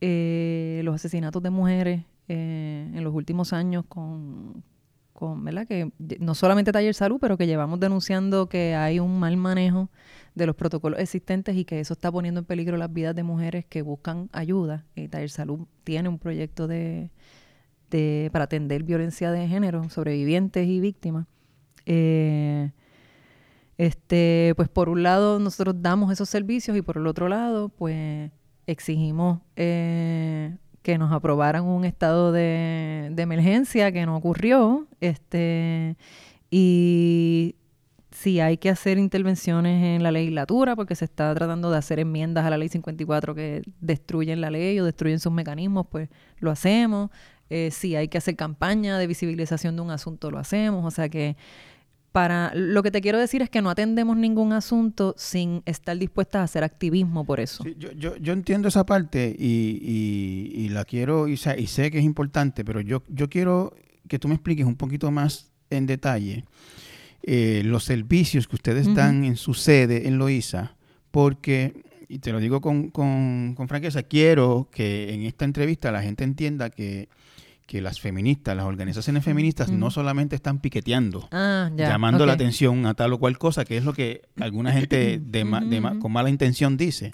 eh, 0.00 0.80
los 0.84 0.94
asesinatos 0.96 1.42
de 1.42 1.50
mujeres 1.50 2.04
eh, 2.28 2.90
en 2.94 3.04
los 3.04 3.14
últimos 3.14 3.52
años 3.52 3.84
con, 3.88 4.62
con, 5.12 5.44
¿verdad? 5.44 5.66
Que 5.66 5.90
no 6.20 6.34
solamente 6.34 6.72
Taller 6.72 6.94
Salud, 6.94 7.18
pero 7.20 7.38
que 7.38 7.46
llevamos 7.46 7.80
denunciando 7.80 8.48
que 8.48 8.74
hay 8.74 8.98
un 8.98 9.18
mal 9.18 9.36
manejo 9.36 9.88
de 10.36 10.46
los 10.46 10.54
protocolos 10.54 11.00
existentes 11.00 11.56
y 11.56 11.64
que 11.64 11.80
eso 11.80 11.94
está 11.94 12.12
poniendo 12.12 12.40
en 12.40 12.44
peligro 12.44 12.76
las 12.76 12.92
vidas 12.92 13.16
de 13.16 13.22
mujeres 13.22 13.64
que 13.64 13.80
buscan 13.80 14.28
ayuda. 14.32 14.84
Y 14.94 15.08
Taller 15.08 15.30
Salud 15.30 15.66
tiene 15.82 16.10
un 16.10 16.18
proyecto 16.18 16.68
de, 16.68 17.10
de, 17.90 18.28
para 18.32 18.44
atender 18.44 18.82
violencia 18.82 19.32
de 19.32 19.48
género, 19.48 19.88
sobrevivientes 19.88 20.68
y 20.68 20.78
víctimas. 20.78 21.26
Eh, 21.86 22.70
este, 23.78 24.52
pues 24.56 24.68
por 24.68 24.90
un 24.90 25.02
lado 25.02 25.38
nosotros 25.38 25.74
damos 25.80 26.12
esos 26.12 26.28
servicios 26.28 26.76
y 26.76 26.82
por 26.82 26.98
el 26.98 27.06
otro 27.06 27.28
lado, 27.28 27.70
pues 27.70 28.30
exigimos 28.66 29.40
eh, 29.56 30.54
que 30.82 30.98
nos 30.98 31.12
aprobaran 31.12 31.64
un 31.64 31.86
estado 31.86 32.30
de, 32.30 33.08
de 33.10 33.22
emergencia 33.22 33.90
que 33.90 34.04
no 34.04 34.14
ocurrió. 34.14 34.86
Este, 35.00 35.96
y 36.50 37.56
si 38.22 38.40
hay 38.40 38.56
que 38.56 38.70
hacer 38.70 38.96
intervenciones 38.98 39.84
en 39.84 40.02
la 40.02 40.10
legislatura 40.10 40.74
porque 40.74 40.94
se 40.94 41.04
está 41.04 41.34
tratando 41.34 41.70
de 41.70 41.76
hacer 41.76 41.98
enmiendas 41.98 42.46
a 42.46 42.50
la 42.50 42.56
ley 42.56 42.68
54 42.68 43.34
que 43.34 43.62
destruyen 43.80 44.40
la 44.40 44.50
ley 44.50 44.80
o 44.80 44.84
destruyen 44.86 45.20
sus 45.20 45.32
mecanismos, 45.32 45.86
pues 45.90 46.08
lo 46.38 46.50
hacemos. 46.50 47.10
Eh, 47.50 47.70
si 47.70 47.94
hay 47.94 48.08
que 48.08 48.16
hacer 48.18 48.34
campaña 48.34 48.98
de 48.98 49.06
visibilización 49.06 49.76
de 49.76 49.82
un 49.82 49.90
asunto, 49.90 50.30
lo 50.30 50.38
hacemos. 50.38 50.84
O 50.86 50.90
sea 50.90 51.08
que 51.10 51.36
para 52.12 52.52
lo 52.54 52.82
que 52.82 52.90
te 52.90 53.02
quiero 53.02 53.18
decir 53.18 53.42
es 53.42 53.50
que 53.50 53.60
no 53.60 53.68
atendemos 53.68 54.16
ningún 54.16 54.54
asunto 54.54 55.14
sin 55.18 55.62
estar 55.66 55.98
dispuestas 55.98 56.40
a 56.40 56.42
hacer 56.44 56.64
activismo 56.64 57.24
por 57.24 57.38
eso. 57.40 57.64
Yo, 57.78 57.92
yo, 57.92 58.16
yo 58.16 58.32
entiendo 58.32 58.68
esa 58.68 58.86
parte 58.86 59.36
y, 59.38 59.78
y- 59.82 60.64
y 60.64 60.68
la 60.70 60.86
quiero 60.86 61.28
y, 61.28 61.34
y 61.34 61.66
sé 61.66 61.90
que 61.90 61.98
es 61.98 62.04
importante, 62.04 62.64
pero 62.64 62.80
yo, 62.80 63.02
yo 63.08 63.28
quiero 63.28 63.74
que 64.08 64.18
tú 64.18 64.28
me 64.28 64.34
expliques 64.34 64.64
un 64.64 64.76
poquito 64.76 65.10
más 65.10 65.50
en 65.68 65.84
detalle 65.86 66.44
eh, 67.26 67.62
los 67.64 67.84
servicios 67.84 68.46
que 68.48 68.54
ustedes 68.56 68.86
Ujú. 68.86 68.94
dan 68.96 69.24
en 69.24 69.36
su 69.36 69.52
sede 69.52 70.06
en 70.08 70.16
Loíza, 70.18 70.76
porque, 71.10 71.82
y 72.08 72.20
te 72.20 72.30
lo 72.32 72.38
digo 72.40 72.60
con, 72.60 72.90
con, 72.90 73.54
con 73.56 73.68
franqueza, 73.68 74.02
quiero 74.04 74.68
que 74.72 75.12
en 75.12 75.22
esta 75.24 75.44
entrevista 75.44 75.90
la 75.90 76.02
gente 76.02 76.22
entienda 76.24 76.70
que, 76.70 77.08
que 77.66 77.80
las 77.80 78.00
feministas, 78.00 78.56
las 78.56 78.64
organizaciones 78.66 79.24
feministas 79.24 79.70
no 79.70 79.90
solamente 79.90 80.36
están 80.36 80.60
piqueteando 80.60 81.28
Ah, 81.32 81.68
ya. 81.74 81.88
llamando 81.88 82.24
la 82.26 82.34
atención 82.34 82.86
a 82.86 82.94
tal 82.94 83.12
o 83.14 83.18
cual 83.18 83.38
cosa, 83.38 83.64
que 83.64 83.76
es 83.76 83.84
lo 83.84 83.92
que 83.92 84.22
alguna 84.38 84.72
gente 84.72 85.20
de 85.20 85.44
ma- 85.44 85.60
de 85.60 85.80
ma- 85.80 85.90
Ujú. 85.92 85.98
con 86.00 86.12
mala 86.12 86.30
intención 86.30 86.76
dice. 86.76 87.12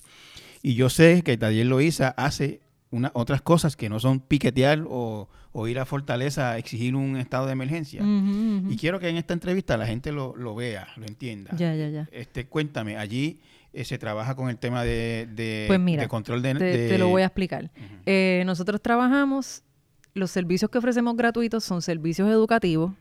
Y 0.62 0.74
yo 0.74 0.90
sé 0.90 1.22
que 1.24 1.38
Taller 1.38 1.66
Loíza 1.66 2.08
hace 2.10 2.60
una, 2.90 3.10
otras 3.14 3.40
cosas 3.40 3.76
que 3.76 3.88
no 3.88 3.98
son 3.98 4.20
piquetear 4.20 4.84
o, 4.86 5.28
o 5.52 5.68
ir 5.68 5.78
a 5.78 5.84
Fortaleza 5.84 6.52
a 6.52 6.58
exigir 6.58 6.94
un 6.96 7.16
estado 7.16 7.46
de 7.46 7.52
emergencia. 7.52 8.02
Y 8.02 8.76
quiero 8.76 8.98
que 8.98 9.08
en 9.08 9.16
esta 9.16 9.34
entrevista 9.34 9.76
la 9.76 9.86
gente 9.86 10.10
lo, 10.12 10.34
lo 10.36 10.54
vea, 10.54 10.88
lo 10.96 11.04
entienda. 11.06 11.54
Ya, 11.56 11.74
ya, 11.74 11.88
ya. 11.88 12.08
Este, 12.10 12.46
cuéntame, 12.46 12.96
allí 12.96 13.40
eh, 13.74 13.84
se 13.84 13.98
trabaja 13.98 14.34
con 14.34 14.48
el 14.48 14.56
tema 14.58 14.82
de, 14.82 15.28
de- 15.34 15.64
Pues 15.68 15.78
mira, 15.80 16.02
de 16.02 16.08
control 16.08 16.40
de, 16.42 16.54
Te, 16.54 16.64
de- 16.64 16.88
te 16.88 16.98
lo 16.98 17.08
voy 17.08 17.22
a 17.22 17.26
explicar. 17.26 17.70
Eh, 18.06 18.42
nosotros 18.46 18.80
trabajamos, 18.80 19.62
los 20.14 20.30
servicios 20.30 20.70
que 20.70 20.78
ofrecemos 20.78 21.16
gratuitos 21.16 21.64
son 21.64 21.82
servicios 21.82 22.28
educativos, 22.30 22.92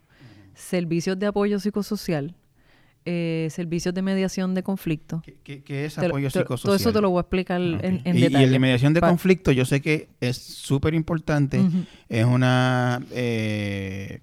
servicios 0.53 1.17
de 1.19 1.27
apoyo 1.27 1.59
psicosocial, 1.59 2.35
eh, 3.05 3.47
servicios 3.51 3.93
de 3.95 4.01
mediación 4.01 4.53
de 4.53 4.63
conflicto. 4.63 5.21
¿Qué, 5.43 5.63
es 5.85 5.97
apoyo 5.97 6.29
te- 6.29 6.39
psicosocial? 6.39 6.67
Todo 6.67 6.75
eso 6.75 6.93
te 6.93 7.01
lo 7.01 7.09
voy 7.09 7.17
a 7.19 7.21
explicar 7.21 7.59
Ok. 7.61 7.83
en, 7.83 8.01
en 8.05 8.15
y, 8.15 8.19
y 8.19 8.21
detalle. 8.23 8.43
el 8.45 8.51
de 8.51 8.59
mediación 8.59 8.93
de 8.93 9.01
Pa- 9.01 9.09
conflicto, 9.09 9.51
yo 9.51 9.65
sé 9.65 9.81
que 9.81 10.09
es 10.19 10.37
súper 10.37 10.93
importante. 10.93 11.61
Es 12.09 12.25
una 12.25 13.01
eh, 13.11 14.19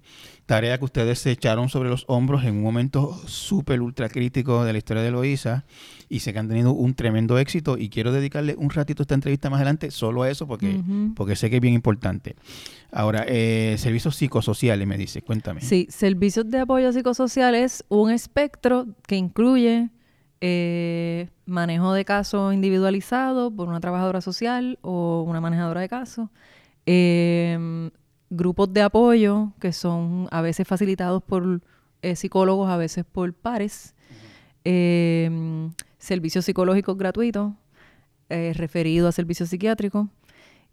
tarea 0.49 0.79
que 0.79 0.85
ustedes 0.85 1.19
se 1.19 1.29
echaron 1.29 1.69
sobre 1.69 1.89
los 1.89 2.05
hombros 2.07 2.43
en 2.43 2.55
un 2.55 2.63
momento 2.63 3.15
súper 3.27 3.81
ultra 3.81 4.09
crítico 4.09 4.65
de 4.65 4.71
la 4.71 4.79
historia 4.79 5.03
de 5.03 5.11
Loíza 5.11 5.63
y 6.09 6.21
sé 6.21 6.33
que 6.33 6.39
han 6.39 6.47
tenido 6.47 6.71
un 6.71 6.95
tremendo 6.95 7.37
éxito 7.37 7.77
y 7.77 7.89
quiero 7.89 8.11
dedicarle 8.11 8.55
un 8.57 8.71
ratito 8.71 9.03
a 9.03 9.03
esta 9.03 9.13
entrevista 9.13 9.51
más 9.51 9.57
adelante 9.57 9.91
solo 9.91 10.23
a 10.23 10.29
eso 10.31 10.47
porque, 10.47 10.81
porque 11.15 11.35
sé 11.35 11.51
que 11.51 11.57
es 11.57 11.61
bien 11.61 11.75
importante. 11.75 12.35
Ahora, 12.91 13.25
eh, 13.27 13.75
servicios 13.77 14.15
psicosociales, 14.15 14.87
me 14.87 14.97
dice, 14.97 15.21
cuéntame. 15.21 15.61
Sí, 15.61 15.85
servicios 15.91 16.49
de 16.49 16.61
apoyo 16.61 16.91
psicosocial 16.91 17.53
es 17.53 17.85
un 17.87 18.09
espectro 18.09 18.87
que 19.05 19.17
incluye 19.17 19.91
eh, 20.41 21.29
manejo 21.45 21.93
de 21.93 22.05
casos 22.05 22.55
individualizado 22.55 23.51
por 23.51 23.69
una 23.69 23.81
trabajadora 23.81 24.19
social 24.19 24.79
o 24.81 25.23
una 25.27 25.41
manejadora 25.41 25.81
de 25.81 25.89
casos, 25.89 26.29
eh, 26.87 27.91
grupos 28.29 28.71
de 28.73 28.81
apoyo 28.81 29.53
que 29.59 29.73
son 29.73 30.27
a 30.31 30.41
veces 30.41 30.67
facilitados 30.67 31.23
por 31.23 31.61
eh, 32.01 32.15
psicólogos, 32.15 32.69
a 32.69 32.77
veces 32.77 33.05
por 33.05 33.33
pares, 33.33 33.95
eh, 34.63 35.69
servicios 35.97 36.45
psicológicos 36.45 36.97
gratuitos, 36.97 37.53
eh, 38.29 38.53
referidos 38.55 39.09
a 39.09 39.11
servicios 39.11 39.49
psiquiátricos 39.49 40.07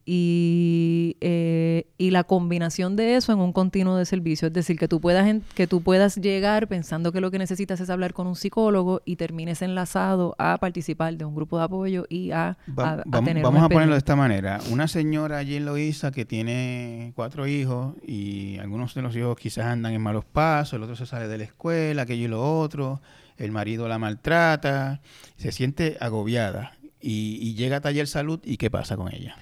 y, 0.09 1.17
eh, 1.21 1.87
y 1.99 2.11
la 2.11 2.25
combinación 2.25 2.97
de 2.97 3.17
eso 3.17 3.33
en 3.33 3.39
un 3.41 3.53
continuo 3.53 3.97
de 3.97 4.05
servicio. 4.07 4.49
Es 4.49 4.55
decir, 4.55 4.79
que 4.79 4.89
tú, 4.89 5.01
puedas 5.01 5.27
en- 5.27 5.43
que 5.55 5.67
tú 5.67 5.83
puedas 5.83 6.17
llegar 6.17 6.69
pensando 6.69 7.13
que 7.13 7.21
lo 7.21 7.31
que 7.31 7.39
necesitas 7.39 7.81
es 7.81 7.91
hablar 7.91 8.13
con 8.15 8.27
un 8.27 8.37
psicólogo 8.37 9.03
y 9.05 9.17
termines 9.17 9.63
enlazado 9.63 10.35
a 10.39 10.59
participar 10.59 11.17
de 11.17 11.25
un 11.25 11.35
grupo 11.35 11.59
de 11.59 11.65
apoyo 11.65 12.07
y 12.09 12.31
a, 12.31 12.57
Va- 12.79 12.89
a- 12.91 12.93
a 12.95 13.03
vamos 13.05 13.25
tener 13.29 13.43
vamos 13.43 13.59
una 13.59 13.67
a 13.67 13.69
ponerlo 13.69 13.95
de 13.95 13.99
esta 13.99 14.17
manera. 14.17 14.61
Una 14.71 14.89
señora 14.89 15.39
allí 15.39 15.57
en 15.57 15.67
Loíza 15.67 16.11
que 16.13 16.25
tiene 16.25 17.13
cuatro 17.15 17.47
hijos 17.47 17.95
y 18.07 18.59
algunos 18.59 18.95
de 18.95 19.03
los 19.03 19.15
hijos 19.17 19.37
quizás 19.37 19.67
andan 19.67 19.93
en 19.93 20.01
malos 20.01 20.25
pasos, 20.25 20.75
el 20.75 20.83
otro 20.83 20.97
se 20.97 21.07
sale 21.07 21.29
de 21.29 21.39
la 21.39 21.45
escuela, 21.45 22.03
aquello 22.03 22.25
y 22.25 22.29
lo 22.29 22.59
otro, 22.61 23.01
el 23.37 23.51
marido 23.53 23.89
la 23.89 23.99
maltrata, 23.99 25.01
se 25.37 25.53
siente 25.53 25.97
agobiada 26.01 26.73
y, 27.01 27.39
y 27.43 27.55
llega 27.55 27.77
a 27.77 27.81
taller 27.81 28.07
salud 28.07 28.41
y 28.45 28.57
¿qué 28.57 28.71
pasa 28.71 28.97
con 28.97 29.13
ella? 29.13 29.37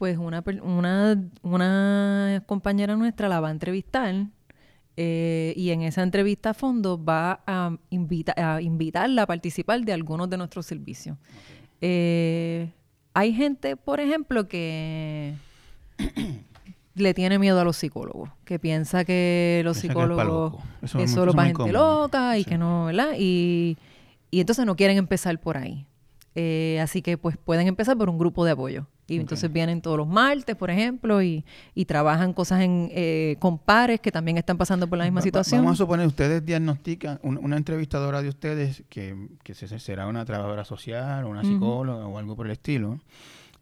Pues 0.00 0.16
una, 0.16 0.42
una, 0.62 1.22
una 1.42 2.42
compañera 2.46 2.96
nuestra 2.96 3.28
la 3.28 3.38
va 3.40 3.48
a 3.48 3.50
entrevistar 3.50 4.14
eh, 4.96 5.52
y 5.58 5.72
en 5.72 5.82
esa 5.82 6.02
entrevista 6.02 6.50
a 6.50 6.54
fondo 6.54 7.04
va 7.04 7.42
a, 7.46 7.76
invita- 7.90 8.32
a 8.34 8.62
invitarla 8.62 9.24
a 9.24 9.26
participar 9.26 9.82
de 9.82 9.92
algunos 9.92 10.30
de 10.30 10.38
nuestros 10.38 10.64
servicios. 10.64 11.18
Eh, 11.82 12.70
hay 13.12 13.34
gente, 13.34 13.76
por 13.76 14.00
ejemplo, 14.00 14.48
que 14.48 15.34
le 16.94 17.12
tiene 17.12 17.38
miedo 17.38 17.60
a 17.60 17.64
los 17.64 17.76
psicólogos, 17.76 18.30
que 18.46 18.58
piensa 18.58 19.04
que 19.04 19.60
los 19.66 19.80
Piensa 19.80 19.94
que 19.94 20.00
es 20.02 20.08
pa' 20.08 20.12
psicólogos 20.14 20.26
loco. 20.54 20.62
Eso 20.80 20.98
es 20.98 21.04
es 21.04 21.10
solo 21.12 21.32
es 21.32 21.36
para 21.36 21.46
gente 21.48 21.56
común. 21.58 21.72
loca 21.74 22.38
y 22.38 22.44
Sí. 22.44 22.48
que 22.48 22.56
no, 22.56 22.86
¿verdad? 22.86 23.12
Y, 23.18 23.76
y 24.30 24.40
entonces 24.40 24.64
no 24.64 24.76
quieren 24.76 24.96
empezar 24.96 25.38
por 25.40 25.58
ahí. 25.58 25.84
Eh, 26.36 26.78
así 26.82 27.02
que 27.02 27.18
pues 27.18 27.36
pueden 27.36 27.66
empezar 27.66 27.98
por 27.98 28.08
un 28.08 28.16
grupo 28.18 28.46
de 28.46 28.52
apoyo. 28.52 28.86
Y 29.10 29.18
entonces 29.18 29.52
vienen 29.52 29.80
todos 29.82 29.96
los 29.98 30.06
martes, 30.06 30.54
por 30.56 30.70
ejemplo, 30.70 31.20
y, 31.22 31.44
y 31.74 31.84
trabajan 31.84 32.32
cosas 32.32 32.62
en, 32.62 32.88
eh, 32.92 33.36
con 33.40 33.58
pares 33.58 34.00
que 34.00 34.12
también 34.12 34.38
están 34.38 34.56
pasando 34.56 34.86
por 34.88 34.98
la 34.98 35.04
misma 35.04 35.20
Va- 35.20 35.24
situación. 35.24 35.60
Vamos 35.62 35.74
a 35.80 35.84
suponer, 35.84 36.06
ustedes 36.06 36.44
diagnostican, 36.44 37.18
un- 37.22 37.38
una 37.42 37.56
entrevistadora 37.56 38.22
de 38.22 38.28
ustedes, 38.28 38.82
que, 38.88 39.16
que 39.42 39.54
se- 39.54 39.78
será 39.78 40.06
una 40.06 40.24
trabajadora 40.24 40.64
social 40.64 41.24
o 41.24 41.28
una 41.28 41.42
psicóloga 41.42 42.06
o 42.06 42.18
algo 42.18 42.36
por 42.36 42.46
el 42.46 42.52
estilo, 42.52 43.00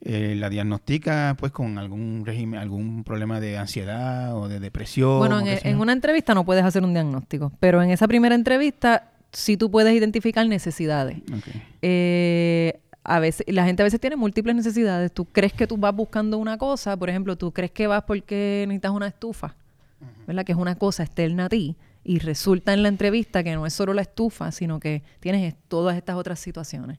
eh, 0.00 0.34
la 0.36 0.48
diagnostica 0.48 1.34
pues 1.38 1.50
con 1.50 1.76
algún 1.78 2.22
régimen, 2.24 2.60
algún 2.60 3.02
problema 3.02 3.40
de 3.40 3.58
ansiedad 3.58 4.36
o 4.36 4.46
de 4.48 4.60
depresión. 4.60 5.18
Bueno, 5.18 5.40
en, 5.44 5.80
una 5.80 5.92
entrevista 5.92 6.34
no 6.34 6.44
puedes 6.44 6.64
hacer 6.64 6.84
un 6.84 6.92
diagnóstico, 6.92 7.50
pero 7.58 7.82
en 7.82 7.90
esa 7.90 8.06
primera 8.06 8.34
entrevista 8.36 9.10
sí 9.32 9.56
tú 9.56 9.70
puedes 9.70 9.92
identificar 9.94 10.46
necesidades. 10.46 11.18
Ok. 11.36 11.48
Eh, 11.82 12.80
a 13.08 13.20
veces, 13.20 13.46
la 13.48 13.64
gente 13.64 13.82
a 13.82 13.84
veces 13.84 14.00
tiene 14.00 14.16
múltiples 14.16 14.54
necesidades. 14.54 15.10
Tú 15.12 15.24
crees 15.24 15.54
que 15.54 15.66
tú 15.66 15.78
vas 15.78 15.96
buscando 15.96 16.36
una 16.36 16.58
cosa, 16.58 16.94
por 16.94 17.08
ejemplo, 17.08 17.36
tú 17.36 17.52
crees 17.52 17.70
que 17.70 17.86
vas 17.86 18.04
porque 18.04 18.66
necesitas 18.68 18.92
una 18.92 19.06
estufa, 19.06 19.56
¿verdad? 20.26 20.44
Que 20.44 20.52
es 20.52 20.58
una 20.58 20.74
cosa 20.74 21.04
externa 21.04 21.46
a 21.46 21.48
ti. 21.48 21.74
Y 22.04 22.18
resulta 22.18 22.74
en 22.74 22.82
la 22.82 22.88
entrevista 22.88 23.42
que 23.42 23.54
no 23.54 23.64
es 23.64 23.72
solo 23.72 23.94
la 23.94 24.02
estufa, 24.02 24.52
sino 24.52 24.78
que 24.78 25.02
tienes 25.20 25.54
todas 25.68 25.96
estas 25.96 26.16
otras 26.16 26.38
situaciones. 26.38 26.98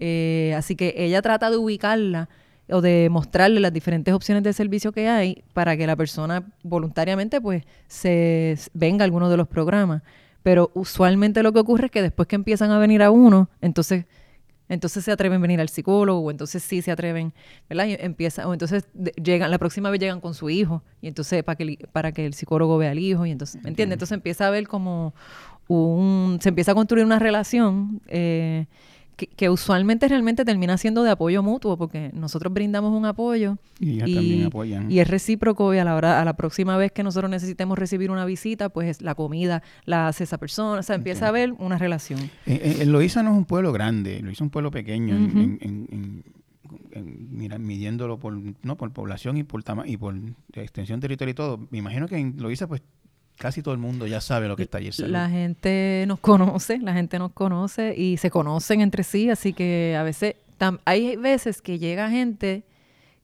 Eh, 0.00 0.54
así 0.56 0.74
que 0.74 0.92
ella 0.96 1.22
trata 1.22 1.50
de 1.50 1.56
ubicarla 1.56 2.28
o 2.68 2.80
de 2.80 3.08
mostrarle 3.08 3.60
las 3.60 3.72
diferentes 3.72 4.12
opciones 4.12 4.42
de 4.42 4.52
servicio 4.52 4.90
que 4.90 5.08
hay 5.08 5.44
para 5.52 5.76
que 5.76 5.86
la 5.86 5.94
persona 5.94 6.42
voluntariamente 6.64 7.40
pues 7.40 7.62
se 7.86 8.58
venga 8.72 9.04
a 9.04 9.06
alguno 9.06 9.30
de 9.30 9.36
los 9.36 9.46
programas. 9.46 10.02
Pero 10.42 10.72
usualmente 10.74 11.44
lo 11.44 11.52
que 11.52 11.60
ocurre 11.60 11.86
es 11.86 11.92
que 11.92 12.02
después 12.02 12.26
que 12.26 12.34
empiezan 12.34 12.72
a 12.72 12.78
venir 12.78 13.04
a 13.04 13.12
uno, 13.12 13.48
entonces 13.60 14.06
entonces 14.68 15.04
se 15.04 15.12
atreven 15.12 15.38
a 15.38 15.42
venir 15.42 15.60
al 15.60 15.68
psicólogo, 15.68 16.20
o 16.20 16.30
entonces 16.30 16.62
sí 16.62 16.82
se 16.82 16.90
atreven, 16.90 17.32
¿verdad? 17.68 17.86
Y 17.86 17.96
empieza, 17.98 18.48
o 18.48 18.52
entonces 18.52 18.86
llegan, 19.22 19.50
la 19.50 19.58
próxima 19.58 19.90
vez 19.90 20.00
llegan 20.00 20.20
con 20.20 20.34
su 20.34 20.50
hijo, 20.50 20.82
y 21.00 21.08
entonces 21.08 21.42
para 21.42 21.56
que, 21.56 21.78
para 21.92 22.12
que 22.12 22.26
el 22.26 22.34
psicólogo 22.34 22.78
vea 22.78 22.92
al 22.92 22.98
hijo, 22.98 23.26
y 23.26 23.30
entonces, 23.30 23.62
¿me 23.62 23.68
entiendes? 23.68 23.96
Entonces 23.96 24.14
empieza 24.14 24.46
a 24.46 24.50
ver 24.50 24.66
como 24.66 25.14
un, 25.68 26.38
se 26.40 26.48
empieza 26.48 26.72
a 26.72 26.74
construir 26.74 27.04
una 27.04 27.18
relación 27.18 28.00
eh, 28.08 28.66
que, 29.16 29.48
usualmente 29.48 30.08
realmente 30.08 30.44
termina 30.44 30.76
siendo 30.76 31.02
de 31.02 31.10
apoyo 31.10 31.42
mutuo, 31.42 31.76
porque 31.76 32.10
nosotros 32.14 32.52
brindamos 32.52 32.92
un 32.92 33.06
apoyo 33.06 33.56
y, 33.78 33.98
también 33.98 34.46
apoyan. 34.46 34.90
y 34.90 34.98
es 34.98 35.08
recíproco 35.08 35.72
y 35.74 35.78
a 35.78 35.84
la 35.84 35.94
hora, 35.94 36.20
a 36.20 36.24
la 36.24 36.34
próxima 36.34 36.76
vez 36.76 36.92
que 36.92 37.02
nosotros 37.02 37.30
necesitemos 37.30 37.78
recibir 37.78 38.10
una 38.10 38.24
visita, 38.24 38.68
pues 38.68 39.02
la 39.02 39.14
comida 39.14 39.62
la 39.84 40.08
hace 40.08 40.24
esa 40.24 40.38
persona, 40.38 40.80
o 40.80 40.82
sea, 40.82 40.96
empieza 40.96 41.26
a 41.26 41.28
haber 41.28 41.52
una 41.52 41.78
relación. 41.78 42.20
Eh, 42.20 42.30
eh, 42.46 42.76
eh, 42.80 42.86
Loíza 42.86 43.22
no 43.22 43.30
es 43.30 43.36
un 43.36 43.44
pueblo 43.44 43.72
grande, 43.72 44.20
Loíza 44.20 44.38
es 44.38 44.40
un 44.40 44.50
pueblo 44.50 44.70
pequeño, 44.70 45.14
en, 45.14 46.24
mira, 47.30 47.58
midiéndolo 47.58 48.18
por, 48.18 48.34
no, 48.62 48.76
por 48.76 48.92
población 48.92 49.36
y 49.36 49.44
por, 49.44 49.62
y 49.86 49.96
por 49.96 50.14
extensión 50.54 51.00
territorial 51.00 51.30
y 51.30 51.34
todo. 51.34 51.68
Me 51.70 51.78
imagino 51.78 52.08
que 52.08 52.16
en 52.16 52.36
Loíza 52.38 52.66
pues 52.66 52.82
casi 53.36 53.62
todo 53.62 53.74
el 53.74 53.80
mundo 53.80 54.06
ya 54.06 54.20
sabe 54.20 54.48
lo 54.48 54.56
que 54.56 54.64
está 54.64 54.78
Taller 54.78 55.08
La 55.08 55.28
gente 55.28 56.04
nos 56.06 56.20
conoce, 56.20 56.78
la 56.78 56.94
gente 56.94 57.18
nos 57.18 57.32
conoce 57.32 57.94
y 57.96 58.16
se 58.16 58.30
conocen 58.30 58.80
entre 58.80 59.04
sí, 59.04 59.30
así 59.30 59.52
que 59.52 59.96
a 59.98 60.02
veces, 60.02 60.36
hay 60.84 61.16
veces 61.16 61.60
que 61.62 61.78
llega 61.78 62.10
gente 62.10 62.64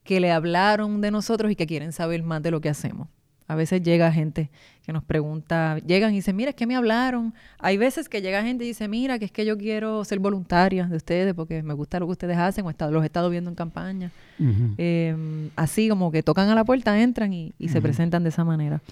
que 0.05 0.21
le 0.21 0.33
hablaron 0.33 1.01
de 1.01 1.11
nosotros 1.11 1.53
y 1.53 1.57
que 1.57 1.67
quieren 1.67 1.93
saber 1.93 2.23
más 2.23 2.43
de 2.43 2.51
lo 2.51 2.61
que 2.61 2.69
hacemos. 2.69 3.09
A 3.51 3.57
veces 3.57 3.83
llega 3.83 4.13
gente 4.13 4.49
que 4.85 4.93
nos 4.93 5.03
pregunta, 5.03 5.79
llegan 5.79 6.13
y 6.13 6.19
dicen, 6.19 6.37
mira, 6.37 6.51
es 6.51 6.57
que 6.57 6.69
me 6.69 6.77
hablaron. 6.77 7.35
Hay 7.59 7.79
veces 7.79 8.09
que 8.09 8.23
llega 8.23 8.45
gente 8.45 8.63
y 8.63 8.69
dice, 8.69 8.87
mira, 8.87 9.19
que 9.19 9.25
es 9.25 9.33
que 9.33 9.45
yo 9.45 9.59
quiero 9.59 10.05
ser 10.05 10.21
voluntaria 10.21 10.87
de 10.87 10.97
ustedes 10.97 11.35
porque 11.35 11.61
me 11.65 11.75
gusta 11.75 11.99
lo 11.99 12.07
que 12.07 12.13
ustedes 12.13 12.39
hacen 12.39 12.65
o 12.65 12.91
los 12.91 13.03
he 13.03 13.07
estado 13.07 13.29
viendo 13.29 13.51
en 13.51 13.57
campaña. 13.57 14.13
Em, 14.39 15.51
así 15.57 15.89
como 15.89 16.13
que 16.13 16.23
tocan 16.23 16.49
a 16.49 16.55
la 16.55 16.65
puerta, 16.65 17.01
entran 17.01 17.33
y, 17.33 17.53
se 17.67 17.83
presentan 17.83 18.23
de 18.23 18.29
esa 18.29 18.45
manera. 18.45 18.83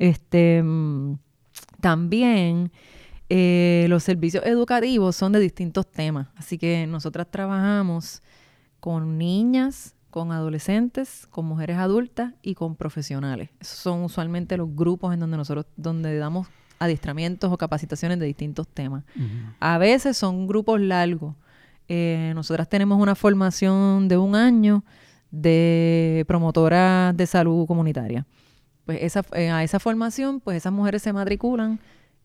Este, 0.00 0.62
mm, 0.62 1.18
también 1.82 2.72
eh, 3.28 3.84
los 3.90 4.02
servicios 4.02 4.44
educativos 4.46 5.14
son 5.14 5.32
de 5.32 5.40
distintos 5.40 5.86
temas, 5.90 6.28
así 6.36 6.56
que 6.56 6.86
nosotras 6.86 7.30
trabajamos 7.30 8.22
con 8.80 9.18
niñas, 9.18 9.94
con 10.08 10.32
adolescentes, 10.32 11.26
con 11.28 11.44
mujeres 11.44 11.76
adultas 11.76 12.32
y 12.40 12.54
con 12.54 12.76
profesionales. 12.76 13.50
Esos 13.60 13.76
son 13.78 14.02
usualmente 14.02 14.56
los 14.56 14.74
grupos 14.74 15.12
en 15.12 15.20
donde 15.20 15.36
nosotros 15.36 15.66
donde 15.76 16.16
damos 16.16 16.48
adiestramientos 16.78 17.52
o 17.52 17.58
capacitaciones 17.58 18.18
de 18.18 18.24
distintos 18.24 18.66
temas. 18.68 19.04
A 19.60 19.76
veces 19.76 20.16
son 20.16 20.46
grupos 20.46 20.80
largos. 20.80 21.36
Eh, 21.88 22.32
nosotras 22.34 22.70
tenemos 22.70 22.98
una 22.98 23.14
formación 23.14 24.08
de 24.08 24.16
un 24.16 24.34
año 24.34 24.82
de 25.30 26.24
promotoras 26.26 27.14
de 27.14 27.26
salud 27.26 27.66
comunitaria 27.66 28.26
pues 28.90 29.04
esa, 29.04 29.24
eh, 29.34 29.50
a 29.50 29.62
esa 29.62 29.78
formación, 29.78 30.40
pues 30.40 30.56
esas 30.56 30.72
mujeres 30.72 31.00
se 31.02 31.12
matriculan 31.12 31.78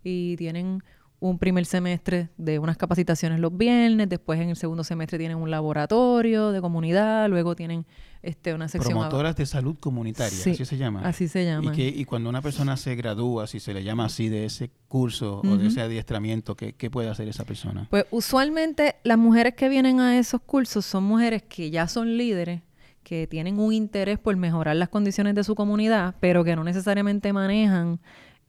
y 0.04 0.36
tienen 0.36 0.84
un 1.20 1.38
primer 1.38 1.64
semestre 1.68 2.30
de 2.38 2.58
unas 2.58 2.76
capacitaciones 2.76 3.40
los 3.40 3.56
viernes, 3.56 4.10
después 4.10 4.40
en 4.40 4.50
el 4.50 4.56
segundo 4.56 4.84
semestre 4.84 5.20
tienen 5.20 5.38
un 5.38 5.52
laboratorio 5.52 6.52
de 6.52 6.62
comunidad, 6.62 7.30
luego 7.30 7.56
tienen 7.56 7.86
este, 8.24 8.56
una 8.56 8.68
sección... 8.68 8.94
Promotoras 8.94 9.36
de 9.36 9.46
salud 9.46 9.78
comunitaria, 9.80 10.36
así 10.40 10.66
se 10.66 10.78
llama. 10.78 11.02
Así 11.02 11.28
se 11.28 11.46
llama. 11.46 11.72
Y, 11.72 11.76
que, 11.76 11.88
y 11.88 12.04
cuando 12.06 12.32
una 12.32 12.42
persona 12.42 12.78
se 12.78 12.96
gradúa, 12.96 13.46
si 13.46 13.60
se 13.60 13.72
le 13.72 13.84
llama 13.84 14.06
así 14.06 14.28
de 14.28 14.46
ese 14.46 14.72
curso 14.88 15.42
o 15.46 15.58
de 15.58 15.68
ese 15.68 15.82
adiestramiento, 15.82 16.56
¿qué, 16.56 16.74
¿qué 16.74 16.90
puede 16.90 17.10
hacer 17.10 17.28
esa 17.28 17.44
persona? 17.44 17.86
Pues 17.92 18.06
usualmente 18.10 18.96
las 19.04 19.20
mujeres 19.20 19.54
que 19.54 19.70
vienen 19.70 20.00
a 20.00 20.18
esos 20.18 20.42
cursos 20.42 20.84
son 20.84 21.04
mujeres 21.04 21.44
que 21.44 21.70
ya 21.70 21.88
son 21.88 22.18
líderes 22.18 22.64
que 23.06 23.28
tienen 23.28 23.60
un 23.60 23.72
interés 23.72 24.20
por 24.20 24.36
mejorar 24.36 24.76
las 24.76 24.90
condiciones 24.90 25.36
de 25.36 25.46
su 25.46 25.56
comunidad, 25.56 26.16
pero 26.20 26.44
que 26.44 26.58
no 26.58 26.66
necesariamente 26.66 27.32
manejan 27.32 28.02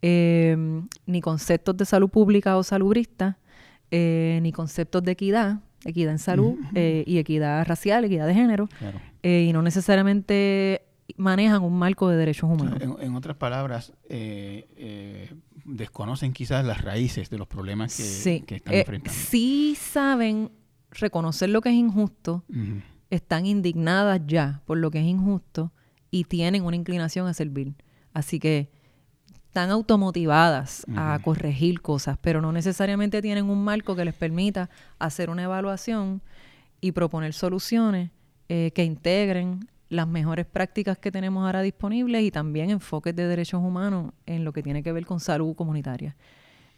em, 0.02 0.88
ni 1.04 1.20
conceptos 1.20 1.76
de 1.76 1.84
salud 1.84 2.08
pública 2.08 2.56
o 2.56 2.64
salubrista, 2.64 3.38
eh, 3.92 4.40
ni 4.42 4.50
conceptos 4.50 5.04
de 5.04 5.12
equidad, 5.12 5.60
equidad 5.84 6.12
en 6.12 6.18
salud 6.18 6.56
eh, 6.74 7.04
y 7.06 7.18
equidad 7.18 7.64
racial, 7.66 8.04
equidad 8.04 8.26
de 8.26 8.34
género, 8.34 8.68
eh, 9.22 9.46
y 9.48 9.52
no 9.52 9.62
necesariamente 9.62 10.82
manejan 11.16 11.62
un 11.62 11.78
marco 11.78 12.08
de 12.08 12.16
derechos 12.16 12.50
humanos. 12.50 12.80
En, 13.00 13.14
otras 13.14 13.36
palabras, 13.36 13.92
desconocen 15.64 16.32
quizás 16.32 16.64
las 16.64 16.80
raíces 16.80 17.30
de 17.30 17.38
los 17.38 17.46
problemas 17.46 17.96
que, 17.96 18.42
que 18.44 18.56
están 18.56 18.74
enfrentando. 18.74 19.16
Sí 19.16 19.76
saben 19.78 20.50
reconocer 20.90 21.50
lo 21.50 21.60
que 21.60 21.68
es 21.68 21.74
injusto, 21.74 22.42
están 23.10 23.46
indignadas 23.46 24.20
ya 24.26 24.62
por 24.66 24.78
lo 24.78 24.90
que 24.90 25.00
es 25.00 25.06
injusto 25.06 25.72
y 26.10 26.24
tienen 26.24 26.64
una 26.64 26.76
inclinación 26.76 27.26
a 27.26 27.34
servir. 27.34 27.74
Así 28.12 28.38
que 28.38 28.70
están 29.56 29.70
automotivadas 29.70 30.84
a 30.96 31.18
corregir 31.22 31.80
cosas, 31.80 32.18
pero 32.20 32.42
no 32.42 32.52
necesariamente 32.52 33.22
tienen 33.22 33.48
un 33.48 33.64
marco 33.64 33.96
que 33.96 34.04
les 34.04 34.14
permita 34.14 34.68
hacer 34.98 35.30
una 35.30 35.44
evaluación 35.44 36.20
y 36.80 36.92
proponer 36.92 37.32
soluciones 37.32 38.10
eh, 38.48 38.70
que 38.74 38.84
integren 38.84 39.66
las 39.88 40.06
mejores 40.06 40.46
prácticas 40.46 40.98
que 40.98 41.10
tenemos 41.10 41.46
ahora 41.46 41.62
disponibles 41.62 42.22
y 42.22 42.30
también 42.30 42.70
enfoques 42.70 43.14
de 43.14 43.26
derechos 43.26 43.62
humanos 43.62 44.12
en 44.26 44.44
lo 44.44 44.52
que 44.52 44.62
tiene 44.62 44.82
que 44.82 44.92
ver 44.92 45.06
con 45.06 45.20
salud 45.20 45.54
comunitaria. 45.54 46.16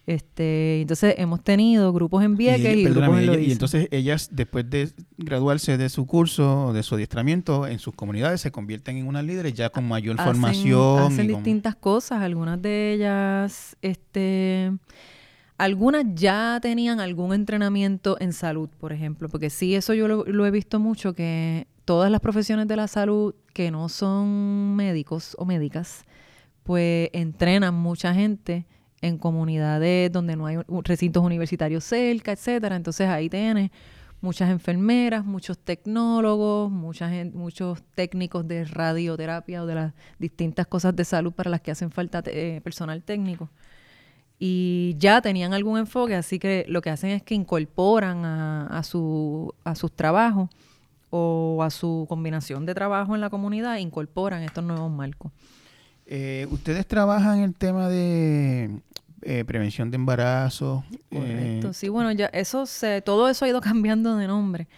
Este, 0.09 0.81
entonces 0.81 1.17
hemos 1.19 1.45
tenido 1.45 1.93
grupos 1.93 2.25
en 2.25 2.35
Vieques 2.35 2.79
y, 2.79 2.85
grupos 2.85 3.21
en 3.21 3.43
Y 3.43 3.53
entonces 3.53 3.89
ellas, 3.91 4.31
después 4.33 4.65
de 4.71 4.89
graduarse 5.19 5.77
de 5.77 5.91
su 5.91 6.07
curso, 6.07 6.73
de 6.73 6.83
su 6.83 6.95
adiestramiento, 6.95 7.67
en 7.67 7.79
sus 7.79 7.95
comunidades 7.95 8.41
se 8.41 8.51
convierten 8.51 8.97
en 8.97 9.07
unas 9.07 9.23
líderes 9.23 9.53
ya 9.53 9.69
con 9.69 9.87
mayor 9.87 10.17
formación. 10.17 11.13
Hacen 11.13 11.27
distintas 11.29 11.77
cosas, 11.77 12.23
algunas 12.23 12.63
de 12.63 12.95
ellas, 12.95 13.77
este, 13.83 14.73
algunas 15.59 16.07
ya 16.15 16.59
tenían 16.63 17.01
algún 17.01 17.35
entrenamiento 17.35 18.17
en 18.19 18.33
salud, 18.33 18.71
por 18.81 18.95
ejemplo, 18.95 19.29
porque 19.29 19.51
sí, 19.51 19.75
eso 19.75 19.93
yo 19.93 20.09
lo, 20.09 20.25
lo 20.25 20.47
he 20.47 20.51
visto 20.51 20.81
mucho, 20.81 21.13
que 21.13 21.67
todas 21.85 22.11
las 22.11 22.23
profesiones 22.23 22.67
de 22.67 22.77
la 22.77 22.89
salud 22.89 23.35
que 23.53 23.71
no 23.71 23.91
son 23.91 24.75
médicos 24.75 25.37
o 25.39 25.45
médicas, 25.45 26.05
pues 26.63 27.11
entrenan 27.13 27.75
mucha 27.75 28.15
gente 28.15 28.65
en 29.01 29.19
comunidades 29.19 30.11
donde 30.13 30.37
no 30.37 30.47
hay 30.47 30.59
recintos 30.85 31.23
universitarios 31.23 31.85
cerca, 31.85 32.33
etcétera. 32.33 32.77
Entonces 32.77 33.09
ahí 33.09 33.29
tienes 33.29 33.71
muchas 34.21 34.51
enfermeras, 34.51 35.25
muchos 35.25 35.59
tecnólogos, 35.59 36.71
mucha 36.71 37.11
muchos 37.33 37.83
técnicos 37.95 38.47
de 38.49 38.65
radioterapia 38.65 39.63
o 39.63 39.67
de 39.67 39.75
las 39.75 39.95
distintas 40.19 40.67
cosas 40.67 40.95
de 40.97 41.05
salud 41.05 41.33
para 41.33 41.51
las 41.51 41.61
que 41.61 41.71
hacen 41.71 41.91
falta 41.91 42.23
eh, 42.27 42.61
personal 42.63 43.03
técnico. 43.03 43.49
Y 44.41 44.95
ya 44.99 45.21
tenían 45.21 45.53
algún 45.53 45.79
enfoque, 45.79 46.15
así 46.15 46.39
que 46.39 46.65
lo 46.69 46.81
que 46.81 46.91
hacen 46.91 47.11
es 47.11 47.23
que 47.23 47.35
incorporan 47.35 48.25
a, 48.25 48.83
su, 48.85 49.53
a 49.65 49.75
sus 49.75 49.93
trabajos 49.93 50.49
o 51.11 51.61
a 51.63 51.71
su 51.71 52.07
combinación 52.09 52.65
de 52.65 52.75
trabajo 52.75 53.17
en 53.17 53.21
la 53.21 53.31
comunidad, 53.31 53.79
incorporan 53.79 54.43
estos 54.43 54.63
nuevos 54.63 54.93
marcos. 54.93 55.33
Eh, 56.11 56.47
¿Ustedes 56.51 56.87
trabajan 56.87 57.41
el 57.41 57.55
tema 57.55 57.91
de 57.91 58.81
eh, 59.21 59.45
prevención 59.45 59.91
de 59.91 59.97
embarazo? 59.97 60.83
Correcto, 61.11 61.69
eh, 61.69 61.75
sí, 61.75 61.91
bueno, 61.91 62.11
ya 62.13 62.27
eso 62.27 62.65
se, 62.65 63.03
todo 63.03 63.29
eso 63.29 63.45
ha 63.45 63.49
ido 63.49 63.61
cambiando 63.61 64.17
de 64.17 64.27
nombre. 64.27 64.69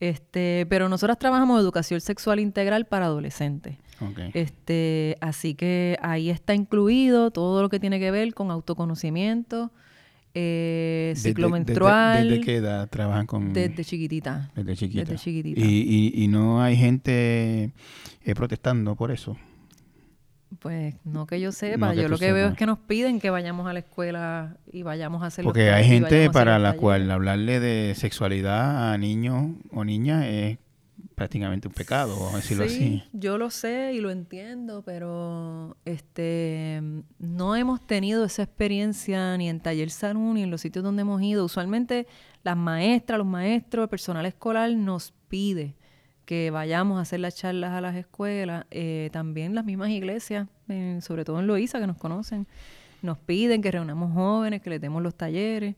Este, 0.00 0.66
pero 0.68 0.88
nosotros 0.88 1.16
trabajamos 1.18 1.60
educación 1.60 2.00
sexual 2.00 2.40
integral 2.40 2.86
para 2.86 3.06
adolescentes. 3.06 3.76
Este, 4.32 5.16
así 5.20 5.54
que 5.54 5.98
ahí 6.00 6.30
está 6.30 6.54
incluido 6.54 7.30
todo 7.30 7.60
lo 7.60 7.68
que 7.68 7.78
tiene 7.78 8.00
que 8.00 8.10
ver 8.10 8.32
con 8.32 8.50
autoconocimiento, 8.50 9.70
eh, 10.32 11.12
ciclo 11.16 11.50
menstrual. 11.50 12.30
Desde, 12.30 12.42
qué 12.42 12.56
edad 12.56 12.88
trabajan 12.88 13.26
con...? 13.26 13.52
Desde 13.52 13.84
chiquitita. 13.84 14.50
Desde 14.56 14.74
chiquita. 14.74 15.12
Y, 15.22 16.12
y, 16.14 16.28
no 16.28 16.62
hay 16.62 16.76
gente 16.76 17.72
protestando 18.34 18.96
por 18.96 19.10
eso. 19.10 19.36
Pues 20.60 20.94
no 21.04 21.26
que 21.26 21.40
yo 21.40 21.52
sepa, 21.52 21.94
yo 21.94 22.08
lo 22.08 22.18
que 22.18 22.32
veo 22.32 22.48
es 22.48 22.54
que 22.54 22.66
nos 22.66 22.78
piden 22.78 23.18
que 23.18 23.30
vayamos 23.30 23.66
a 23.66 23.72
la 23.72 23.78
escuela 23.78 24.58
y 24.70 24.82
vayamos 24.82 25.22
a 25.22 25.26
hacer 25.26 25.42
Porque 25.42 25.70
hay 25.70 25.84
gente 25.84 26.28
para 26.30 26.58
la 26.58 26.74
cual 26.74 27.10
hablarle 27.10 27.60
de 27.60 27.94
sexualidad 27.94 28.92
a 28.92 28.98
niños 28.98 29.52
o 29.70 29.84
niñas 29.84 30.26
es 30.26 30.58
prácticamente 31.14 31.68
un 31.68 31.74
pecado, 31.74 32.14
vamos 32.14 32.34
a 32.34 32.36
decirlo 32.36 32.68
sí, 32.68 32.74
así. 32.74 33.02
Yo 33.12 33.38
lo 33.38 33.50
sé 33.50 33.92
y 33.94 34.00
lo 34.00 34.10
entiendo, 34.10 34.82
pero 34.84 35.78
este 35.86 36.82
no 37.18 37.56
hemos 37.56 37.86
tenido 37.86 38.24
esa 38.24 38.42
experiencia 38.42 39.36
ni 39.38 39.48
en 39.48 39.60
taller 39.60 39.90
salud 39.90 40.34
ni 40.34 40.42
en 40.42 40.50
los 40.50 40.60
sitios 40.60 40.84
donde 40.84 41.02
hemos 41.02 41.22
ido. 41.22 41.44
Usualmente 41.44 42.06
las 42.42 42.56
maestras, 42.56 43.18
los 43.18 43.26
maestros, 43.26 43.84
el 43.84 43.88
personal 43.88 44.26
escolar 44.26 44.70
nos 44.72 45.12
pide 45.28 45.74
que 46.30 46.52
vayamos 46.52 46.96
a 46.96 47.02
hacer 47.02 47.18
las 47.18 47.34
charlas 47.34 47.72
a 47.72 47.80
las 47.80 47.96
escuelas, 47.96 48.64
eh, 48.70 49.10
también 49.12 49.52
las 49.52 49.64
mismas 49.64 49.90
iglesias, 49.90 50.46
sobre 51.00 51.24
todo 51.24 51.40
en 51.40 51.48
Loíza, 51.48 51.80
que 51.80 51.88
nos 51.88 51.96
conocen, 51.96 52.46
nos 53.02 53.18
piden 53.18 53.60
que 53.60 53.72
reunamos 53.72 54.14
jóvenes, 54.14 54.62
que 54.62 54.70
les 54.70 54.80
demos 54.80 55.02
los 55.02 55.16
talleres, 55.16 55.74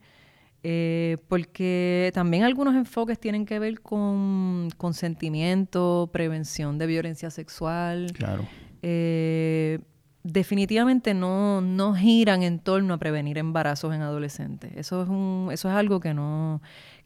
eh, 0.63 1.17
porque 1.27 2.11
también 2.13 2.43
algunos 2.45 2.75
enfoques 2.75 3.19
tienen 3.19 3.47
que 3.47 3.59
ver 3.59 3.81
con 3.81 4.69
consentimiento, 4.77 6.11
prevención 6.13 6.77
de 6.77 6.87
violencia 6.87 7.31
sexual. 7.31 8.13
Claro. 8.13 8.47
Eh, 8.83 9.79
definitivamente 10.23 11.15
no, 11.15 11.63
no 11.63 11.95
giran 11.95 12.43
en 12.43 12.59
torno 12.59 12.93
a 12.93 12.99
prevenir 12.99 13.39
embarazos 13.39 13.95
en 13.95 14.03
adolescentes. 14.03 14.71
Eso 14.77 15.03
es, 15.03 15.09
un, 15.09 15.49
eso 15.51 15.71
es 15.71 15.75
algo 15.75 15.99
que 15.99 16.13
no, 16.13 16.61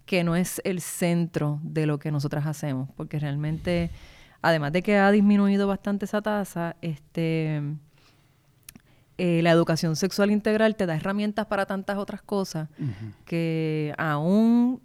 que 0.06 0.24
no 0.24 0.36
es 0.36 0.62
el 0.64 0.80
centro 0.80 1.60
de 1.62 1.86
lo 1.86 1.98
que 1.98 2.10
nosotras 2.10 2.46
hacemos, 2.46 2.88
porque 2.96 3.18
realmente, 3.18 3.90
además 4.40 4.72
de 4.72 4.82
que 4.82 4.96
ha 4.96 5.10
disminuido 5.10 5.66
bastante 5.66 6.06
esa 6.06 6.22
tasa, 6.22 6.76
este, 6.80 7.60
eh, 9.18 9.42
la 9.42 9.50
educación 9.50 9.96
sexual 9.96 10.30
integral 10.30 10.76
te 10.76 10.86
da 10.86 10.94
herramientas 10.94 11.46
para 11.46 11.66
tantas 11.66 11.98
otras 11.98 12.22
cosas 12.22 12.68
que 13.24 13.94
aún 13.98 14.80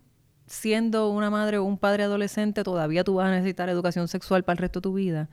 siendo 0.47 1.09
una 1.09 1.29
madre 1.29 1.59
o 1.59 1.63
un 1.63 1.77
padre 1.77 2.03
adolescente, 2.03 2.63
todavía 2.63 3.05
tú 3.05 3.15
vas 3.15 3.27
a 3.27 3.31
necesitar 3.31 3.69
educación 3.69 4.09
sexual 4.09 4.43
para 4.43 4.55
el 4.55 4.57
resto 4.57 4.79
de 4.79 4.83
tu 4.83 4.93
vida. 4.93 5.29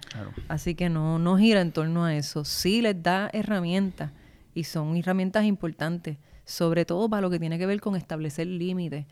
Así 0.47 0.74
que 0.76 0.89
no, 0.89 1.18
no 1.18 1.36
gira 1.36 1.61
en 1.61 1.72
torno 1.72 2.05
a 2.05 2.14
eso. 2.14 2.45
Sí 2.45 2.82
les 2.82 3.03
da 3.03 3.28
herramientas 3.32 4.12
y 4.55 4.64
son 4.64 4.97
herramientas 4.97 5.45
importantes, 5.45 6.18
sobre 6.45 6.84
todo 6.84 7.09
para 7.09 7.22
lo 7.22 7.30
que 7.30 7.41
tiene 7.41 7.59
que 7.59 7.66
ver 7.66 7.80
con 7.80 7.97
establecer 7.97 8.47
límites, 8.47 9.07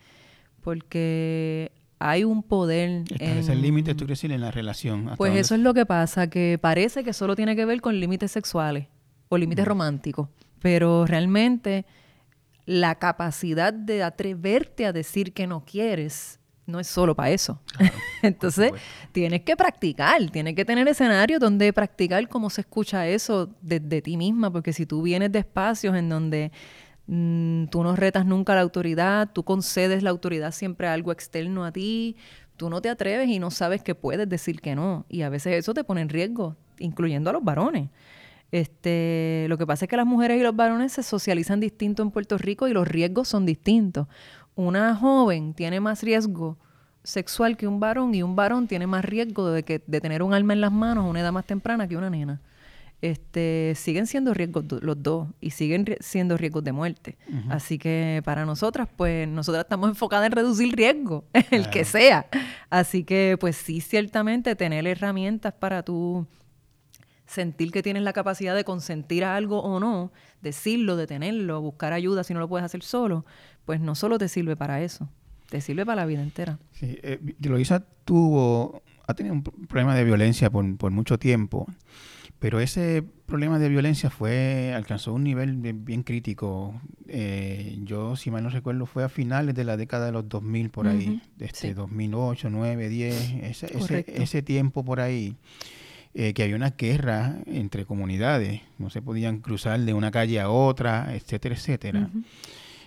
porque 0.66 1.70
hay 2.00 2.24
un 2.24 2.42
poder. 2.42 3.04
Establecer 3.08 3.56
límites, 3.56 3.96
tú 3.96 4.04
decir, 4.04 4.32
en 4.32 4.40
la 4.40 4.50
relación. 4.50 5.12
Pues 5.16 5.36
eso 5.36 5.54
es 5.54 5.60
lo 5.60 5.74
que 5.74 5.86
pasa, 5.86 6.28
que 6.28 6.58
parece 6.60 7.04
que 7.04 7.12
solo 7.12 7.36
tiene 7.36 7.54
que 7.54 7.64
ver 7.64 7.80
con 7.80 8.00
límites 8.00 8.32
sexuales 8.32 8.88
o 9.28 9.38
límites 9.38 9.64
románticos, 9.64 10.28
pero 10.60 11.06
realmente 11.06 11.86
la 12.64 12.96
capacidad 12.96 13.72
de 13.72 14.02
atreverte 14.02 14.86
a 14.86 14.92
decir 14.92 15.32
que 15.32 15.46
no 15.46 15.64
quieres 15.64 16.40
no 16.66 16.80
es 16.80 16.88
solo 16.88 17.14
para 17.14 17.30
eso. 17.30 17.60
Entonces, 18.22 18.72
tienes 19.12 19.42
que 19.42 19.54
practicar, 19.54 20.28
tienes 20.30 20.56
que 20.56 20.64
tener 20.64 20.88
escenarios 20.88 21.38
donde 21.38 21.72
practicar 21.72 22.28
cómo 22.28 22.50
se 22.50 22.62
escucha 22.62 23.06
eso 23.06 23.50
de, 23.62 24.02
ti 24.02 24.16
misma, 24.16 24.50
porque 24.50 24.72
si 24.72 24.84
tú 24.84 25.02
vienes 25.02 25.30
de 25.30 25.38
espacios 25.38 25.94
en 25.94 26.08
donde 26.08 26.50
mm, 27.06 27.66
tú 27.66 27.82
no 27.82 27.96
retas 27.96 28.26
nunca 28.26 28.54
la 28.54 28.60
autoridad, 28.62 29.30
tú 29.32 29.44
concedes 29.44 30.02
la 30.02 30.10
autoridad 30.10 30.52
siempre 30.52 30.88
a 30.88 30.92
algo 30.92 31.12
externo 31.12 31.64
a 31.64 31.72
ti, 31.72 32.16
tú 32.56 32.70
no 32.70 32.80
te 32.80 32.88
atreves 32.88 33.28
y 33.28 33.38
no 33.38 33.50
sabes 33.50 33.82
que 33.82 33.94
puedes 33.94 34.28
decir 34.28 34.60
que 34.60 34.74
no. 34.74 35.06
Y 35.08 35.22
a 35.22 35.28
veces 35.28 35.54
eso 35.54 35.74
te 35.74 35.84
pone 35.84 36.00
en 36.00 36.08
riesgo, 36.08 36.56
incluyendo 36.78 37.30
a 37.30 37.32
los 37.32 37.44
varones. 37.44 37.90
Este, 38.52 39.46
lo 39.48 39.58
que 39.58 39.66
pasa 39.66 39.84
es 39.84 39.88
que 39.88 39.96
las 39.96 40.06
mujeres 40.06 40.40
y 40.40 40.42
los 40.42 40.54
varones 40.54 40.92
se 40.92 41.02
socializan 41.02 41.60
distinto 41.60 42.02
en 42.02 42.10
Puerto 42.10 42.38
Rico 42.38 42.68
y 42.68 42.72
los 42.72 42.86
riesgos 42.86 43.28
son 43.28 43.44
distintos. 43.44 44.06
Una 44.54 44.94
joven 44.94 45.52
tiene 45.54 45.80
más 45.80 46.02
riesgo 46.02 46.56
sexual 47.02 47.56
que 47.56 47.66
un 47.66 47.80
varón 47.80 48.14
y 48.14 48.22
un 48.22 48.36
varón 48.36 48.66
tiene 48.66 48.86
más 48.86 49.04
riesgo 49.04 49.50
de, 49.50 49.62
que, 49.62 49.82
de 49.86 50.00
tener 50.00 50.22
un 50.22 50.34
alma 50.34 50.54
en 50.54 50.60
las 50.60 50.72
manos 50.72 51.04
a 51.04 51.08
una 51.08 51.20
edad 51.20 51.32
más 51.32 51.44
temprana 51.44 51.86
que 51.86 51.96
una 51.96 52.10
nena. 52.10 52.40
Este, 53.02 53.74
siguen 53.76 54.06
siendo 54.06 54.32
riesgos 54.32 54.64
los 54.80 55.02
dos 55.02 55.28
y 55.40 55.50
siguen 55.50 55.84
siendo 56.00 56.36
riesgos 56.36 56.64
de 56.64 56.72
muerte. 56.72 57.18
Así 57.50 57.78
que 57.78 58.22
para 58.24 58.46
nosotras, 58.46 58.88
pues 58.96 59.28
nosotras 59.28 59.64
estamos 59.64 59.90
enfocadas 59.90 60.26
en 60.26 60.32
reducir 60.32 60.74
riesgo, 60.74 61.24
el 61.50 61.68
que 61.70 61.84
sea. 61.84 62.26
Así 62.70 63.04
que 63.04 63.36
pues 63.38 63.56
sí, 63.56 63.80
ciertamente 63.80 64.56
tener 64.56 64.86
herramientas 64.86 65.52
para 65.52 65.82
tú 65.82 66.26
sentir 67.26 67.72
que 67.72 67.82
tienes 67.82 68.02
la 68.02 68.12
capacidad 68.12 68.54
de 68.54 68.64
consentir 68.64 69.24
a 69.24 69.36
algo 69.36 69.60
o 69.60 69.80
no, 69.80 70.12
decirlo, 70.40 70.96
detenerlo, 70.96 71.60
buscar 71.60 71.92
ayuda 71.92 72.24
si 72.24 72.32
no 72.34 72.40
lo 72.40 72.48
puedes 72.48 72.64
hacer 72.64 72.82
solo, 72.82 73.26
pues 73.64 73.80
no 73.80 73.94
solo 73.94 74.18
te 74.18 74.28
sirve 74.28 74.56
para 74.56 74.80
eso, 74.82 75.08
te 75.50 75.60
sirve 75.60 75.84
para 75.84 76.02
la 76.02 76.06
vida 76.06 76.22
entera. 76.22 76.58
Sí, 76.72 76.98
eh, 77.02 77.20
tuvo, 78.04 78.82
ha 79.06 79.14
tenido 79.14 79.34
un 79.34 79.42
problema 79.42 79.94
de 79.94 80.04
violencia 80.04 80.50
por, 80.50 80.90
mucho 80.90 81.18
tiempo, 81.18 81.66
pero 82.38 82.60
ese 82.60 83.02
problema 83.26 83.58
de 83.58 83.68
violencia 83.68 84.10
fue 84.10 84.72
alcanzó 84.74 85.12
un 85.14 85.24
nivel 85.24 85.56
bien, 85.56 86.02
crítico. 86.02 86.80
Eh, 87.08 87.78
yo, 87.82 88.16
si 88.16 88.30
mal 88.30 88.42
no 88.42 88.50
recuerdo, 88.50 88.86
fue 88.86 89.04
a 89.04 89.08
finales 89.08 89.54
de 89.54 89.64
la 89.64 89.76
década 89.76 90.06
de 90.06 90.12
los 90.12 90.28
2000 90.28 90.70
por 90.70 90.86
ahí, 90.86 91.22
este, 91.40 91.74
2008, 91.74 92.50
9, 92.50 92.88
10, 92.88 93.32
ese, 93.42 94.04
ese 94.08 94.42
tiempo 94.42 94.84
por 94.84 95.00
ahí. 95.00 95.36
Eh, 96.18 96.32
que 96.32 96.42
había 96.42 96.56
una 96.56 96.70
guerra 96.70 97.36
entre 97.44 97.84
comunidades, 97.84 98.62
no 98.78 98.88
se 98.88 99.02
podían 99.02 99.40
cruzar 99.40 99.78
de 99.80 99.92
una 99.92 100.10
calle 100.10 100.40
a 100.40 100.48
otra, 100.48 101.14
etcétera, 101.14 101.54
etcétera. 101.54 102.08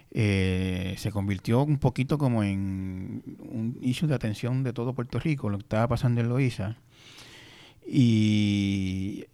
Eh, 0.09 0.95
se 0.97 1.11
convirtió 1.11 1.63
un 1.63 1.77
poquito 1.77 2.17
como 2.17 2.43
en 2.43 3.21
un 3.37 3.77
issue 3.81 4.07
de 4.07 4.15
atención 4.15 4.63
de 4.63 4.73
todo 4.73 4.95
Puerto 4.95 5.19
Rico, 5.19 5.51
lo 5.51 5.59
que 5.59 5.63
estaba 5.63 5.87
pasando 5.87 6.21
en 6.21 6.29
Loíza. 6.29 6.77
Y 7.91 9.25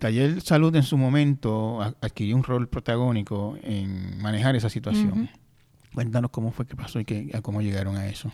Taller 0.00 0.40
Salud 0.40 0.74
en 0.74 0.82
su 0.82 0.96
momento 0.96 1.80
adquirió 1.80 2.34
un 2.34 2.42
rol 2.42 2.68
protagónico 2.68 3.56
en 3.62 4.20
manejar 4.20 4.56
esa 4.56 4.68
situación. 4.68 5.30
Cuéntanos 5.94 6.30
cómo 6.30 6.50
fue 6.50 6.66
que 6.66 6.74
pasó 6.74 6.98
y 6.98 7.04
que, 7.04 7.30
cómo 7.42 7.62
llegaron 7.62 7.96
a 7.96 8.06
eso. 8.06 8.32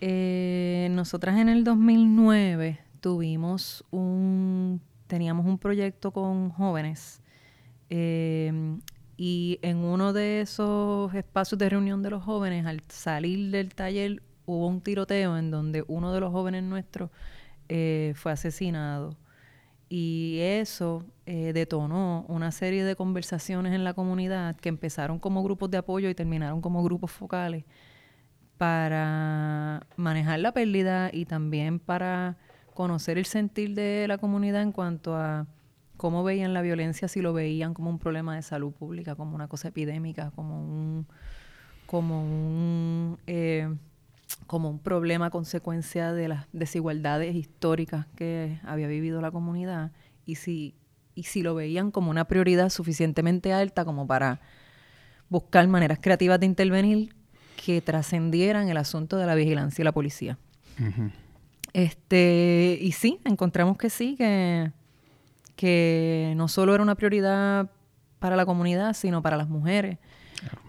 Eh, 0.00 0.88
nosotras 0.90 1.38
en 1.38 1.48
el 1.48 1.64
2009 1.64 2.78
tuvimos 3.00 3.84
un, 3.90 4.80
teníamos 5.06 5.46
un 5.46 5.58
proyecto 5.58 6.12
con 6.12 6.50
jóvenes 6.50 7.22
eh, 7.90 8.52
y 9.16 9.58
en 9.62 9.78
uno 9.78 10.12
de 10.12 10.42
esos 10.42 11.14
espacios 11.14 11.58
de 11.58 11.68
reunión 11.68 12.02
de 12.02 12.10
los 12.10 12.22
jóvenes, 12.22 12.66
al 12.66 12.82
salir 12.88 13.50
del 13.50 13.74
taller, 13.74 14.22
hubo 14.46 14.66
un 14.68 14.80
tiroteo 14.80 15.36
en 15.36 15.50
donde 15.50 15.84
uno 15.88 16.12
de 16.12 16.20
los 16.20 16.30
jóvenes 16.30 16.62
nuestros 16.62 17.10
eh, 17.68 18.12
fue 18.16 18.32
asesinado. 18.32 19.16
Y 19.88 20.38
eso 20.40 21.04
eh, 21.24 21.52
detonó 21.54 22.24
una 22.28 22.52
serie 22.52 22.84
de 22.84 22.94
conversaciones 22.94 23.72
en 23.72 23.84
la 23.84 23.94
comunidad 23.94 24.56
que 24.56 24.68
empezaron 24.68 25.18
como 25.18 25.42
grupos 25.42 25.70
de 25.70 25.78
apoyo 25.78 26.10
y 26.10 26.14
terminaron 26.14 26.60
como 26.60 26.82
grupos 26.82 27.10
focales 27.10 27.64
para 28.58 29.86
manejar 29.96 30.40
la 30.40 30.52
pérdida 30.52 31.10
y 31.12 31.24
también 31.24 31.78
para 31.78 32.36
conocer 32.74 33.16
el 33.18 33.24
sentir 33.24 33.74
de 33.74 34.06
la 34.08 34.18
comunidad 34.18 34.62
en 34.62 34.72
cuanto 34.72 35.16
a 35.16 35.46
cómo 35.96 36.22
veían 36.24 36.54
la 36.54 36.62
violencia, 36.62 37.08
si 37.08 37.20
lo 37.20 37.32
veían 37.32 37.74
como 37.74 37.90
un 37.90 37.98
problema 37.98 38.36
de 38.36 38.42
salud 38.42 38.72
pública, 38.72 39.14
como 39.14 39.34
una 39.34 39.48
cosa 39.48 39.68
epidémica, 39.68 40.30
como 40.32 40.62
un, 40.62 41.06
como 41.86 42.22
un, 42.22 43.18
eh, 43.26 43.68
como 44.46 44.70
un 44.70 44.78
problema 44.78 45.30
consecuencia 45.30 46.12
de 46.12 46.28
las 46.28 46.46
desigualdades 46.52 47.34
históricas 47.34 48.06
que 48.16 48.60
había 48.64 48.86
vivido 48.86 49.20
la 49.20 49.30
comunidad, 49.30 49.92
y 50.24 50.36
si, 50.36 50.74
y 51.14 51.24
si 51.24 51.42
lo 51.42 51.54
veían 51.54 51.90
como 51.90 52.10
una 52.10 52.26
prioridad 52.26 52.68
suficientemente 52.70 53.52
alta 53.52 53.84
como 53.84 54.06
para 54.06 54.40
buscar 55.28 55.66
maneras 55.68 55.98
creativas 56.00 56.40
de 56.40 56.46
intervenir 56.46 57.14
que 57.64 57.80
trascendieran 57.80 58.68
el 58.68 58.76
asunto 58.76 59.16
de 59.16 59.26
la 59.26 59.34
vigilancia 59.34 59.82
y 59.82 59.84
la 59.84 59.92
policía. 59.92 60.38
Este, 61.72 62.78
y 62.80 62.92
sí, 62.92 63.20
encontramos 63.24 63.76
que 63.76 63.90
sí, 63.90 64.16
que, 64.16 64.72
que 65.56 66.32
no 66.36 66.48
solo 66.48 66.74
era 66.74 66.82
una 66.82 66.94
prioridad 66.94 67.70
para 68.18 68.36
la 68.36 68.46
comunidad, 68.46 68.94
sino 68.94 69.22
para 69.22 69.36
las 69.36 69.48
mujeres. 69.48 69.98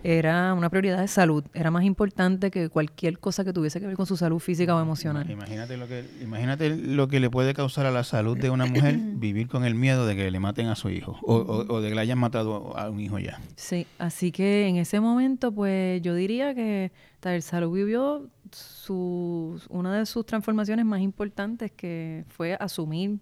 Era 0.04 0.54
una 0.54 0.70
prioridad 0.70 1.00
de 1.00 1.08
salud, 1.08 1.44
era 1.54 1.72
más 1.72 1.84
importante 1.84 2.52
que 2.52 2.70
cualquier 2.70 3.20
cosa 3.20 3.44
que 3.44 3.54
tuviese 3.54 3.80
que 3.80 3.88
ver 3.88 3.96
con 3.96 4.06
su 4.06 4.18
salud 4.18 4.40
física 4.40 4.76
o 4.76 4.82
emocional. 4.82 5.30
Imagínate 5.30 5.78
lo 5.78 5.88
que, 5.88 6.06
imagínate 6.22 6.76
lo 6.76 7.08
que 7.08 7.20
le 7.20 7.30
puede 7.30 7.54
causar 7.54 7.86
a 7.86 7.92
la 7.92 8.04
salud 8.04 8.38
de 8.38 8.50
una 8.50 8.66
mujer 8.66 8.98
vivir 9.16 9.48
con 9.48 9.66
el 9.66 9.76
miedo 9.76 10.06
de 10.06 10.16
que 10.16 10.32
le 10.32 10.40
maten 10.40 10.68
a 10.68 10.76
su 10.76 10.90
hijo 10.90 11.18
o, 11.24 11.36
o, 11.36 11.82
de 11.82 11.90
que 11.90 11.96
le 11.96 12.02
hayan 12.02 12.20
matado 12.20 12.78
a 12.78 12.90
un 12.90 13.00
hijo 13.00 13.20
ya. 13.20 13.40
Sí, 13.56 13.86
así 13.98 14.32
que 14.32 14.68
en 14.68 14.78
ese 14.78 15.00
momento, 15.00 15.52
pues 15.52 16.02
yo 16.02 16.16
diría 16.16 16.56
que 16.56 16.92
Taller 17.20 17.42
Salud 17.42 17.76
vivió 17.76 18.30
su, 18.52 19.62
una 19.70 19.98
de 19.98 20.06
sus 20.06 20.26
transformaciones 20.26 20.86
más 20.86 21.02
importantes 21.02 21.72
que 21.72 22.26
fue 22.30 22.56
asumir 22.60 23.20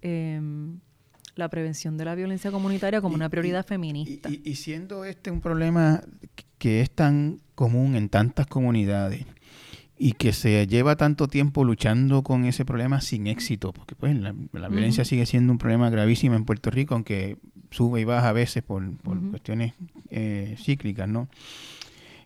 em, 0.00 0.78
la 1.34 1.48
prevención 1.48 1.96
de 1.96 2.04
la 2.04 2.14
violencia 2.14 2.50
comunitaria 2.50 3.00
como 3.00 3.14
una 3.14 3.28
prioridad 3.28 3.66
feminista. 3.66 4.28
Y, 4.30 4.54
siendo 4.56 5.04
este 5.04 5.30
un 5.30 5.40
problema 5.40 6.02
que 6.58 6.80
es 6.80 6.90
tan 6.90 7.40
común 7.54 7.96
en 7.96 8.08
tantas 8.08 8.46
comunidades 8.46 9.26
y 9.98 10.12
que 10.12 10.32
se 10.32 10.66
lleva 10.66 10.96
tanto 10.96 11.28
tiempo 11.28 11.64
luchando 11.64 12.22
con 12.22 12.44
ese 12.44 12.64
problema 12.64 13.00
sin 13.00 13.26
éxito, 13.26 13.72
porque 13.72 13.94
pues 13.94 14.16
la, 14.16 14.32
violencia 14.68 15.04
sigue 15.04 15.26
siendo 15.26 15.52
un 15.52 15.58
problema 15.58 15.90
gravísimo 15.90 16.34
en 16.34 16.44
Puerto 16.44 16.70
Rico, 16.70 16.94
aunque 16.94 17.38
sube 17.70 18.00
y 18.00 18.04
baja 18.04 18.30
a 18.30 18.32
veces 18.32 18.62
por, 18.62 18.82
cuestiones 19.30 19.74
eh, 20.10 20.56
cíclicas, 20.58 21.08
¿no? 21.08 21.28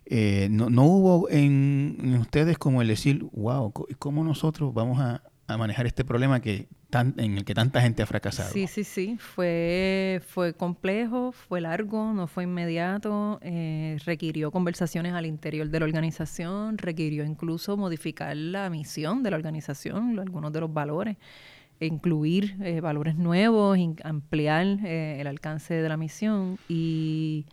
Eh, 0.07 0.49
no, 0.51 0.71
no, 0.71 0.85
hubo 0.85 1.29
en, 1.29 2.17
ustedes 2.21 2.59
como 2.59 2.81
el 2.81 2.89
decir, 2.89 3.27
wow, 3.33 3.73
¿cómo 3.99 4.25
nosotros 4.25 4.73
vamos 4.73 5.01
a, 5.01 5.23
a 5.47 5.57
manejar 5.57 5.87
este 5.87 6.05
problema 6.05 6.41
que 6.41 6.69
en 7.01 7.37
el 7.37 7.45
que 7.45 7.55
tanta 7.55 7.81
gente 7.81 8.03
ha 8.03 8.07
fracasado. 8.07 8.51
Sí, 8.53 8.67
sí, 8.67 8.85
sí. 8.85 9.17
Fue, 9.19 10.21
fue 10.27 10.55
complejo, 10.55 11.33
fue 11.33 11.61
largo, 11.61 12.13
no 12.13 12.27
fue 12.27 12.45
inmediato, 12.45 13.39
eh, 13.43 13.99
requirió 14.05 14.51
conversaciones 14.51 15.13
al 15.15 15.27
interior 15.27 15.69
de 15.69 15.81
la 15.81 15.87
organización, 15.87 16.79
requirió 16.79 17.25
incluso 17.25 17.77
modificar 17.77 18.37
la 18.37 18.71
misión 18.71 19.23
de 19.23 19.31
la 19.31 19.37
organización, 19.37 20.19
algunos 20.19 20.53
de 20.53 20.61
los 20.61 20.73
valores, 20.73 21.17
incluir 21.81 22.57
eh, 22.63 22.81
valores 22.81 23.17
nuevos, 23.17 23.79
ampliar 24.05 24.67
eh, 24.85 25.21
el 25.21 25.27
alcance 25.27 25.75
de 25.75 25.89
la 25.89 25.97
misión 25.97 26.59
y 26.69 27.47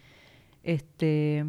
este 0.64 1.46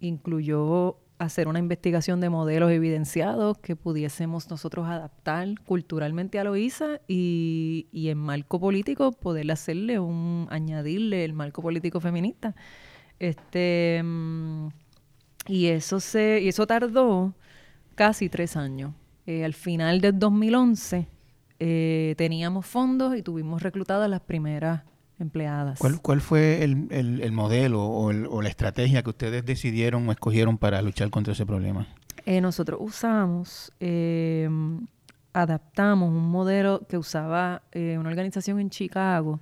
incluyó 0.00 0.96
hacer 1.18 1.48
una 1.48 1.58
investigación 1.58 2.20
de 2.20 2.28
modelos 2.28 2.70
evidenciados 2.70 3.58
que 3.58 3.76
pudiésemos 3.76 4.50
nosotros 4.50 4.86
adaptar 4.86 5.48
culturalmente 5.64 6.38
a 6.38 6.44
Loíza 6.44 7.00
y, 7.08 7.86
y 7.92 8.08
en 8.08 8.18
marco 8.18 8.60
político 8.60 9.12
poder 9.12 9.50
hacerle 9.50 9.98
un, 9.98 10.46
añadirle 10.50 11.24
el 11.24 11.32
marco 11.32 11.62
político 11.62 12.00
feminista. 12.00 12.54
Este, 13.18 14.02
mm, 14.04 14.68
y 15.48 15.66
eso 15.66 16.00
se, 16.00 16.40
y 16.42 16.48
eso 16.48 16.66
tardó 16.66 17.34
casi 17.94 18.28
tres 18.28 18.56
años. 18.56 18.92
Eh, 19.26 19.44
al 19.44 19.54
final 19.54 20.00
del 20.00 20.18
2011 20.18 21.08
eh, 21.58 22.14
teníamos 22.16 22.66
fondos 22.66 23.16
y 23.16 23.22
tuvimos 23.22 23.62
reclutadas 23.62 24.08
las 24.08 24.20
primeras 24.20 24.82
empleadas. 25.18 25.78
¿Cuál, 25.78 26.00
cuál 26.00 26.20
fue 26.20 26.62
el, 26.62 26.88
el, 26.90 27.32
modelo 27.32 27.82
o, 27.84 28.06
o, 28.06 28.42
la 28.42 28.48
estrategia 28.48 29.02
que 29.02 29.10
ustedes 29.10 29.44
decidieron 29.44 30.08
o 30.08 30.12
escogieron 30.12 30.58
para 30.58 30.82
luchar 30.82 31.10
contra 31.10 31.32
ese 31.32 31.46
problema? 31.46 31.86
Eh, 32.26 32.40
nosotros 32.40 32.80
usamos, 32.82 33.72
eh, 33.78 34.48
adaptamos 35.32 36.08
un 36.08 36.28
modelo 36.28 36.84
que 36.88 36.98
usaba 36.98 37.62
eh, 37.70 37.96
una 37.98 38.10
organización 38.10 38.58
en 38.58 38.68
Chicago, 38.68 39.40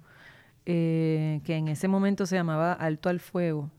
que 0.66 1.42
en 1.46 1.68
ese 1.68 1.88
momento 1.88 2.24
se 2.24 2.36
llamaba 2.36 2.72
Alto 2.72 3.10
al 3.10 3.20
Fuego, 3.20 3.70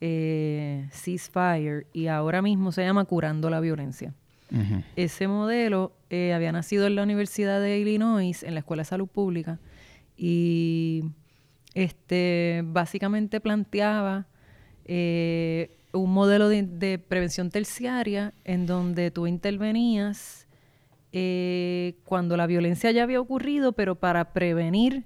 Ceasefire, 0.00 1.86
y 1.94 2.08
ahora 2.08 2.42
mismo 2.42 2.72
se 2.72 2.84
llama 2.84 3.06
Curando 3.06 3.48
la 3.48 3.60
Violencia. 3.60 4.12
Ese 4.96 5.28
modelo 5.28 5.92
había 6.10 6.52
nacido 6.52 6.86
en 6.86 6.96
la 6.96 7.04
Universidad 7.04 7.58
de 7.58 7.78
Illinois, 7.78 8.42
en 8.42 8.52
la 8.52 8.60
Escuela 8.60 8.82
de 8.82 8.88
Salud 8.88 9.08
Pública, 9.08 9.58
y 10.14 11.04
este, 11.74 12.62
básicamente 12.64 13.40
planteaba 13.40 14.26
eh, 14.84 15.76
un 15.92 16.12
modelo 16.12 16.48
de, 16.48 16.98
prevención 16.98 17.50
terciaria 17.50 18.32
en 18.44 18.66
donde 18.66 19.10
tú 19.10 19.26
intervenías 19.26 20.46
eh, 21.12 21.96
cuando 22.04 22.36
la 22.36 22.46
violencia 22.46 22.90
ya 22.90 23.02
había 23.02 23.20
ocurrido, 23.20 23.72
pero 23.72 23.96
para 23.96 24.32
prevenir 24.32 25.04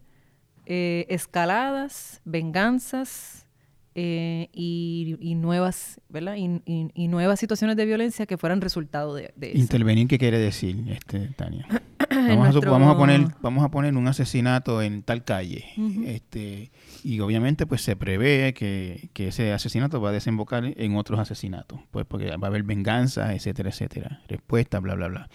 eh, 0.67 1.07
escaladas, 1.09 2.21
venganzas 2.25 3.47
y, 3.95 5.35
nuevas, 5.37 6.01
¿verdad? 6.09 6.37
Y, 6.37 7.09
nuevas 7.09 7.39
situaciones 7.39 7.77
de 7.77 7.87
violencia 7.87 8.27
que 8.27 8.37
fueran 8.37 8.61
resultado 8.61 9.15
de, 9.15 9.33
de 9.37 9.53
Intervenir, 9.53 10.09
¿qué 10.09 10.19
quiere 10.19 10.39
decir, 10.39 10.77
este, 10.89 11.29
Tania? 11.37 11.67
Vamos, 12.11 12.57
a, 12.57 12.97
poner 12.97 13.27
vamos 13.41 13.65
a 13.65 13.71
poner 13.71 13.97
un 13.97 14.09
asesinato 14.09 14.83
en 14.83 15.03
tal 15.03 15.25
calle 15.25 15.65
este 16.07 16.71
y 17.03 17.21
obviamente 17.21 17.67
pues 17.67 17.83
se 17.83 17.97
prevé 17.97 18.55
que, 18.55 19.11
ese 19.15 19.53
asesinato 19.53 20.01
va 20.01 20.11
a 20.11 20.13
desembocar 20.13 20.65
en 20.65 20.97
otros 20.97 21.21
asesinatos 21.21 21.81
pues 21.91 22.07
porque 22.07 22.37
va 22.37 22.47
a 22.47 22.51
haber 22.51 22.63
venganza 22.63 23.35
etcétera 23.35 23.71
etcétera 23.71 24.21
respuesta 24.29 24.81
bla 24.81 24.95
bla 24.95 25.09
bla 25.09 25.29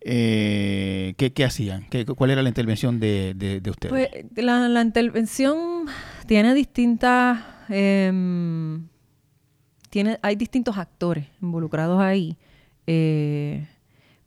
eh, 0.00 1.14
¿qué, 1.16 1.44
hacían? 1.44 1.86
¿Qué, 1.90 2.06
¿Cuál 2.06 2.30
era 2.30 2.42
la 2.42 2.48
intervención 2.48 3.00
de, 3.00 3.34
de, 3.34 3.70
ustedes? 3.70 3.90
Pues 3.90 4.44
la, 4.44 4.80
intervención 4.80 5.86
tiene 6.26 6.54
distintas... 6.54 7.40
Em, 7.68 8.86
tiene, 9.90 10.18
hay 10.22 10.36
distintos 10.36 10.78
actores 10.78 11.26
involucrados 11.42 12.00
ahí, 12.00 12.36
eh, 12.86 13.66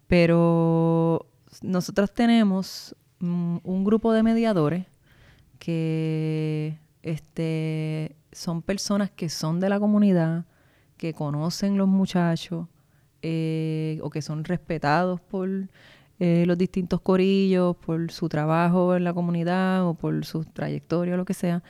pero 0.07 1.30
nosotros 1.61 2.11
tenemos 2.13 2.95
mm, 3.19 3.57
un 3.63 3.83
grupo 3.83 4.11
de 4.13 4.23
mediadores 4.23 4.85
que 5.59 6.77
este, 7.03 8.15
son 8.31 8.61
personas 8.61 9.11
que 9.11 9.29
son 9.29 9.59
de 9.59 9.69
la 9.69 9.79
comunidad, 9.79 10.45
que 10.97 11.13
conocen 11.13 11.77
los 11.77 11.87
muchachos 11.87 12.67
eh, 13.21 13.99
o 14.01 14.09
que 14.09 14.21
son 14.21 14.43
respetados 14.43 15.21
por 15.21 15.49
eh, 16.19 16.45
los 16.45 16.57
distintos 16.57 17.01
corillos, 17.01 17.75
por 17.77 18.11
su 18.11 18.29
trabajo 18.29 18.95
en 18.95 19.03
la 19.03 19.13
comunidad 19.13 19.87
o 19.87 19.93
por 19.93 20.25
su 20.25 20.43
trayectoria 20.45 21.15
o 21.15 21.17
lo 21.17 21.25
que 21.25 21.33
sea, 21.33 21.63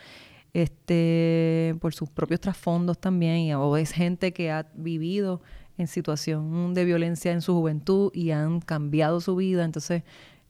este, 0.52 1.74
por 1.80 1.94
sus 1.94 2.10
propios 2.10 2.40
trasfondos 2.40 2.98
también, 2.98 3.54
o 3.54 3.76
es 3.76 3.92
gente 3.92 4.32
que 4.32 4.50
ha 4.50 4.66
vivido 4.74 5.40
en 5.78 5.86
situación 5.86 6.74
de 6.74 6.84
violencia 6.84 7.32
en 7.32 7.42
su 7.42 7.54
juventud 7.54 8.10
y 8.14 8.30
han 8.30 8.60
cambiado 8.60 9.20
su 9.20 9.36
vida, 9.36 9.64
entonces 9.64 10.02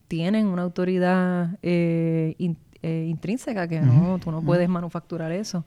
tienen 0.09 0.47
una 0.47 0.63
autoridad 0.63 1.59
eh, 1.63 2.35
eh, 2.83 3.07
intrínseca 3.09 3.69
que 3.69 3.81
no, 3.81 4.19
tú 4.19 4.31
no 4.31 4.43
puedes 4.43 4.69
manufacturar 4.69 5.33
eso. 5.33 5.65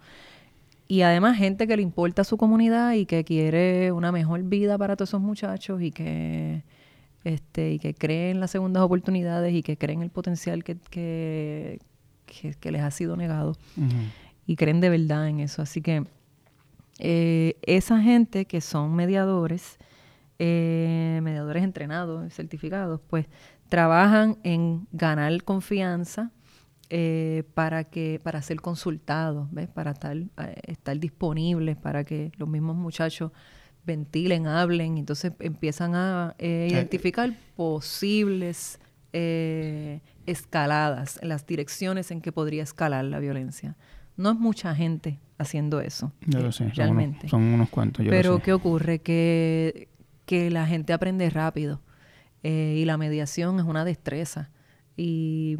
Y 0.87 1.01
además 1.01 1.37
gente 1.37 1.65
que 1.65 1.75
le 1.75 1.81
importa 1.81 2.21
a 2.21 2.25
su 2.25 2.37
comunidad 2.37 2.93
y 2.93 3.05
que 3.05 3.23
quiere 3.23 3.91
una 3.91 4.11
mejor 4.11 4.43
vida 4.43 4.77
para 4.77 4.95
todos 4.95 5.09
esos 5.09 5.21
muchachos 5.21 5.81
y 5.81 5.91
que 5.91 6.63
este 7.23 7.71
y 7.71 7.79
que 7.79 7.95
creen 7.95 8.39
las 8.39 8.51
segundas 8.51 8.83
oportunidades 8.83 9.51
y 9.55 9.63
que 9.63 9.77
creen 9.77 10.03
el 10.03 10.11
potencial 10.11 10.63
que, 10.63 10.77
que, 10.85 11.79
les 12.71 12.81
ha 12.83 12.91
sido 12.91 13.17
negado 13.17 13.57
y 14.45 14.55
creen 14.57 14.79
de 14.79 14.89
verdad 14.89 15.27
en 15.27 15.39
eso. 15.39 15.63
Así 15.63 15.81
que 15.81 16.05
eh, 16.99 17.57
esa 17.63 18.01
gente 18.01 18.45
que 18.45 18.61
son 18.61 18.95
mediadores, 18.95 19.77
eh, 20.39 21.19
mediadores 21.23 21.63
entrenados, 21.63 22.33
certificados, 22.33 23.01
pues 23.07 23.27
trabajan 23.69 24.37
en 24.43 24.87
ganar 24.91 25.43
confianza 25.43 26.31
eh, 26.89 27.43
para 27.53 27.85
que 27.85 28.21
para 28.23 28.41
ser 28.41 28.61
consultados, 28.61 29.51
¿ves? 29.51 29.67
para 29.67 29.91
estar, 29.91 30.15
estar 30.63 30.97
disponibles, 30.99 31.75
para 31.75 32.03
que 32.03 32.31
los 32.37 32.47
mismos 32.47 32.75
muchachos 32.75 33.31
ventilen, 33.85 34.47
hablen, 34.47 34.97
entonces 34.97 35.33
empiezan 35.39 35.95
a 35.95 36.35
identificar 36.39 37.35
posibles 37.55 38.79
escaladas, 40.25 41.19
las 41.23 41.45
direcciones 41.45 42.11
en 42.11 42.21
que 42.21 42.31
podría 42.31 42.63
escalar 42.63 43.05
la 43.05 43.19
violencia. 43.19 43.75
No 44.17 44.31
es 44.31 44.37
mucha 44.37 44.73
gente 44.75 45.19
haciendo 45.37 45.81
eso. 45.81 46.11
Yo 46.25 46.39
lo 46.39 46.51
sé, 46.51 46.69
realmente. 46.69 47.27
Son 47.27 47.41
unos, 47.41 47.69
cuantos. 47.69 48.05
Pero 48.07 48.39
¿qué 48.39 48.53
ocurre? 48.53 48.99
Que, 48.99 49.89
que 50.25 50.49
la 50.49 50.65
gente 50.65 50.93
aprende 50.93 51.29
rápido 51.29 51.81
eh, 52.43 52.75
y 52.77 52.85
la 52.85 52.97
mediación 52.97 53.59
es 53.59 53.65
una 53.65 53.83
destreza. 53.83 54.49
Y 54.95 55.57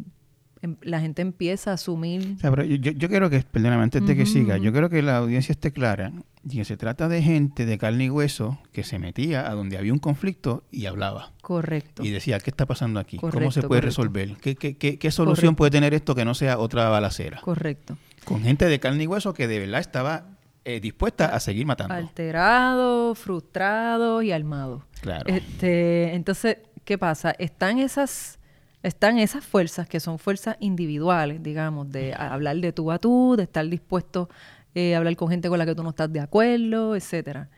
em, 0.62 0.76
la 0.82 1.00
gente 1.00 1.20
empieza 1.20 1.72
a 1.72 1.74
asumir... 1.74 2.36
yo, 2.38 2.92
yo, 2.92 3.08
quiero 3.08 3.28
que, 3.28 3.40
perdóname, 3.40 3.82
antes 3.82 4.06
de 4.06 4.16
que 4.16 4.24
siga, 4.24 4.56
yo 4.56 4.72
quiero 4.72 4.88
que 4.88 5.02
la 5.02 5.18
audiencia 5.18 5.52
esté 5.52 5.72
clara 5.72 6.12
y 6.48 6.56
que 6.56 6.64
se 6.64 6.76
trata 6.76 7.08
de 7.08 7.22
gente 7.22 7.66
de 7.66 7.76
carne 7.76 8.04
y 8.04 8.10
hueso 8.10 8.58
que 8.72 8.84
se 8.84 8.98
metía 8.98 9.50
a 9.50 9.54
donde 9.54 9.76
había 9.76 9.92
un 9.92 9.98
conflicto 9.98 10.64
y 10.70 10.86
hablaba. 10.86 11.32
Correcto. 11.42 12.02
Y 12.02 12.10
decía, 12.10 12.38
¿qué 12.38 12.50
está 12.50 12.64
pasando 12.64 13.00
aquí? 13.00 13.18
¿Cómo 13.18 13.50
se 13.50 13.62
puede 13.62 13.82
resolver? 13.82 14.36
¿Qué, 14.40 14.54
qué, 14.54 14.76
qué, 14.76 14.98
qué 14.98 15.10
solución 15.10 15.56
puede 15.56 15.72
tener 15.72 15.92
esto 15.92 16.14
que 16.14 16.24
no 16.24 16.34
sea 16.34 16.58
otra 16.58 16.88
balacera? 16.88 17.40
Correcto. 17.42 17.98
Con 18.26 18.42
gente 18.42 18.66
de 18.66 18.80
carne 18.80 19.04
y 19.04 19.06
hueso 19.06 19.32
que 19.32 19.46
de 19.46 19.60
verdad 19.60 19.80
estaba 19.80 20.24
eh, 20.64 20.80
dispuesta 20.80 21.26
a 21.26 21.38
seguir 21.38 21.64
matando. 21.64 21.94
Alterado, 21.94 23.14
frustrado 23.14 24.20
y 24.20 24.32
armado. 24.32 24.84
Claro. 25.00 25.24
Este, 25.32 26.12
entonces, 26.12 26.56
¿qué 26.84 26.98
pasa? 26.98 27.36
Están 27.38 27.78
esas, 27.78 28.40
están 28.82 29.20
esas 29.20 29.44
fuerzas 29.44 29.88
que 29.88 30.00
son 30.00 30.18
fuerzas 30.18 30.56
individuales, 30.58 31.40
digamos, 31.40 31.92
de 31.92 32.14
hablar 32.14 32.56
de 32.56 32.72
tú 32.72 32.90
a 32.90 32.98
tú, 32.98 33.36
de 33.36 33.44
estar 33.44 33.64
dispuesto 33.68 34.28
eh, 34.74 34.96
a 34.96 34.98
hablar 34.98 35.14
con 35.14 35.28
gente 35.28 35.48
con 35.48 35.60
la 35.60 35.64
que 35.64 35.76
tú 35.76 35.84
no 35.84 35.90
estás 35.90 36.12
de 36.12 36.18
acuerdo, 36.18 36.96
etcétera. 36.96 37.48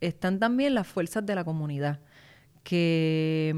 Están 0.00 0.40
también 0.40 0.74
las 0.74 0.88
fuerzas 0.88 1.24
de 1.24 1.36
la 1.36 1.44
comunidad, 1.44 2.00
que 2.64 3.54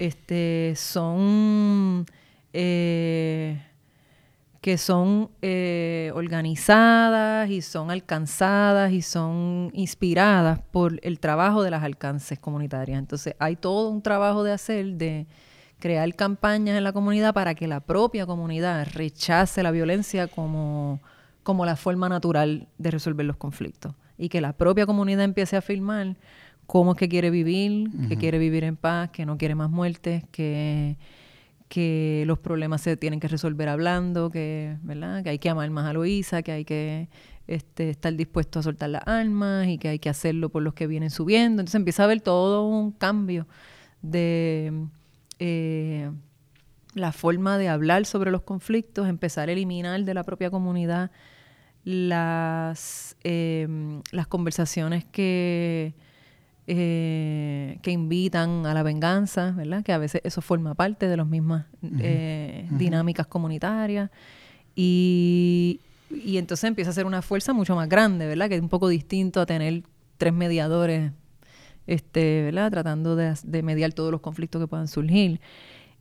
este, 0.00 0.74
son 0.74 2.06
eh, 2.52 3.62
que 4.66 4.78
son 4.78 5.30
eh, 5.42 6.10
organizadas 6.16 7.48
y 7.50 7.62
son 7.62 7.92
alcanzadas 7.92 8.90
y 8.90 9.00
son 9.00 9.70
inspiradas 9.74 10.58
por 10.72 10.98
el 11.04 11.20
trabajo 11.20 11.62
de 11.62 11.70
las 11.70 11.84
alcances 11.84 12.40
comunitarias. 12.40 12.98
Entonces 12.98 13.36
hay 13.38 13.54
todo 13.54 13.90
un 13.90 14.02
trabajo 14.02 14.42
de 14.42 14.50
hacer, 14.50 14.94
de 14.94 15.28
crear 15.78 16.12
campañas 16.16 16.76
en 16.76 16.82
la 16.82 16.92
comunidad 16.92 17.32
para 17.32 17.54
que 17.54 17.68
la 17.68 17.78
propia 17.78 18.26
comunidad 18.26 18.88
rechace 18.92 19.62
la 19.62 19.70
violencia 19.70 20.26
como, 20.26 21.00
como 21.44 21.64
la 21.64 21.76
forma 21.76 22.08
natural 22.08 22.66
de 22.76 22.90
resolver 22.90 23.24
los 23.24 23.36
conflictos 23.36 23.94
y 24.18 24.28
que 24.28 24.40
la 24.40 24.52
propia 24.52 24.84
comunidad 24.84 25.22
empiece 25.22 25.54
a 25.54 25.60
afirmar 25.60 26.16
cómo 26.66 26.94
es 26.94 26.98
que 26.98 27.08
quiere 27.08 27.30
vivir, 27.30 27.88
que 28.08 28.16
quiere 28.16 28.40
vivir 28.40 28.64
en 28.64 28.76
paz, 28.76 29.10
que 29.10 29.26
no 29.26 29.38
quiere 29.38 29.54
más 29.54 29.70
muertes, 29.70 30.24
que, 30.32 30.96
que 31.68 32.24
los 32.26 32.38
problemas 32.38 32.80
se 32.80 32.96
tienen 32.96 33.20
que 33.20 33.28
resolver 33.28 33.68
hablando, 33.68 34.30
que, 34.30 34.76
¿verdad? 34.82 35.22
que 35.22 35.30
hay 35.30 35.38
que 35.38 35.50
amar 35.50 35.68
más 35.70 35.86
a 35.86 35.92
Luisa, 35.92 36.42
que 36.42 36.52
hay 36.52 36.64
que 36.64 37.08
este, 37.46 37.90
estar 37.90 38.14
dispuesto 38.14 38.58
a 38.58 38.62
soltar 38.62 38.90
las 38.90 39.02
armas 39.06 39.68
y 39.68 39.78
que 39.78 39.88
hay 39.88 39.98
que 39.98 40.08
hacerlo 40.08 40.48
por 40.48 40.62
los 40.62 40.74
que 40.74 40.86
vienen 40.86 41.10
subiendo. 41.10 41.60
Entonces 41.60 41.76
empieza 41.76 42.02
a 42.02 42.06
haber 42.06 42.20
todo 42.20 42.66
un 42.66 42.92
cambio 42.92 43.46
de 44.02 44.86
eh, 45.38 46.10
la 46.94 47.12
forma 47.12 47.58
de 47.58 47.68
hablar 47.68 48.06
sobre 48.06 48.30
los 48.30 48.42
conflictos, 48.42 49.08
empezar 49.08 49.48
a 49.48 49.52
eliminar 49.52 50.02
de 50.04 50.14
la 50.14 50.24
propia 50.24 50.50
comunidad 50.50 51.10
las, 51.84 53.16
em, 53.22 54.02
las 54.10 54.26
conversaciones 54.26 55.04
que, 55.04 55.94
eh, 56.66 57.78
que 57.82 57.90
invitan 57.92 58.66
a 58.66 58.74
la 58.74 58.82
venganza, 58.82 59.52
¿verdad? 59.52 59.84
Que 59.84 59.92
a 59.92 59.98
veces 59.98 60.20
eso 60.24 60.40
forma 60.40 60.74
parte 60.74 61.08
de 61.08 61.16
las 61.16 61.26
mismas 61.26 61.66
eh, 62.00 62.66
dinámicas 62.70 63.26
comunitarias. 63.26 64.10
Y, 64.74 65.80
y 66.10 66.38
entonces 66.38 66.64
empieza 66.64 66.90
a 66.90 66.94
ser 66.94 67.06
una 67.06 67.22
fuerza 67.22 67.52
mucho 67.52 67.76
más 67.76 67.88
grande, 67.88 68.26
¿verdad? 68.26 68.48
Que 68.48 68.56
es 68.56 68.60
un 68.60 68.68
poco 68.68 68.88
distinto 68.88 69.40
a 69.40 69.46
tener 69.46 69.84
tres 70.18 70.32
mediadores, 70.32 71.12
este, 71.86 72.42
¿verdad? 72.42 72.70
Tratando 72.70 73.16
de, 73.16 73.34
de 73.44 73.62
mediar 73.62 73.92
todos 73.92 74.10
los 74.10 74.20
conflictos 74.20 74.60
que 74.60 74.66
puedan 74.66 74.88
surgir. 74.88 75.40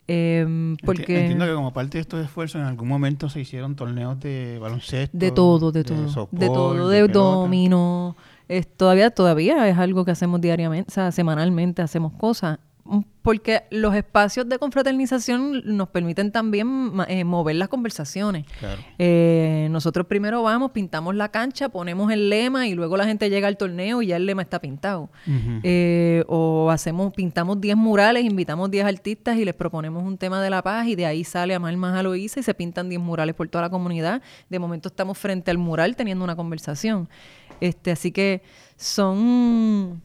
Eh, 0.07 0.75
porque 0.83 1.21
Entiendo 1.21 1.45
que 1.45 1.53
como 1.53 1.73
parte 1.73 1.97
de 1.97 2.01
estos 2.01 2.23
esfuerzos 2.23 2.61
en 2.61 2.67
algún 2.67 2.87
momento 2.87 3.27
se 3.27 3.39
hicieron 3.39 3.75
torneos 3.75 4.19
de 4.19 4.59
baloncesto. 4.59 5.17
De 5.17 5.31
todo, 5.31 5.71
de 5.71 5.83
todo. 5.83 6.29
De, 6.31 6.47
todo, 6.47 6.89
de, 6.89 7.07
domino. 7.07 8.15
Es, 8.47 8.67
todavía, 8.67 9.09
todavía 9.11 9.67
es 9.67 9.77
algo 9.77 10.05
que 10.05 10.11
hacemos 10.11 10.41
diariamente, 10.41 10.91
o 10.91 10.93
sea, 10.93 11.11
semanalmente 11.11 11.81
hacemos 11.81 12.13
cosas 12.13 12.59
porque 13.23 13.63
los 13.71 13.95
espacios 13.95 14.47
de 14.47 14.59
confraternización 14.59 15.63
nos 15.65 15.89
permiten 15.89 16.31
también 16.31 16.91
eh, 17.07 17.23
mover 17.23 17.55
las 17.55 17.67
conversaciones. 17.69 18.45
Eh, 18.99 19.67
nosotros 19.71 20.05
primero 20.05 20.43
vamos, 20.43 20.69
pintamos 20.69 21.15
la 21.15 21.29
cancha, 21.29 21.69
ponemos 21.69 22.11
el 22.11 22.29
lema 22.29 22.67
y 22.67 22.75
luego 22.75 22.97
la 22.97 23.05
gente 23.05 23.31
llega 23.31 23.47
al 23.47 23.57
torneo 23.57 24.03
y 24.03 24.07
ya 24.07 24.17
el 24.17 24.27
lema 24.27 24.43
está 24.43 24.59
pintado. 24.59 25.09
Eh, 25.63 26.23
o 26.27 26.69
hacemos, 26.69 27.11
pintamos 27.13 27.59
10 27.59 27.75
murales, 27.75 28.23
invitamos 28.23 28.69
10 28.69 28.85
artistas 28.85 29.37
y 29.37 29.45
les 29.45 29.55
proponemos 29.55 30.03
un 30.03 30.19
tema 30.19 30.39
de 30.39 30.51
la 30.51 30.61
paz 30.61 30.87
y 30.87 30.93
de 30.95 31.07
ahí 31.07 31.23
sale 31.23 31.55
a 31.55 31.59
Más 31.59 31.95
a 31.97 32.03
Loíza 32.03 32.39
y 32.39 32.43
se 32.43 32.53
pintan 32.53 32.89
10 32.89 33.01
murales 33.01 33.33
por 33.33 33.47
toda 33.47 33.63
la 33.63 33.69
comunidad. 33.71 34.21
De 34.51 34.59
momento 34.59 34.89
estamos 34.89 35.17
frente 35.17 35.49
al 35.49 35.57
mural 35.57 35.95
teniendo 35.95 36.23
una 36.23 36.35
conversación. 36.35 37.09
Este, 37.61 37.91
así 37.91 38.11
que 38.11 38.41
son 38.77 40.01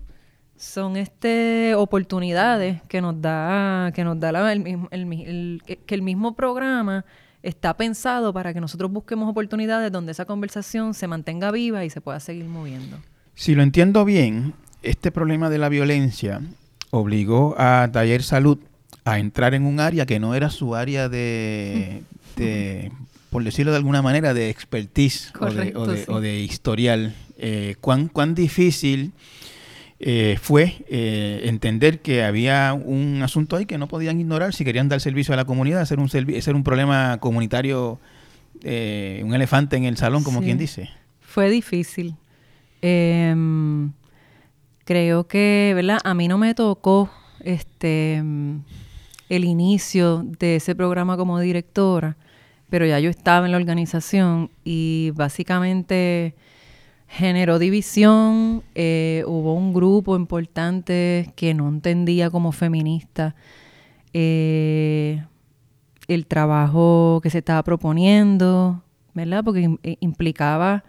son 0.56 0.96
este 0.96 1.74
oportunidades 1.74 2.82
que 2.82 3.00
nos 3.00 3.20
da 3.20 3.92
que 3.94 4.04
nos 4.04 4.20
da 4.20 4.52
el, 4.52 5.62
que 5.64 5.94
el 5.94 6.02
mismo 6.02 6.34
programa 6.34 7.04
está 7.42 7.76
pensado 7.76 8.32
para 8.32 8.52
que 8.52 8.60
nosotros 8.60 8.90
busquemos 8.90 9.28
oportunidades 9.28 9.90
donde 9.90 10.12
esa 10.12 10.26
conversación 10.26 10.94
se 10.94 11.06
mantenga 11.06 11.50
viva 11.50 11.84
y 11.84 11.90
se 11.90 12.00
pueda 12.00 12.20
seguir 12.20 12.44
moviendo. 12.44 12.98
Si 13.34 13.54
lo 13.54 13.62
entiendo 13.62 14.04
bien, 14.04 14.52
este 14.82 15.10
problema 15.10 15.48
de 15.48 15.58
la 15.58 15.68
violencia 15.68 16.42
obligó 16.90 17.54
a 17.58 17.88
Taller 17.92 18.22
Salud 18.22 18.58
a 19.04 19.18
entrar 19.18 19.54
en 19.54 19.64
un 19.64 19.80
área 19.80 20.06
que 20.06 20.20
no 20.20 20.34
era 20.34 20.50
su 20.50 20.74
área 20.74 21.08
de, 21.08 22.02
por 23.30 23.44
decirlo 23.44 23.72
de 23.72 23.78
alguna 23.78 24.02
manera, 24.02 24.34
de 24.34 24.50
expertise 24.50 25.32
o, 25.40 26.20
de, 26.20 26.40
historial. 26.40 27.14
Eh, 27.42 27.76
¿cuán, 27.80 28.08
¿Cuán 28.08 28.34
difícil 28.34 29.12
eh, 29.98 30.38
fue 30.40 30.84
eh, 30.90 31.40
entender 31.44 32.00
que 32.00 32.22
había 32.22 32.74
un 32.74 33.22
asunto 33.22 33.56
ahí 33.56 33.64
que 33.64 33.78
no 33.78 33.88
podían 33.88 34.20
ignorar 34.20 34.52
si 34.52 34.62
querían 34.62 34.90
dar 34.90 35.00
servicio 35.00 35.32
a 35.32 35.38
la 35.38 35.46
comunidad, 35.46 35.80
hacer 35.80 36.00
un, 36.00 36.10
ser 36.10 36.54
un 36.54 36.62
problema 36.62 37.16
comunitario, 37.18 37.98
un 38.62 39.34
elefante 39.34 39.76
en 39.76 39.84
el 39.84 39.96
salón, 39.96 40.22
como 40.22 40.42
quien 40.42 40.58
dice. 40.58 40.90
Fue 41.22 41.48
difícil. 41.48 42.14
Em, 42.82 43.92
creo 44.84 45.26
que, 45.26 45.72
¿verdad? 45.74 45.98
A 46.04 46.12
mí 46.12 46.28
no 46.28 46.36
me 46.36 46.54
tocó 46.54 47.10
este 47.42 48.22
el 49.30 49.44
inicio 49.44 50.26
de 50.38 50.56
ese 50.56 50.74
programa 50.74 51.16
como 51.16 51.40
directora, 51.40 52.18
pero 52.68 52.84
ya 52.84 53.00
yo 53.00 53.08
estaba 53.08 53.46
en 53.46 53.52
la 53.52 53.58
organización 53.58 54.50
y 54.62 55.12
básicamente 55.14 56.34
generó 57.10 57.58
división, 57.58 58.62
eh, 58.76 59.24
hubo 59.26 59.54
un 59.54 59.74
grupo 59.74 60.14
importante 60.14 61.32
que 61.34 61.54
no 61.54 61.68
entendía 61.68 62.30
como 62.30 62.52
feminista 62.52 63.34
eh, 64.12 65.24
el 66.06 66.26
trabajo 66.26 67.18
que 67.20 67.28
se 67.30 67.38
estaba 67.38 67.64
proponiendo, 67.64 68.84
¿verdad? 69.12 69.42
Porque 69.42 69.76
eh, 69.82 69.96
implicaba 69.98 70.84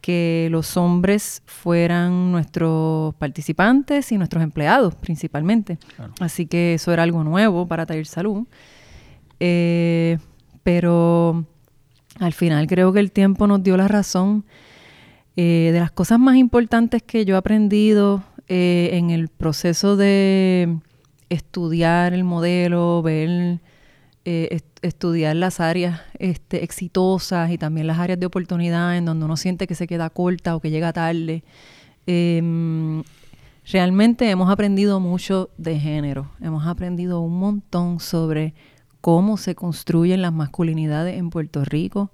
que 0.00 0.48
los 0.50 0.76
hombres 0.76 1.42
fueran 1.46 2.32
nuestros 2.32 3.14
participantes 3.14 4.10
y 4.10 4.18
nuestros 4.18 4.42
empleados 4.42 4.96
principalmente. 4.96 5.78
Así 6.18 6.46
que 6.46 6.74
eso 6.74 6.92
era 6.92 7.04
algo 7.04 7.22
nuevo 7.22 7.68
para 7.68 7.86
Taller 7.86 8.06
Salud. 8.06 8.46
pero 10.64 11.44
al 12.18 12.32
final 12.32 12.66
creo 12.66 12.92
que 12.92 12.98
el 12.98 13.12
tiempo 13.12 13.46
nos 13.46 13.62
dio 13.62 13.76
la 13.76 13.86
razón 13.86 14.44
eh, 15.36 15.70
de 15.72 15.80
las 15.80 15.90
cosas 15.90 16.18
más 16.18 16.36
importantes 16.36 17.02
que 17.02 17.24
yo 17.24 17.34
he 17.34 17.38
aprendido 17.38 18.24
eh, 18.48 18.90
en 18.92 19.10
el 19.10 19.28
proceso 19.28 19.96
de 19.96 20.78
estudiar 21.28 22.14
el 22.14 22.24
modelo, 22.24 23.02
ver, 23.02 23.60
eh, 24.24 24.60
estudiar 24.82 25.36
las 25.36 25.60
áreas 25.60 26.00
este, 26.18 26.64
exitosas 26.64 27.50
y 27.50 27.58
también 27.58 27.86
las 27.86 27.98
áreas 27.98 28.18
de 28.18 28.26
oportunidad 28.26 28.96
en 28.96 29.04
donde 29.04 29.24
uno 29.24 29.36
siente 29.36 29.66
que 29.66 29.74
se 29.74 29.86
queda 29.86 30.10
corta 30.10 30.56
o 30.56 30.60
que 30.60 30.70
llega 30.70 30.92
tarde. 30.92 31.44
Em, 32.06 33.02
realmente 33.70 34.30
hemos 34.30 34.48
aprendido 34.50 35.00
mucho 35.00 35.50
de 35.58 35.78
género, 35.78 36.30
hemos 36.40 36.66
aprendido 36.66 37.20
un 37.20 37.38
montón 37.38 38.00
sobre 38.00 38.54
cómo 39.00 39.36
se 39.36 39.54
construyen 39.54 40.22
las 40.22 40.32
masculinidades 40.32 41.18
en 41.18 41.30
Puerto 41.30 41.64
Rico, 41.64 42.10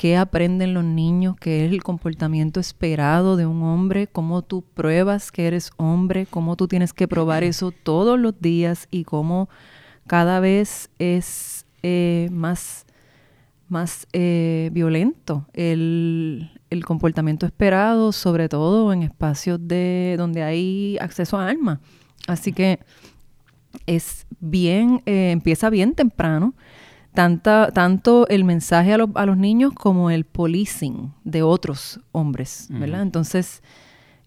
qué 0.00 0.16
aprenden 0.16 0.72
los 0.72 0.82
niños, 0.82 1.36
qué 1.38 1.66
es 1.66 1.72
el 1.72 1.82
comportamiento 1.82 2.58
esperado 2.58 3.36
de 3.36 3.44
un 3.44 3.62
hombre, 3.62 4.06
cómo 4.06 4.40
tú 4.40 4.62
pruebas 4.62 5.30
que 5.30 5.46
eres 5.46 5.72
hombre, 5.76 6.24
cómo 6.24 6.56
tú 6.56 6.68
tienes 6.68 6.94
que 6.94 7.06
probar 7.06 7.44
eso 7.44 7.70
todos 7.70 8.18
los 8.18 8.40
días 8.40 8.88
y 8.90 9.04
cómo 9.04 9.50
cada 10.06 10.40
vez 10.40 10.88
es 10.98 11.66
eh, 11.82 12.30
más, 12.32 12.86
más 13.68 14.06
eh, 14.14 14.70
violento 14.72 15.46
el, 15.52 16.50
comportamiento 16.86 17.44
esperado, 17.44 18.12
sobre 18.12 18.48
todo 18.48 18.94
en 18.94 19.02
espacios 19.02 19.60
de 19.62 20.14
donde 20.16 20.42
hay 20.42 20.96
acceso 20.98 21.36
a 21.36 21.46
armas. 21.46 21.78
Así 22.26 22.54
que 22.54 22.80
es 23.84 24.26
bien, 24.40 25.02
eh, 25.04 25.30
empieza 25.32 25.68
bien 25.68 25.92
temprano 25.92 26.54
tanta, 27.14 27.70
tanto 27.72 28.26
el 28.28 28.44
mensaje 28.44 28.92
a, 28.94 28.98
a, 29.14 29.26
los 29.26 29.36
niños 29.36 29.72
como 29.74 30.10
el 30.10 30.24
policing 30.24 31.12
de 31.24 31.42
otros 31.42 32.00
hombres, 32.12 32.68
¿verdad? 32.70 33.02
Entonces, 33.02 33.62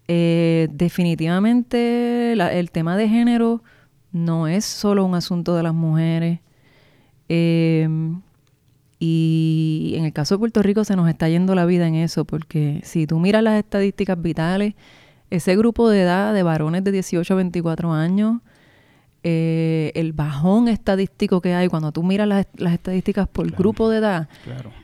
eh, 0.06 0.68
definitivamente 0.70 2.32
el 2.32 2.70
tema 2.70 2.96
de 2.96 3.08
género 3.08 3.62
no 4.12 4.46
es 4.48 4.64
solo 4.64 5.04
un 5.04 5.14
asunto 5.14 5.56
de 5.56 5.62
las 5.62 5.74
mujeres. 5.74 6.40
Eh, 7.28 7.88
y 8.98 9.94
en 9.96 10.04
el 10.04 10.12
caso 10.12 10.34
de 10.34 10.38
Puerto 10.38 10.62
Rico 10.62 10.84
se 10.84 10.96
nos 10.96 11.08
está 11.08 11.28
yendo 11.28 11.54
la 11.54 11.66
vida 11.66 11.86
en 11.86 11.94
eso, 11.94 12.24
porque 12.24 12.80
si 12.84 13.06
tú 13.06 13.18
miras 13.18 13.42
las 13.42 13.58
estadísticas 13.58 14.20
vitales, 14.20 14.74
ese 15.30 15.56
grupo 15.56 15.88
de 15.88 16.02
edad 16.02 16.32
de 16.32 16.42
varones 16.42 16.84
de 16.84 16.92
18 16.92 17.32
a 17.32 17.36
24 17.36 17.92
años, 17.92 18.40
eh, 19.26 19.90
el 19.94 20.12
bajón 20.12 20.68
estadístico 20.68 21.40
que 21.40 21.54
hay 21.54 21.68
cuando 21.68 21.92
tú 21.92 22.02
miras 22.02 22.28
las, 22.28 22.46
estadísticas 22.74 23.26
por 23.26 23.50
grupo 23.50 23.88
de 23.88 23.96
edad, 23.96 24.28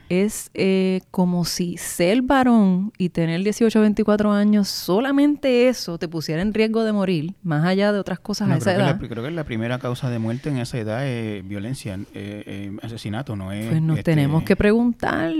es 0.09 0.49
eh, 0.55 1.01
como 1.11 1.45
si 1.45 1.77
ser 1.77 2.23
varón 2.23 2.91
y 2.97 3.09
tener 3.09 3.43
18 3.43 3.77
o 3.77 3.81
24 3.83 4.31
años, 4.31 4.67
solamente 4.67 5.67
eso 5.67 5.99
te 5.99 6.07
pusiera 6.07 6.41
en 6.41 6.55
riesgo 6.55 6.83
de 6.83 6.91
morir, 6.91 7.35
más 7.43 7.65
allá 7.65 7.93
de 7.93 7.99
otras 7.99 8.19
cosas 8.19 8.49
a 8.49 8.57
esa 8.57 8.73
edad. 8.73 8.99
creo 8.99 9.23
que 9.23 9.29
la 9.29 9.43
primera 9.43 9.77
causa 9.77 10.09
de 10.09 10.17
muerte 10.17 10.49
en 10.49 10.57
esa 10.57 10.79
edad 10.79 11.07
es 11.07 11.47
violencia, 11.47 11.99
eh, 12.15 12.75
asesinato, 12.81 13.35
no 13.35 13.51
es... 13.51 13.69
Pues 13.69 13.81
nos 13.83 13.99
este, 13.99 14.11
tenemos 14.11 14.41
que 14.41 14.55
preguntar 14.55 15.31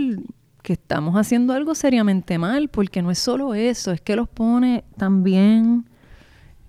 que 0.62 0.74
estamos 0.74 1.16
haciendo 1.16 1.54
algo 1.54 1.74
seriamente 1.74 2.38
mal, 2.38 2.70
porque 2.70 3.02
no 3.02 3.10
es 3.10 3.18
solo 3.18 3.56
eso, 3.56 3.92
es 3.92 4.02
que 4.02 4.16
los 4.16 4.30
pone 4.30 4.84
también 4.96 5.86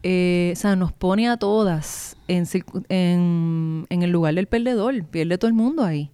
eh, 0.03 0.53
o 0.53 0.57
sea, 0.57 0.77
nos 0.77 0.93
pone 0.93 1.29
a 1.29 1.37
todas 1.37 2.17
en, 2.29 2.47
en, 2.89 4.03
el 4.03 4.11
lugar 4.11 4.35
del 4.35 4.47
perdedor, 4.47 5.05
pierde 5.05 5.39
todo 5.39 5.49
el 5.49 5.55
mundo 5.55 5.85
ahí. 5.85 6.11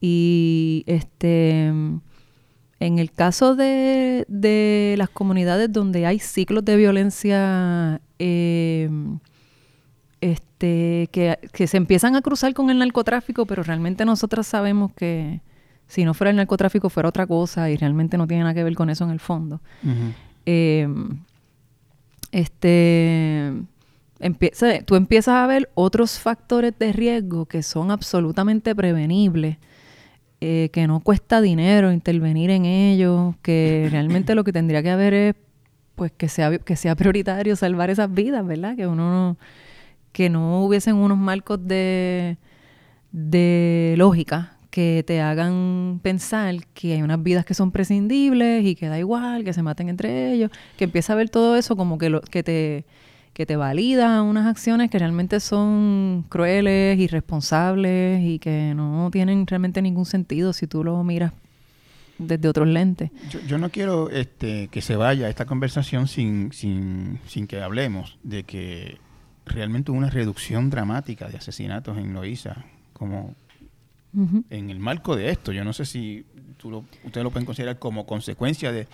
Y 0.00 0.84
este 0.86 1.66
En 1.66 2.98
el 2.98 3.10
caso 3.12 3.56
de, 3.56 4.24
de 4.28 4.94
las 4.98 5.08
comunidades 5.08 5.72
donde 5.72 6.06
hay 6.06 6.18
ciclos 6.20 6.64
de 6.64 6.76
violencia 6.76 8.00
eh, 8.18 8.88
este, 10.20 11.08
que, 11.12 11.38
que, 11.52 11.66
se 11.66 11.76
empiezan 11.76 12.16
a 12.16 12.22
cruzar 12.22 12.54
con 12.54 12.70
el 12.70 12.78
narcotráfico, 12.78 13.46
pero 13.46 13.62
realmente 13.62 14.04
nosotras 14.04 14.46
sabemos 14.46 14.92
que 14.94 15.40
si 15.86 16.04
no 16.04 16.14
fuera 16.14 16.30
el 16.30 16.36
narcotráfico 16.36 16.90
fuera 16.90 17.08
otra 17.08 17.26
cosa 17.26 17.70
y 17.70 17.76
realmente 17.76 18.18
no 18.18 18.26
tiene 18.26 18.42
nada 18.42 18.54
que 18.54 18.64
ver 18.64 18.74
con 18.74 18.90
eso 18.90 19.04
en 19.04 19.10
el 19.10 19.20
fondo. 19.20 19.60
eh, 20.46 20.88
este 22.32 23.52
empieza, 24.20 24.82
tú 24.84 24.96
empiezas 24.96 25.34
a 25.34 25.46
ver 25.46 25.70
otros 25.74 26.18
factores 26.18 26.72
de 26.78 26.92
riesgo 26.92 27.46
que 27.46 27.62
son 27.62 27.90
absolutamente 27.90 28.74
prevenibles, 28.74 29.58
eh, 30.40 30.70
que 30.72 30.86
no 30.86 31.00
cuesta 31.00 31.40
dinero 31.40 31.92
intervenir 31.92 32.50
en 32.50 32.64
ellos, 32.64 33.34
que 33.42 33.88
realmente 33.90 34.34
lo 34.34 34.44
que 34.44 34.52
tendría 34.52 34.82
que 34.82 34.90
haber 34.90 35.14
es 35.14 35.34
pues 35.94 36.12
que 36.12 36.28
sea, 36.28 36.58
que 36.58 36.76
sea 36.76 36.94
prioritario 36.94 37.56
salvar 37.56 37.90
esas 37.90 38.12
vidas, 38.12 38.46
¿verdad? 38.46 38.76
Que 38.76 38.86
uno 38.86 39.10
no, 39.10 39.36
que 40.12 40.30
no 40.30 40.62
hubiesen 40.64 40.94
unos 40.94 41.18
marcos 41.18 41.58
de, 41.66 42.38
de 43.10 43.94
lógica 43.98 44.57
que 44.78 45.02
te 45.04 45.20
hagan 45.20 45.98
pensar 46.04 46.54
que 46.72 46.92
hay 46.92 47.02
unas 47.02 47.20
vidas 47.20 47.44
que 47.44 47.52
son 47.52 47.72
prescindibles 47.72 48.64
y 48.64 48.76
que 48.76 48.86
da 48.86 48.96
igual, 48.96 49.42
que 49.42 49.52
se 49.52 49.60
maten 49.60 49.88
entre 49.88 50.32
ellos, 50.32 50.52
que 50.76 50.84
empieza 50.84 51.14
a 51.14 51.16
ver 51.16 51.30
todo 51.30 51.56
eso 51.56 51.74
como 51.74 51.98
que, 51.98 52.08
lo, 52.10 52.20
que 52.20 52.44
te 52.44 52.84
que 53.32 53.44
te 53.44 53.56
valida 53.56 54.22
unas 54.22 54.46
acciones 54.46 54.88
que 54.88 55.00
realmente 55.00 55.40
son 55.40 56.24
crueles, 56.28 56.96
irresponsables 56.96 58.22
y 58.22 58.38
que 58.38 58.72
no 58.76 59.10
tienen 59.10 59.48
realmente 59.48 59.82
ningún 59.82 60.06
sentido 60.06 60.52
si 60.52 60.68
tú 60.68 60.84
lo 60.84 61.02
miras 61.02 61.32
desde 62.18 62.48
otros 62.48 62.68
lentes. 62.68 63.10
Yo, 63.48 63.58
no 63.58 63.70
quiero 63.70 64.10
este, 64.10 64.68
que 64.68 64.80
se 64.80 64.94
vaya 64.94 65.28
esta 65.28 65.44
conversación 65.44 66.06
sin, 66.06 66.52
sin, 66.52 67.18
sin 67.26 67.48
que 67.48 67.60
hablemos 67.60 68.16
de 68.22 68.44
que 68.44 68.98
realmente 69.44 69.90
hubo 69.90 69.98
una 69.98 70.10
reducción 70.10 70.70
dramática 70.70 71.26
de 71.28 71.36
asesinatos 71.36 71.98
en 71.98 72.14
Loíza, 72.14 72.64
como 72.92 73.34
uh 74.14 74.20
-huh. 74.20 74.44
en 74.50 74.70
el 74.70 74.78
marco 74.78 75.16
de 75.16 75.30
esto. 75.30 75.52
Yo 75.52 75.64
no 75.64 75.72
sé 75.72 75.84
si 75.84 76.24
tú 76.56 76.70
lo, 76.70 76.84
ustedes 77.04 77.24
lo 77.24 77.30
pueden 77.30 77.46
considerar 77.46 77.78
como 77.78 78.06
consecuencia 78.06 78.72
de 78.72 78.86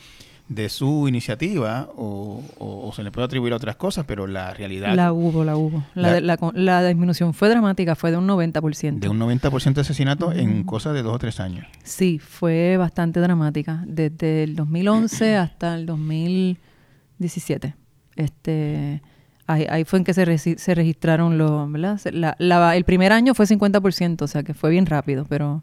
de 0.49 0.69
su 0.69 1.09
iniciativa 1.09 1.89
o, 1.97 2.43
o, 2.59 2.89
o, 2.89 2.93
se 2.93 3.03
le 3.03 3.11
puede 3.11 3.25
atribuir 3.25 3.55
a 3.55 3.57
otras 3.57 3.77
cosas, 3.77 4.05
pero 4.07 4.27
la 4.27 4.53
realidad... 4.53 4.95
La 4.95 5.13
hubo, 5.13 5.43
la 5.43 5.57
hubo. 5.57 5.83
La, 5.95 6.21
la, 6.21 6.37
la, 6.37 6.53
la 6.55 6.87
disminución 6.87 7.33
fue 7.33 7.49
dramática, 7.49 7.95
fue 7.95 8.11
de 8.11 8.19
un 8.19 8.29
90%. 8.29 8.99
De 8.99 9.09
un 9.09 9.19
90% 9.19 9.73
de 9.73 9.81
asesinatos 9.81 10.35
uh 10.35 10.37
-huh. 10.37 10.43
en 10.43 10.65
cosa 10.65 10.93
de 10.93 11.03
dos 11.03 11.15
o 11.15 11.19
tres 11.19 11.41
años. 11.41 11.67
Sí, 11.83 12.19
fue 12.19 12.77
bastante 12.77 13.21
dramática. 13.21 13.83
Desde 13.87 14.43
el 14.43 14.55
2011 14.55 15.37
hasta 15.39 15.75
el 15.77 15.87
2017. 15.87 17.75
Este... 18.17 19.01
Ahí, 19.47 19.67
ahí, 19.69 19.85
fue 19.85 19.99
en 19.99 20.05
que 20.05 20.15
se, 20.15 20.25
re, 20.25 20.39
se 20.39 20.75
registraron 20.75 21.37
los, 21.37 21.71
¿verdad? 21.71 22.01
La, 22.13 22.35
la, 22.39 22.77
el 22.77 22.85
primer 22.85 23.13
año 23.13 23.35
fue 23.35 23.47
50%, 23.47 24.23
o 24.23 24.27
sea 24.27 24.43
que 24.43 24.55
fue 24.55 24.71
bien 24.71 24.87
rápido, 24.87 25.27
pero 25.29 25.63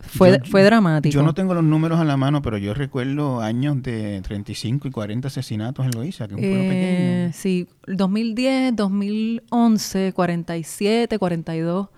fue, 0.00 0.38
yo, 0.38 0.44
fue 0.50 0.62
dramático. 0.62 1.12
Yo 1.12 1.22
no 1.22 1.34
tengo 1.34 1.54
los 1.54 1.62
números 1.62 2.00
a 2.00 2.04
la 2.04 2.16
mano, 2.16 2.42
pero 2.42 2.58
yo 2.58 2.74
recuerdo 2.74 3.40
años 3.40 3.82
de 3.82 4.20
35 4.22 4.88
y 4.88 4.90
40 4.90 5.28
asesinatos 5.28 5.84
en 5.84 5.92
Loíza, 5.92 6.26
que 6.26 6.34
es 6.34 6.40
un 6.40 6.48
pueblo 6.48 6.64
eh, 6.64 6.68
pequeño. 6.68 7.32
Sí, 7.34 7.68
2010, 7.86 8.76
2011, 8.76 10.12
47, 10.12 11.18
42 11.18 11.88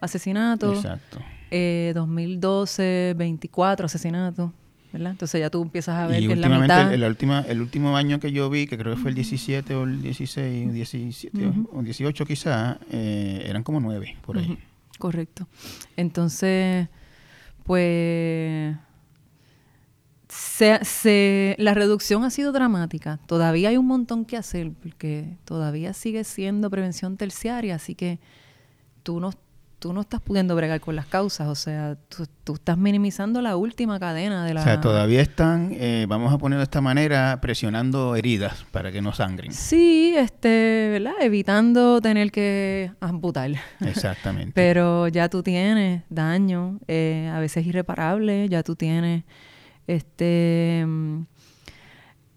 asesinatos. 0.00 0.76
Exacto. 0.78 1.18
Eh, 1.50 1.92
2012, 1.94 3.14
24 3.16 3.86
asesinatos. 3.86 4.50
¿Verdad? 4.92 5.12
Entonces 5.12 5.40
ya 5.40 5.50
tú 5.50 5.62
empiezas 5.62 5.96
a 5.96 6.06
ver 6.06 6.22
y 6.22 6.26
que 6.26 6.32
en 6.32 6.40
la 6.40 6.48
mitad... 6.48 6.92
El, 6.92 7.04
última, 7.04 7.40
el 7.40 7.60
último 7.60 7.96
año 7.96 8.20
que 8.20 8.32
yo 8.32 8.50
vi, 8.50 8.66
que 8.66 8.76
creo 8.76 8.94
que 8.94 9.00
fue 9.00 9.10
el 9.10 9.14
17 9.14 9.74
o 9.74 9.84
el 9.84 10.02
16, 10.02 10.72
17 10.72 11.38
uh 11.38 11.52
-huh. 11.52 11.68
o 11.72 11.82
18 11.82 12.26
quizás, 12.26 12.78
eh, 12.90 13.44
eran 13.46 13.62
como 13.62 13.80
9 13.80 14.16
por 14.22 14.38
ahí. 14.38 14.46
Uh 14.50 14.54
-huh. 14.54 14.98
Correcto. 14.98 15.46
Entonces 15.96 16.88
pues 17.64 18.76
se, 20.28 20.84
se, 20.84 21.56
la 21.58 21.74
reducción 21.74 22.24
ha 22.24 22.30
sido 22.30 22.52
dramática. 22.52 23.18
Todavía 23.26 23.68
hay 23.68 23.76
un 23.76 23.86
montón 23.86 24.24
que 24.24 24.36
hacer 24.36 24.72
porque 24.72 25.36
todavía 25.44 25.92
sigue 25.92 26.24
siendo 26.24 26.70
prevención 26.70 27.16
terciaria, 27.16 27.74
así 27.74 27.94
que 27.94 28.18
tú 29.02 29.20
no, 29.20 29.30
tú 29.80 29.94
no 29.94 30.02
estás 30.02 30.20
pudiendo 30.20 30.54
bregar 30.54 30.78
con 30.80 30.94
las 30.94 31.06
causas, 31.06 31.48
o 31.48 31.54
sea, 31.54 31.96
tú, 32.08 32.26
tú 32.44 32.54
estás 32.54 32.76
minimizando 32.76 33.40
la 33.40 33.56
última 33.56 33.98
cadena 33.98 34.44
de 34.44 34.54
la... 34.54 34.60
O 34.60 34.64
sea, 34.64 34.80
todavía 34.80 35.22
están, 35.22 35.70
eh, 35.72 36.04
vamos 36.06 36.32
a 36.32 36.38
ponerlo 36.38 36.60
de 36.60 36.64
esta 36.64 36.82
manera, 36.82 37.40
presionando 37.40 38.14
heridas 38.14 38.66
para 38.70 38.92
que 38.92 39.00
no 39.00 39.12
sangren. 39.12 39.52
Sí, 39.52 40.12
este, 40.14 40.90
¿verdad? 40.92 41.14
Evitando 41.20 42.00
tener 42.02 42.30
que 42.30 42.92
amputar. 43.00 43.50
Exactamente. 43.80 44.52
Pero 44.54 45.08
ya 45.08 45.30
tú 45.30 45.42
tienes 45.42 46.02
daño, 46.10 46.78
eh, 46.86 47.30
a 47.34 47.40
veces 47.40 47.66
irreparable, 47.66 48.48
ya 48.48 48.62
tú 48.62 48.76
tienes, 48.76 49.24
este... 49.86 50.86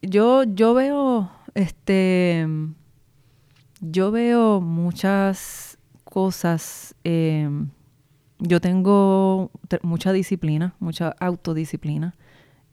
Yo, 0.01 0.43
yo 0.43 0.73
veo, 0.73 1.29
este... 1.53 2.47
Yo 3.81 4.11
veo 4.11 4.61
muchas 4.61 5.72
cosas. 6.13 6.93
Eh, 7.03 7.49
yo 8.37 8.61
tengo 8.61 9.49
mucha 9.81 10.13
disciplina, 10.13 10.75
mucha 10.79 11.15
autodisciplina 11.19 12.13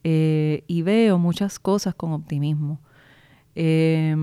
eh, 0.04 0.62
y 0.66 0.82
veo 0.82 1.18
muchas 1.18 1.58
cosas 1.58 1.94
con 1.94 2.12
optimismo. 2.12 2.80
Eh, 3.54 4.14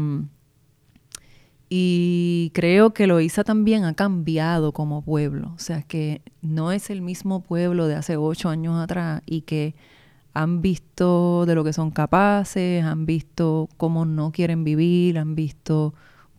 y 1.68 2.52
creo 2.54 2.94
que 2.94 3.08
Loíza 3.08 3.44
también 3.44 3.86
ha 3.86 3.96
cambiado 3.96 4.72
como 4.72 5.02
pueblo. 5.02 5.52
O 5.56 5.60
sea, 5.60 5.82
que 5.82 6.22
no 6.44 6.72
es 6.72 6.92
el 6.92 7.02
mismo 7.02 7.42
pueblo 7.42 7.88
de 7.88 7.96
hace 7.96 8.18
ocho 8.18 8.50
años 8.50 8.80
atrás 8.80 9.24
y 9.26 9.42
que 9.42 9.74
han 10.36 10.62
visto 10.62 11.48
de 11.48 11.56
lo 11.56 11.64
que 11.64 11.74
son 11.74 11.90
capaces, 11.90 12.84
han 12.84 13.08
visto 13.08 13.68
cómo 13.78 14.06
no 14.06 14.32
quieren 14.32 14.64
vivir, 14.64 15.18
han 15.18 15.34
visto 15.34 15.96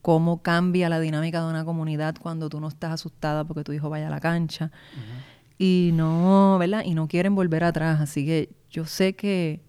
cómo 0.08 0.40
cambia 0.40 0.88
la 0.88 1.00
dinámica 1.00 1.42
de 1.42 1.50
una 1.50 1.66
comunidad 1.66 2.14
cuando 2.18 2.48
tú 2.48 2.60
no 2.60 2.68
estás 2.68 2.92
asustada 2.92 3.44
porque 3.44 3.62
tu 3.62 3.74
hijo 3.74 3.90
vaya 3.90 4.06
a 4.06 4.10
la 4.10 4.20
cancha 4.20 4.70
uh 4.72 4.96
-huh. 4.96 5.58
y 5.58 5.90
no, 5.92 6.56
¿verdad? 6.58 6.82
Y 6.86 6.94
no 6.94 7.08
quieren 7.08 7.34
volver 7.34 7.62
atrás. 7.62 8.00
Así 8.00 8.24
que 8.24 8.48
yo 8.70 8.86
sé 8.86 9.12
que 9.12 9.60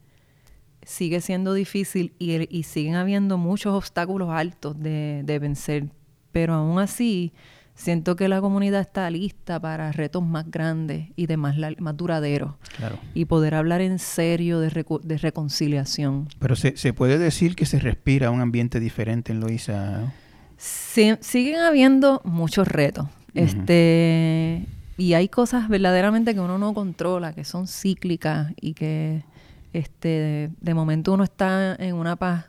sigue 0.81 1.19
siendo 1.19 1.53
difícil 1.53 2.13
y, 2.19 2.57
y 2.57 2.63
siguen 2.63 2.95
habiendo 2.95 3.37
muchos 3.37 3.73
obstáculos 3.73 4.29
altos 4.29 4.79
de, 4.79 5.23
de, 5.25 5.39
vencer, 5.39 5.87
pero 6.31 6.53
aún 6.53 6.79
así 6.79 7.33
siento 7.75 8.15
que 8.15 8.29
la 8.29 8.39
comunidad 8.39 8.79
está 8.79 9.09
lista 9.09 9.59
para 9.59 9.91
retos 9.91 10.23
más 10.23 10.49
grandes 10.49 11.09
y 11.17 11.25
de 11.25 11.35
más, 11.35 11.57
más 11.79 11.97
duraderos 11.97 12.53
claro. 12.77 12.97
y 13.13 13.25
poder 13.25 13.55
hablar 13.55 13.81
en 13.81 13.99
serio 13.99 14.61
de, 14.61 14.85
de 15.03 15.17
reconciliación. 15.17 16.29
Pero 16.39 16.55
se, 16.55 16.77
se, 16.77 16.93
puede 16.93 17.17
decir 17.17 17.57
que 17.57 17.65
se 17.65 17.77
respira 17.77 18.31
un 18.31 18.39
ambiente 18.39 18.79
diferente 18.79 19.33
en 19.33 19.41
Loíza. 19.41 20.13
Sí, 20.60 21.16
siguen 21.22 21.62
habiendo 21.62 22.22
muchos 22.26 22.68
retos. 22.68 23.05
Uh 23.05 23.39
-huh. 23.39 23.43
Este 23.45 24.68
y 24.97 25.14
hay 25.14 25.30
cosas 25.30 25.70
verdaderamente 25.70 26.34
que 26.34 26.41
uno 26.41 26.57
no 26.57 26.74
controla, 26.74 27.32
que 27.32 27.45
son 27.45 27.68
cíclicas 27.68 28.51
y 28.60 28.74
que 28.74 29.24
este 29.72 30.51
de, 30.60 30.74
momento 30.74 31.14
uno 31.14 31.24
está 31.24 31.76
en 31.76 31.95
una 31.95 32.18
paz 32.18 32.47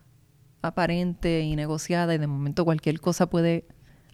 aparente 0.60 1.42
y 1.42 1.54
negociada 1.54 2.12
y 2.12 2.18
de 2.18 2.26
momento 2.26 2.64
cualquier 2.64 3.00
cosa 3.00 3.30
puede 3.30 3.64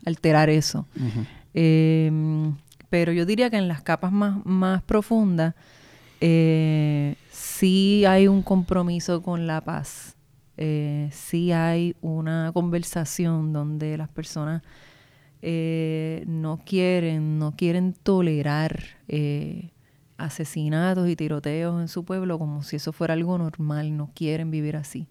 alterar 0.05 0.51
eso. 0.51 0.87
Uh 0.97 1.01
-huh. 1.01 1.27
eh, 1.55 2.53
pero 2.91 3.13
yo 3.13 3.25
diría 3.25 3.49
que 3.49 3.57
en 3.57 3.69
las 3.69 3.83
capas 3.83 4.13
más, 4.13 4.45
más 4.45 4.83
profundas 4.83 5.55
eh, 6.21 7.17
sí 7.31 8.05
hay 8.05 8.29
un 8.29 8.43
compromiso 8.43 9.23
con 9.23 9.47
la 9.47 9.63
paz. 9.63 10.16
Eh, 10.57 11.11
sí 11.13 11.53
hay 11.53 11.97
una 12.01 12.51
conversación 12.53 13.53
donde 13.53 13.97
las 13.99 14.09
personas 14.09 14.63
eh, 15.43 16.25
no 16.27 16.59
quieren, 16.65 17.39
no 17.39 17.55
quieren 17.57 17.93
tolerar 17.93 18.83
eh, 19.09 19.71
asesinatos 20.17 21.09
y 21.09 21.17
tiroteos 21.17 21.81
en 21.81 21.89
su 21.89 22.05
pueblo 22.05 22.39
como 22.39 22.63
si 22.63 22.77
eso 22.77 22.93
fuera 22.93 23.15
algo 23.15 23.37
normal, 23.37 23.97
no 23.97 24.11
quieren 24.15 24.51
vivir 24.51 24.77
así. 24.77 25.09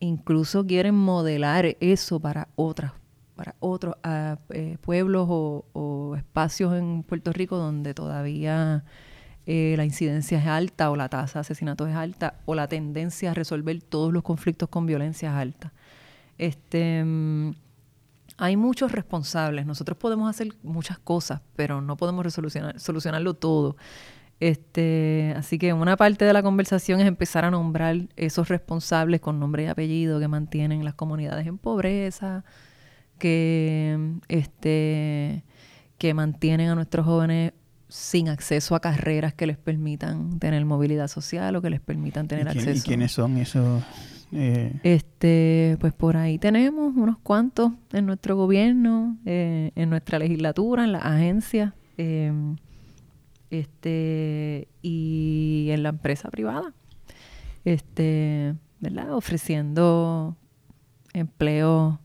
Incluso 0.00 0.66
quieren 0.66 0.94
modelar 0.94 1.76
eso 1.80 2.20
para 2.20 2.48
otras 2.56 2.92
para 3.36 3.56
otros 3.58 3.96
uh, 4.04 4.36
pueblos 4.80 5.26
o, 5.28 6.14
espacios 6.16 6.74
en 6.74 7.02
Puerto 7.02 7.32
Rico 7.32 7.56
donde 7.56 7.92
todavía 7.92 8.84
eh, 9.46 9.74
la 9.76 9.84
incidencia 9.84 10.38
es 10.38 10.46
alta 10.46 10.90
o 10.90 10.96
la 10.96 11.08
tasa 11.08 11.34
de 11.34 11.40
asesinatos 11.40 11.88
es 11.88 11.96
alta 11.96 12.40
o 12.46 12.54
la 12.54 12.66
tendencia 12.68 13.32
a 13.32 13.34
resolver 13.34 13.82
todos 13.82 14.12
los 14.12 14.22
conflictos 14.22 14.68
con 14.68 14.86
violencia 14.86 15.30
es 15.30 15.34
alta. 15.34 15.72
Este, 16.38 17.02
um, 17.02 17.54
hay 18.36 18.56
muchos 18.56 18.92
responsables. 18.92 19.66
Nosotros 19.66 19.98
podemos 19.98 20.28
hacer 20.28 20.48
muchas 20.62 20.98
cosas, 20.98 21.40
pero 21.56 21.80
no 21.80 21.96
podemos 21.96 22.32
solucionarlo 22.32 23.34
todo. 23.34 23.76
Este, 24.40 25.32
así 25.36 25.58
que 25.58 25.72
una 25.72 25.96
parte 25.96 26.24
de 26.24 26.32
la 26.32 26.42
conversación 26.42 27.00
es 27.00 27.06
empezar 27.06 27.44
a 27.44 27.50
nombrar 27.50 28.08
esos 28.16 28.48
responsables 28.48 29.20
con 29.20 29.38
nombre 29.38 29.64
y 29.64 29.66
apellido 29.66 30.18
que 30.18 30.28
mantienen 30.28 30.84
las 30.84 30.94
comunidades 30.94 31.46
en 31.46 31.58
pobreza, 31.58 32.44
que, 33.18 34.18
este, 34.28 35.44
que 35.98 36.14
mantienen 36.14 36.70
a 36.70 36.74
nuestros 36.74 37.06
jóvenes 37.06 37.52
sin 37.94 38.28
acceso 38.28 38.74
a 38.74 38.80
carreras 38.80 39.34
que 39.34 39.46
les 39.46 39.56
permitan 39.56 40.40
tener 40.40 40.64
movilidad 40.64 41.06
social 41.06 41.54
o 41.54 41.62
que 41.62 41.70
les 41.70 41.80
permitan 41.80 42.26
tener 42.26 42.48
acceso. 42.48 42.72
¿Y 42.72 42.80
quiénes 42.80 43.12
son 43.12 43.36
esos? 43.36 43.84
Eh? 44.32 44.72
Este, 44.82 45.76
pues 45.78 45.92
por 45.92 46.16
ahí 46.16 46.40
tenemos 46.40 46.92
unos 46.96 47.18
cuantos 47.18 47.70
en 47.92 48.06
nuestro 48.06 48.36
gobierno, 48.36 49.16
eh, 49.24 49.70
en 49.76 49.90
nuestra 49.90 50.18
legislatura, 50.18 50.82
en 50.82 50.90
las 50.90 51.04
agencias. 51.04 51.72
Eh, 51.96 52.32
este, 53.50 54.66
y 54.82 55.68
en 55.70 55.84
la 55.84 55.90
empresa 55.90 56.30
privada, 56.30 56.72
este, 57.64 58.56
¿verdad? 58.80 59.14
Ofreciendo 59.14 60.36
empleos 61.12 62.00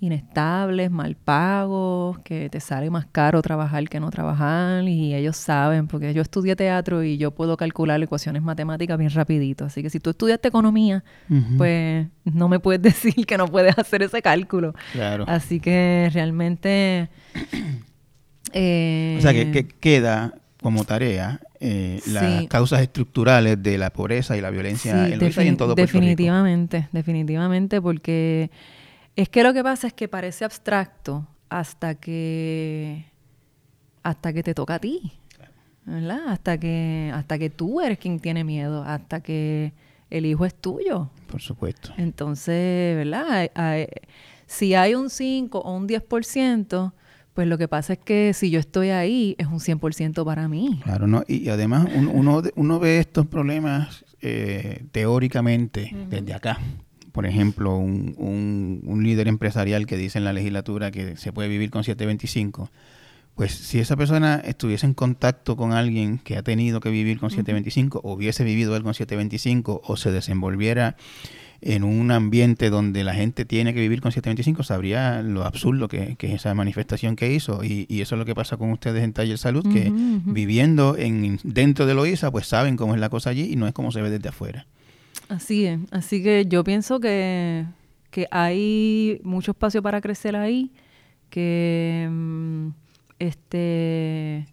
inestables, 0.00 0.90
mal 0.90 1.16
pagos, 1.16 2.18
que 2.20 2.50
te 2.50 2.60
sale 2.60 2.90
más 2.90 3.06
caro 3.06 3.40
trabajar 3.42 3.88
que 3.88 4.00
no 4.00 4.10
trabajar 4.10 4.84
y 4.84 5.14
ellos 5.14 5.36
saben, 5.36 5.86
porque 5.86 6.12
yo 6.12 6.22
estudié 6.22 6.56
teatro 6.56 7.02
y 7.02 7.16
yo 7.16 7.30
puedo 7.30 7.56
calcular 7.56 8.02
ecuaciones 8.02 8.42
matemáticas 8.42 8.98
bien 8.98 9.10
rapidito, 9.10 9.64
así 9.64 9.82
que 9.82 9.90
si 9.90 10.00
tú 10.00 10.10
estudiaste 10.10 10.48
economía, 10.48 11.04
pues 11.56 12.06
no 12.24 12.48
me 12.48 12.60
puedes 12.60 12.82
decir 13.04 13.26
que 13.26 13.38
no 13.38 13.48
puedes 13.48 13.78
hacer 13.78 14.02
ese 14.02 14.20
cálculo. 14.20 14.74
Claro. 14.92 15.24
Así 15.26 15.60
que 15.60 16.10
realmente... 16.12 17.08
o 18.48 19.20
sea, 19.20 19.32
que, 19.32 19.50
que 19.52 19.66
queda 19.66 20.34
como 20.64 20.84
tarea 20.84 21.40
eh, 21.60 22.00
las 22.06 22.46
causas 22.46 22.80
estructurales 22.80 23.62
de 23.62 23.76
la 23.76 23.90
pobreza 23.90 24.36
y 24.36 24.40
la 24.40 24.50
violencia 24.50 25.08
en, 25.08 25.20
y 25.20 25.46
en 25.46 25.56
todo 25.56 25.74
Puerto 25.74 25.92
Definitivamente, 25.92 26.88
definitivamente, 26.92 27.82
porque 27.82 28.50
es 29.16 29.28
que 29.28 29.42
lo 29.42 29.52
que 29.52 29.62
pasa 29.62 29.86
es 29.86 29.92
que 29.92 30.08
parece 30.08 30.44
abstracto 30.44 31.26
hasta 31.48 31.94
que 31.94 33.06
hasta 34.02 34.32
que 34.32 34.42
te 34.42 34.54
toca 34.54 34.74
a 34.74 34.78
ti, 34.78 35.12
¿verdad? 35.86 36.28
Hasta 36.28 36.58
que 36.58 37.10
hasta 37.14 37.38
que 37.38 37.50
tú 37.50 37.80
eres 37.80 37.98
quien 37.98 38.20
tiene 38.20 38.44
miedo, 38.44 38.82
hasta 38.82 39.20
que 39.20 39.72
el 40.10 40.26
hijo 40.26 40.44
es 40.44 40.54
tuyo. 40.54 41.10
Por 41.30 41.40
supuesto. 41.40 41.92
Entonces, 41.96 42.96
¿verdad? 42.96 43.50
si 44.46 44.74
hay 44.74 44.94
un 44.94 45.10
5 45.10 45.58
o 45.58 45.76
un 45.76 45.88
10%, 45.88 46.92
pues 47.32 47.48
lo 47.48 47.58
que 47.58 47.66
pasa 47.66 47.94
es 47.94 47.98
que 47.98 48.32
si 48.34 48.50
yo 48.50 48.60
estoy 48.60 48.90
ahí, 48.90 49.34
es 49.38 49.46
un 49.46 49.58
100% 49.58 50.24
para 50.24 50.48
mí. 50.48 50.80
Claro, 50.84 51.06
no 51.06 51.24
y, 51.26 51.48
además 51.48 51.88
uno, 51.94 52.42
uno, 52.54 52.78
ve 52.78 52.98
estos 52.98 53.26
problemas 53.26 54.04
eh, 54.20 54.84
teóricamente 54.92 55.90
desde 56.08 56.34
acá. 56.34 56.58
Por 57.14 57.26
ejemplo, 57.26 57.76
un, 57.76 58.82
un, 58.84 59.04
líder 59.04 59.28
empresarial 59.28 59.86
que 59.86 59.96
dice 59.96 60.18
en 60.18 60.24
la 60.24 60.32
legislatura 60.32 60.90
que 60.90 61.16
se 61.16 61.32
puede 61.32 61.48
vivir 61.48 61.70
con 61.70 61.84
725. 61.84 62.72
Pues 63.36 63.52
si 63.52 63.78
esa 63.78 63.94
persona 63.94 64.42
estuviese 64.44 64.84
en 64.84 64.94
contacto 64.94 65.56
con 65.56 65.72
alguien 65.72 66.18
que 66.18 66.36
ha 66.36 66.42
tenido 66.42 66.80
que 66.80 66.90
vivir 66.90 67.20
con 67.20 67.30
725, 67.30 68.00
o 68.02 68.14
hubiese 68.14 68.42
vivido 68.42 68.74
él 68.74 68.82
con 68.82 68.94
725, 68.94 69.82
o 69.84 69.96
se 69.96 70.10
desenvolviera 70.10 70.96
en 71.60 71.84
un 71.84 72.10
ambiente 72.10 72.68
donde 72.68 73.04
la 73.04 73.14
gente 73.14 73.44
tiene 73.44 73.74
que 73.74 73.80
vivir 73.80 74.00
con 74.00 74.10
725, 74.10 74.64
sabría 74.64 75.22
lo 75.22 75.44
absurdo 75.44 75.86
que, 75.86 76.16
es 76.18 76.32
esa 76.32 76.52
manifestación 76.54 77.14
que 77.14 77.32
hizo. 77.32 77.62
Y, 77.62 77.86
eso 78.00 78.16
es 78.16 78.18
lo 78.18 78.24
que 78.24 78.34
pasa 78.34 78.56
con 78.56 78.72
ustedes 78.72 79.04
en 79.04 79.12
Taller 79.12 79.38
Salud, 79.38 79.64
que 79.72 79.92
viviendo 80.24 80.96
en 80.98 81.38
dentro 81.44 81.86
de 81.86 81.94
Loíza, 81.94 82.32
pues 82.32 82.48
saben 82.48 82.76
cómo 82.76 82.96
es 82.96 83.00
la 83.00 83.08
cosa 83.08 83.30
allí 83.30 83.52
y 83.52 83.54
no 83.54 83.68
es 83.68 83.72
como 83.72 83.92
se 83.92 84.02
ve 84.02 84.10
desde 84.10 84.30
afuera. 84.30 84.66
Así 85.34 85.66
es. 85.66 85.80
Así 85.90 86.22
que 86.22 86.46
yo 86.46 86.62
pienso 86.62 87.00
que, 87.00 87.66
que 88.10 88.28
hay 88.30 89.20
mucho 89.24 89.50
espacio 89.50 89.82
para 89.82 90.00
crecer 90.00 90.36
ahí, 90.36 90.72
que 91.28 92.08
mm, 92.08 92.68
este 93.18 94.46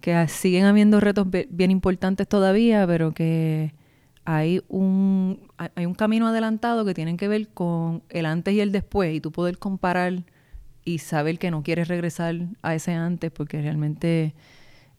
que 0.00 0.28
siguen 0.28 0.66
habiendo 0.66 1.00
retos 1.00 1.26
bien 1.48 1.70
importantes 1.70 2.28
todavía, 2.28 2.86
pero 2.86 3.12
que 3.12 3.72
hay 4.26 4.62
un, 4.68 5.40
hay 5.56 5.86
un 5.86 5.94
camino 5.94 6.28
adelantado 6.28 6.84
que 6.84 6.94
tienen 6.94 7.16
que 7.16 7.26
ver 7.26 7.48
con 7.48 8.02
el 8.10 8.26
antes 8.26 8.54
y 8.54 8.60
el 8.60 8.70
después 8.70 9.14
y 9.14 9.20
tú 9.20 9.32
poder 9.32 9.58
comparar 9.58 10.24
y 10.84 10.98
saber 10.98 11.38
que 11.38 11.50
no 11.50 11.62
quieres 11.62 11.88
regresar 11.88 12.36
a 12.62 12.74
ese 12.74 12.92
antes 12.92 13.30
porque 13.30 13.62
realmente 13.62 14.34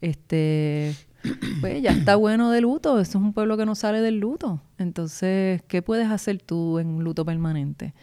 este 0.01 0.95
pues 1.61 1.81
ya 1.81 1.91
está 1.91 2.15
bueno 2.15 2.51
de 2.51 2.61
luto, 2.61 2.99
eso 2.99 3.17
es 3.17 3.23
un 3.23 3.33
pueblo 3.33 3.57
que 3.57 3.65
no 3.65 3.75
sale 3.75 4.01
del 4.01 4.19
luto. 4.19 4.61
Entonces, 4.77 5.61
¿qué 5.67 5.81
puedes 5.81 6.09
hacer 6.09 6.41
tú 6.41 6.79
en 6.79 6.87
un 6.87 7.03
luto 7.03 7.25
permanente? 7.25 7.93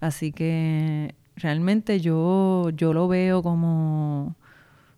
Así 0.00 0.32
que 0.32 1.14
realmente 1.36 2.00
yo 2.00 2.70
yo 2.70 2.92
lo 2.92 3.08
veo 3.08 3.42
como 3.42 4.36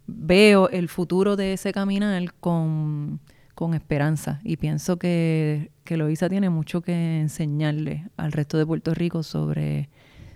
veo 0.07 0.69
el 0.71 0.89
futuro 0.89 1.37
de 1.37 1.55
ese 1.55 1.73
caminar 1.73 2.35
con 2.41 3.21
con 3.59 3.75
esperanza 3.75 4.39
y 4.45 4.57
pienso 4.57 5.01
que, 5.01 5.73
que 5.83 5.97
Loisa 5.97 6.29
tiene 6.29 6.49
mucho 6.49 6.81
que 6.81 7.19
enseñarle 7.19 8.09
al 8.17 8.31
resto 8.31 8.57
de 8.57 8.65
Puerto 8.65 8.95
Rico 8.95 9.25
sobre, 9.25 9.89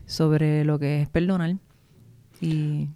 sobre 0.06 0.64
lo 0.64 0.80
que 0.80 1.02
es 1.02 1.08
perdonar 1.08 1.54
y 2.40 2.88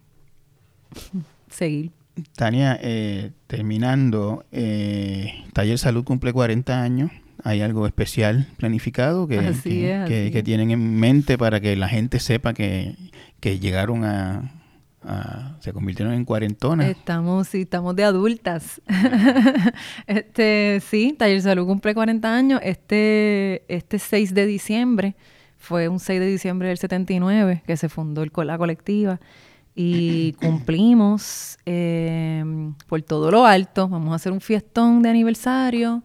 seguir. 1.49 1.93
Tania, 2.35 2.79
eh, 2.81 3.33
terminando, 3.47 4.45
eh, 4.53 5.45
Taller 5.53 5.79
Salud 5.79 6.05
cumple 6.05 6.33
40 6.33 6.83
años. 6.83 7.11
¿Hay 7.45 7.61
algo 7.61 7.87
especial 7.87 8.49
planificado 8.57 9.29
que, 9.29 9.39
que, 10.33 10.43
tienen 10.43 10.71
en 10.71 10.99
mente 10.99 11.39
para 11.39 11.61
que 11.61 11.77
la 11.77 11.89
gente 11.89 12.19
sepa 12.19 12.55
que, 12.55 12.95
que 13.41 13.59
llegaron 13.59 14.05
a, 14.05 14.53
se 15.61 15.73
convirtieron 15.73 16.15
en 16.15 16.25
cuarentonas. 16.25 16.89
Estamos, 16.89 17.47
sí, 17.47 17.63
estamos 17.63 17.95
de 17.95 18.03
adultas. 18.03 18.81
este, 20.09 20.83
sí, 20.85 21.15
Taller 21.17 21.43
Salud 21.43 21.67
cumple 21.67 21.95
40 21.95 22.35
años. 22.35 22.61
Este, 22.65 23.63
este 23.69 24.01
6 24.01 24.35
de 24.35 24.47
diciembre, 24.47 25.15
fue 25.57 25.89
un 25.89 26.01
6 26.01 26.19
de 26.19 26.27
diciembre 26.27 26.69
del 26.69 26.79
79 26.79 27.63
que 27.67 27.77
se 27.77 27.89
fundó 27.89 28.23
el, 28.23 28.33
la 28.45 28.59
colectiva 28.59 29.21
y 29.79 30.33
cumplimos 30.33 31.59
eh, 31.67 32.43
por 32.89 33.03
todo 33.03 33.31
lo 33.31 33.45
alto. 33.45 33.89
Vamos 33.89 34.13
a 34.13 34.17
hacer 34.17 34.33
un 34.33 34.41
fiestón 34.41 35.03
de 35.03 35.11
aniversario. 35.11 36.03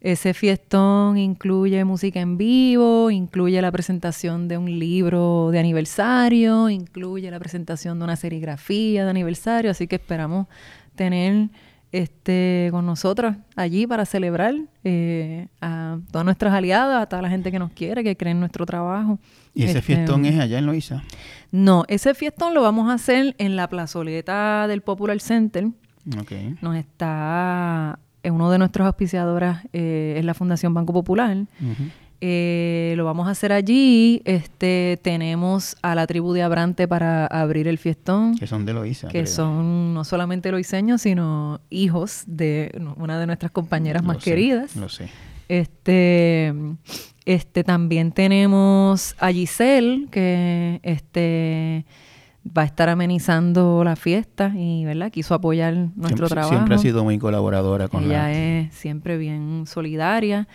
Ese 0.00 0.32
fiestón 0.32 1.18
incluye 1.18 1.84
música 1.84 2.20
en 2.20 2.38
vivo, 2.38 3.10
incluye 3.10 3.60
la 3.60 3.72
presentación 3.72 4.46
de 4.46 4.56
un 4.56 4.78
libro 4.78 5.50
de 5.50 5.58
aniversario, 5.58 6.70
incluye 6.70 7.30
la 7.30 7.38
presentación 7.40 7.98
de 7.98 8.04
una 8.04 8.16
serigrafía 8.16 9.04
de 9.04 9.10
aniversario, 9.10 9.72
así 9.72 9.88
que 9.88 9.96
esperamos 9.96 10.46
tener 10.94 11.50
este 11.92 12.68
con 12.70 12.86
nosotros 12.86 13.34
allí 13.56 13.86
para 13.86 14.06
celebrar 14.06 14.54
eh, 14.84 15.48
a 15.60 15.98
todas 16.12 16.24
nuestras 16.24 16.54
aliadas, 16.54 17.02
a 17.02 17.06
toda 17.06 17.22
la 17.22 17.28
gente 17.28 17.50
que 17.50 17.58
nos 17.58 17.72
quiere, 17.72 18.04
que 18.04 18.16
cree 18.16 18.30
en 18.30 18.40
nuestro 18.40 18.64
trabajo. 18.64 19.18
¿Y 19.54 19.64
ese 19.64 19.78
este, 19.78 19.82
fiestón 19.82 20.24
es 20.24 20.38
allá 20.38 20.58
en 20.58 20.66
Loíza? 20.66 21.02
No, 21.50 21.84
ese 21.88 22.14
fiestón 22.14 22.54
lo 22.54 22.62
vamos 22.62 22.88
a 22.90 22.94
hacer 22.94 23.34
en 23.38 23.56
la 23.56 23.68
plazoleta 23.68 24.66
del 24.68 24.82
Popular 24.82 25.20
Center. 25.20 25.68
Okay. 26.22 26.56
Nos 26.60 26.76
está 26.76 27.98
uno 28.24 28.50
de 28.50 28.58
nuestros 28.58 28.86
auspiciadoras 28.86 29.64
eh, 29.72 30.16
es 30.18 30.24
la 30.24 30.34
Fundación 30.34 30.74
Banco 30.74 30.92
Popular. 30.92 31.36
Eh, 32.22 32.92
lo 32.96 33.04
vamos 33.06 33.28
a 33.28 33.30
hacer 33.30 33.52
allí. 33.52 34.20
Este, 34.24 34.98
tenemos 35.02 35.76
a 35.82 35.94
la 35.94 36.06
tribu 36.06 36.32
de 36.32 36.42
Abrante 36.42 36.86
para 36.86 37.26
abrir 37.26 37.66
el 37.66 37.78
fiestón. 37.78 38.36
Que 38.36 38.46
son 38.46 38.66
de 38.66 38.74
Loíza. 38.74 39.08
Que 39.08 39.26
son 39.26 39.94
no 39.94 40.04
solamente 40.04 40.50
loiseños, 40.50 41.02
sino 41.02 41.60
hijos 41.70 42.24
de 42.26 42.72
una 42.96 43.18
de 43.18 43.26
nuestras 43.26 43.50
compañeras 43.50 44.02
más 44.02 44.18
queridas. 44.18 44.76
Lo 44.76 44.88
sé. 44.88 45.08
Este, 45.48 46.54
este, 47.24 47.64
también 47.64 48.12
tenemos 48.12 49.14
a 49.18 49.30
Giselle, 49.30 50.08
que 50.10 50.80
este 50.82 51.84
va 52.46 52.62
a 52.62 52.64
estar 52.64 52.88
amenizando 52.88 53.84
la 53.84 53.96
fiesta 53.96 54.52
y 54.56 54.84
verdad 54.84 55.12
quiso 55.12 55.34
apoyar 55.34 55.74
nuestro 55.94 56.26
trabajo. 56.26 56.54
Siempre 56.54 56.74
ha 56.74 56.78
sido 56.78 57.04
muy 57.04 57.18
colaboradora 57.18 57.88
con 57.88 58.04
Ella 58.04 58.32
es 58.32 58.74
siempre 58.74 59.18
bien 59.18 59.64
solidaria. 59.66 60.48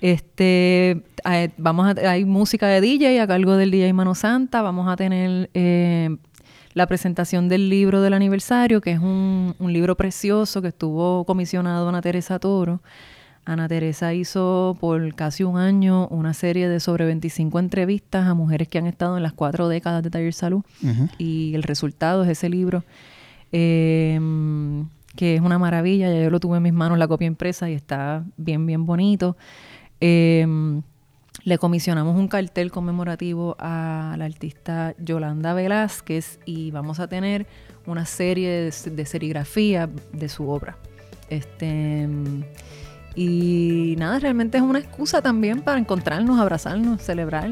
Este 0.00 1.02
hay, 1.24 1.50
vamos 1.56 1.86
a, 1.86 2.10
hay 2.10 2.24
música 2.24 2.66
de 2.66 2.80
DJ 2.80 3.20
a 3.20 3.26
cargo 3.26 3.56
del 3.56 3.70
DJ 3.70 3.92
Mano 3.94 4.14
Santa. 4.14 4.60
Vamos 4.60 4.86
a 4.88 4.96
tener 4.96 5.48
eh, 5.54 6.14
la 6.74 6.86
presentación 6.86 7.48
del 7.48 7.70
libro 7.70 8.02
del 8.02 8.12
aniversario, 8.12 8.80
que 8.80 8.92
es 8.92 8.98
un, 8.98 9.54
un 9.58 9.72
libro 9.72 9.96
precioso 9.96 10.60
que 10.60 10.68
estuvo 10.68 11.24
comisionado 11.24 11.88
Ana 11.88 12.02
Teresa 12.02 12.38
Toro. 12.38 12.82
Ana 13.44 13.68
Teresa 13.68 14.14
hizo 14.14 14.76
por 14.80 15.14
casi 15.14 15.44
un 15.44 15.58
año 15.58 16.06
una 16.08 16.34
serie 16.34 16.68
de 16.68 16.78
sobre 16.78 17.06
25 17.06 17.58
entrevistas 17.58 18.28
a 18.28 18.34
mujeres 18.34 18.68
que 18.68 18.78
han 18.78 18.86
estado 18.86 19.16
en 19.16 19.22
las 19.22 19.32
cuatro 19.32 19.68
décadas 19.68 20.02
de 20.02 20.10
Taller 20.10 20.34
Salud 20.34 20.62
y 21.18 21.54
el 21.54 21.62
resultado 21.62 22.22
es 22.22 22.28
ese 22.30 22.48
libro 22.48 22.84
em, 23.50 24.86
que 25.16 25.34
es 25.34 25.40
una 25.40 25.58
maravilla. 25.58 26.12
Ya 26.12 26.22
yo 26.22 26.30
lo 26.30 26.38
tuve 26.38 26.58
en 26.58 26.62
mis 26.62 26.72
manos, 26.72 26.98
la 26.98 27.08
copia 27.08 27.26
impresa, 27.26 27.68
y 27.68 27.74
está 27.74 28.24
bien, 28.36 28.66
bien 28.66 28.86
bonito. 28.86 29.36
Em, 30.00 30.82
le 31.44 31.58
comisionamos 31.58 32.16
un 32.16 32.28
cartel 32.28 32.70
conmemorativo 32.70 33.56
a 33.58 34.14
la 34.18 34.24
artista 34.24 34.94
Yolanda 34.98 35.54
Velázquez 35.54 36.38
y 36.44 36.70
vamos 36.70 37.00
a 37.00 37.08
tener 37.08 37.46
una 37.86 38.04
serie 38.04 38.70
de, 38.84 39.06
serigrafía 39.06 39.88
de 40.12 40.28
su 40.28 40.48
obra. 40.48 40.76
Este, 41.28 42.08
y 43.14 43.96
nada, 43.98 44.18
realmente 44.18 44.58
es 44.58 44.62
una 44.62 44.78
excusa 44.78 45.20
también 45.20 45.62
para 45.62 45.78
encontrarnos, 45.78 46.38
abrazarnos, 46.38 47.02
celebrar. 47.02 47.50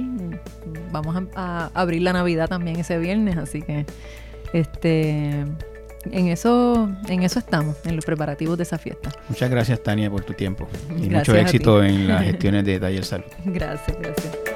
Vamos 0.93 1.16
a, 1.16 1.26
a 1.35 1.70
abrir 1.74 2.02
la 2.02 2.12
Navidad 2.12 2.48
también 2.48 2.78
ese 2.78 2.98
viernes, 2.98 3.36
así 3.36 3.62
que 3.62 3.86
este 4.52 5.44
en 6.12 6.28
eso, 6.28 6.89
en 7.09 7.22
eso 7.22 7.39
estamos, 7.39 7.76
en 7.85 7.97
los 7.97 8.05
preparativos 8.05 8.56
de 8.56 8.62
esa 8.62 8.78
fiesta. 8.78 9.10
Muchas 9.28 9.51
gracias, 9.51 9.82
Tania, 9.82 10.10
por 10.10 10.24
tu 10.24 10.32
tiempo. 10.32 10.68
Y 10.97 11.10
mucho 11.10 11.35
éxito 11.35 11.82
en 11.82 12.09
las 12.09 12.22
gestiones 12.24 12.64
de 12.64 12.80
Taller 12.80 13.05
Salud. 13.05 13.26
Gracias, 13.44 13.97
gracias. 14.01 14.48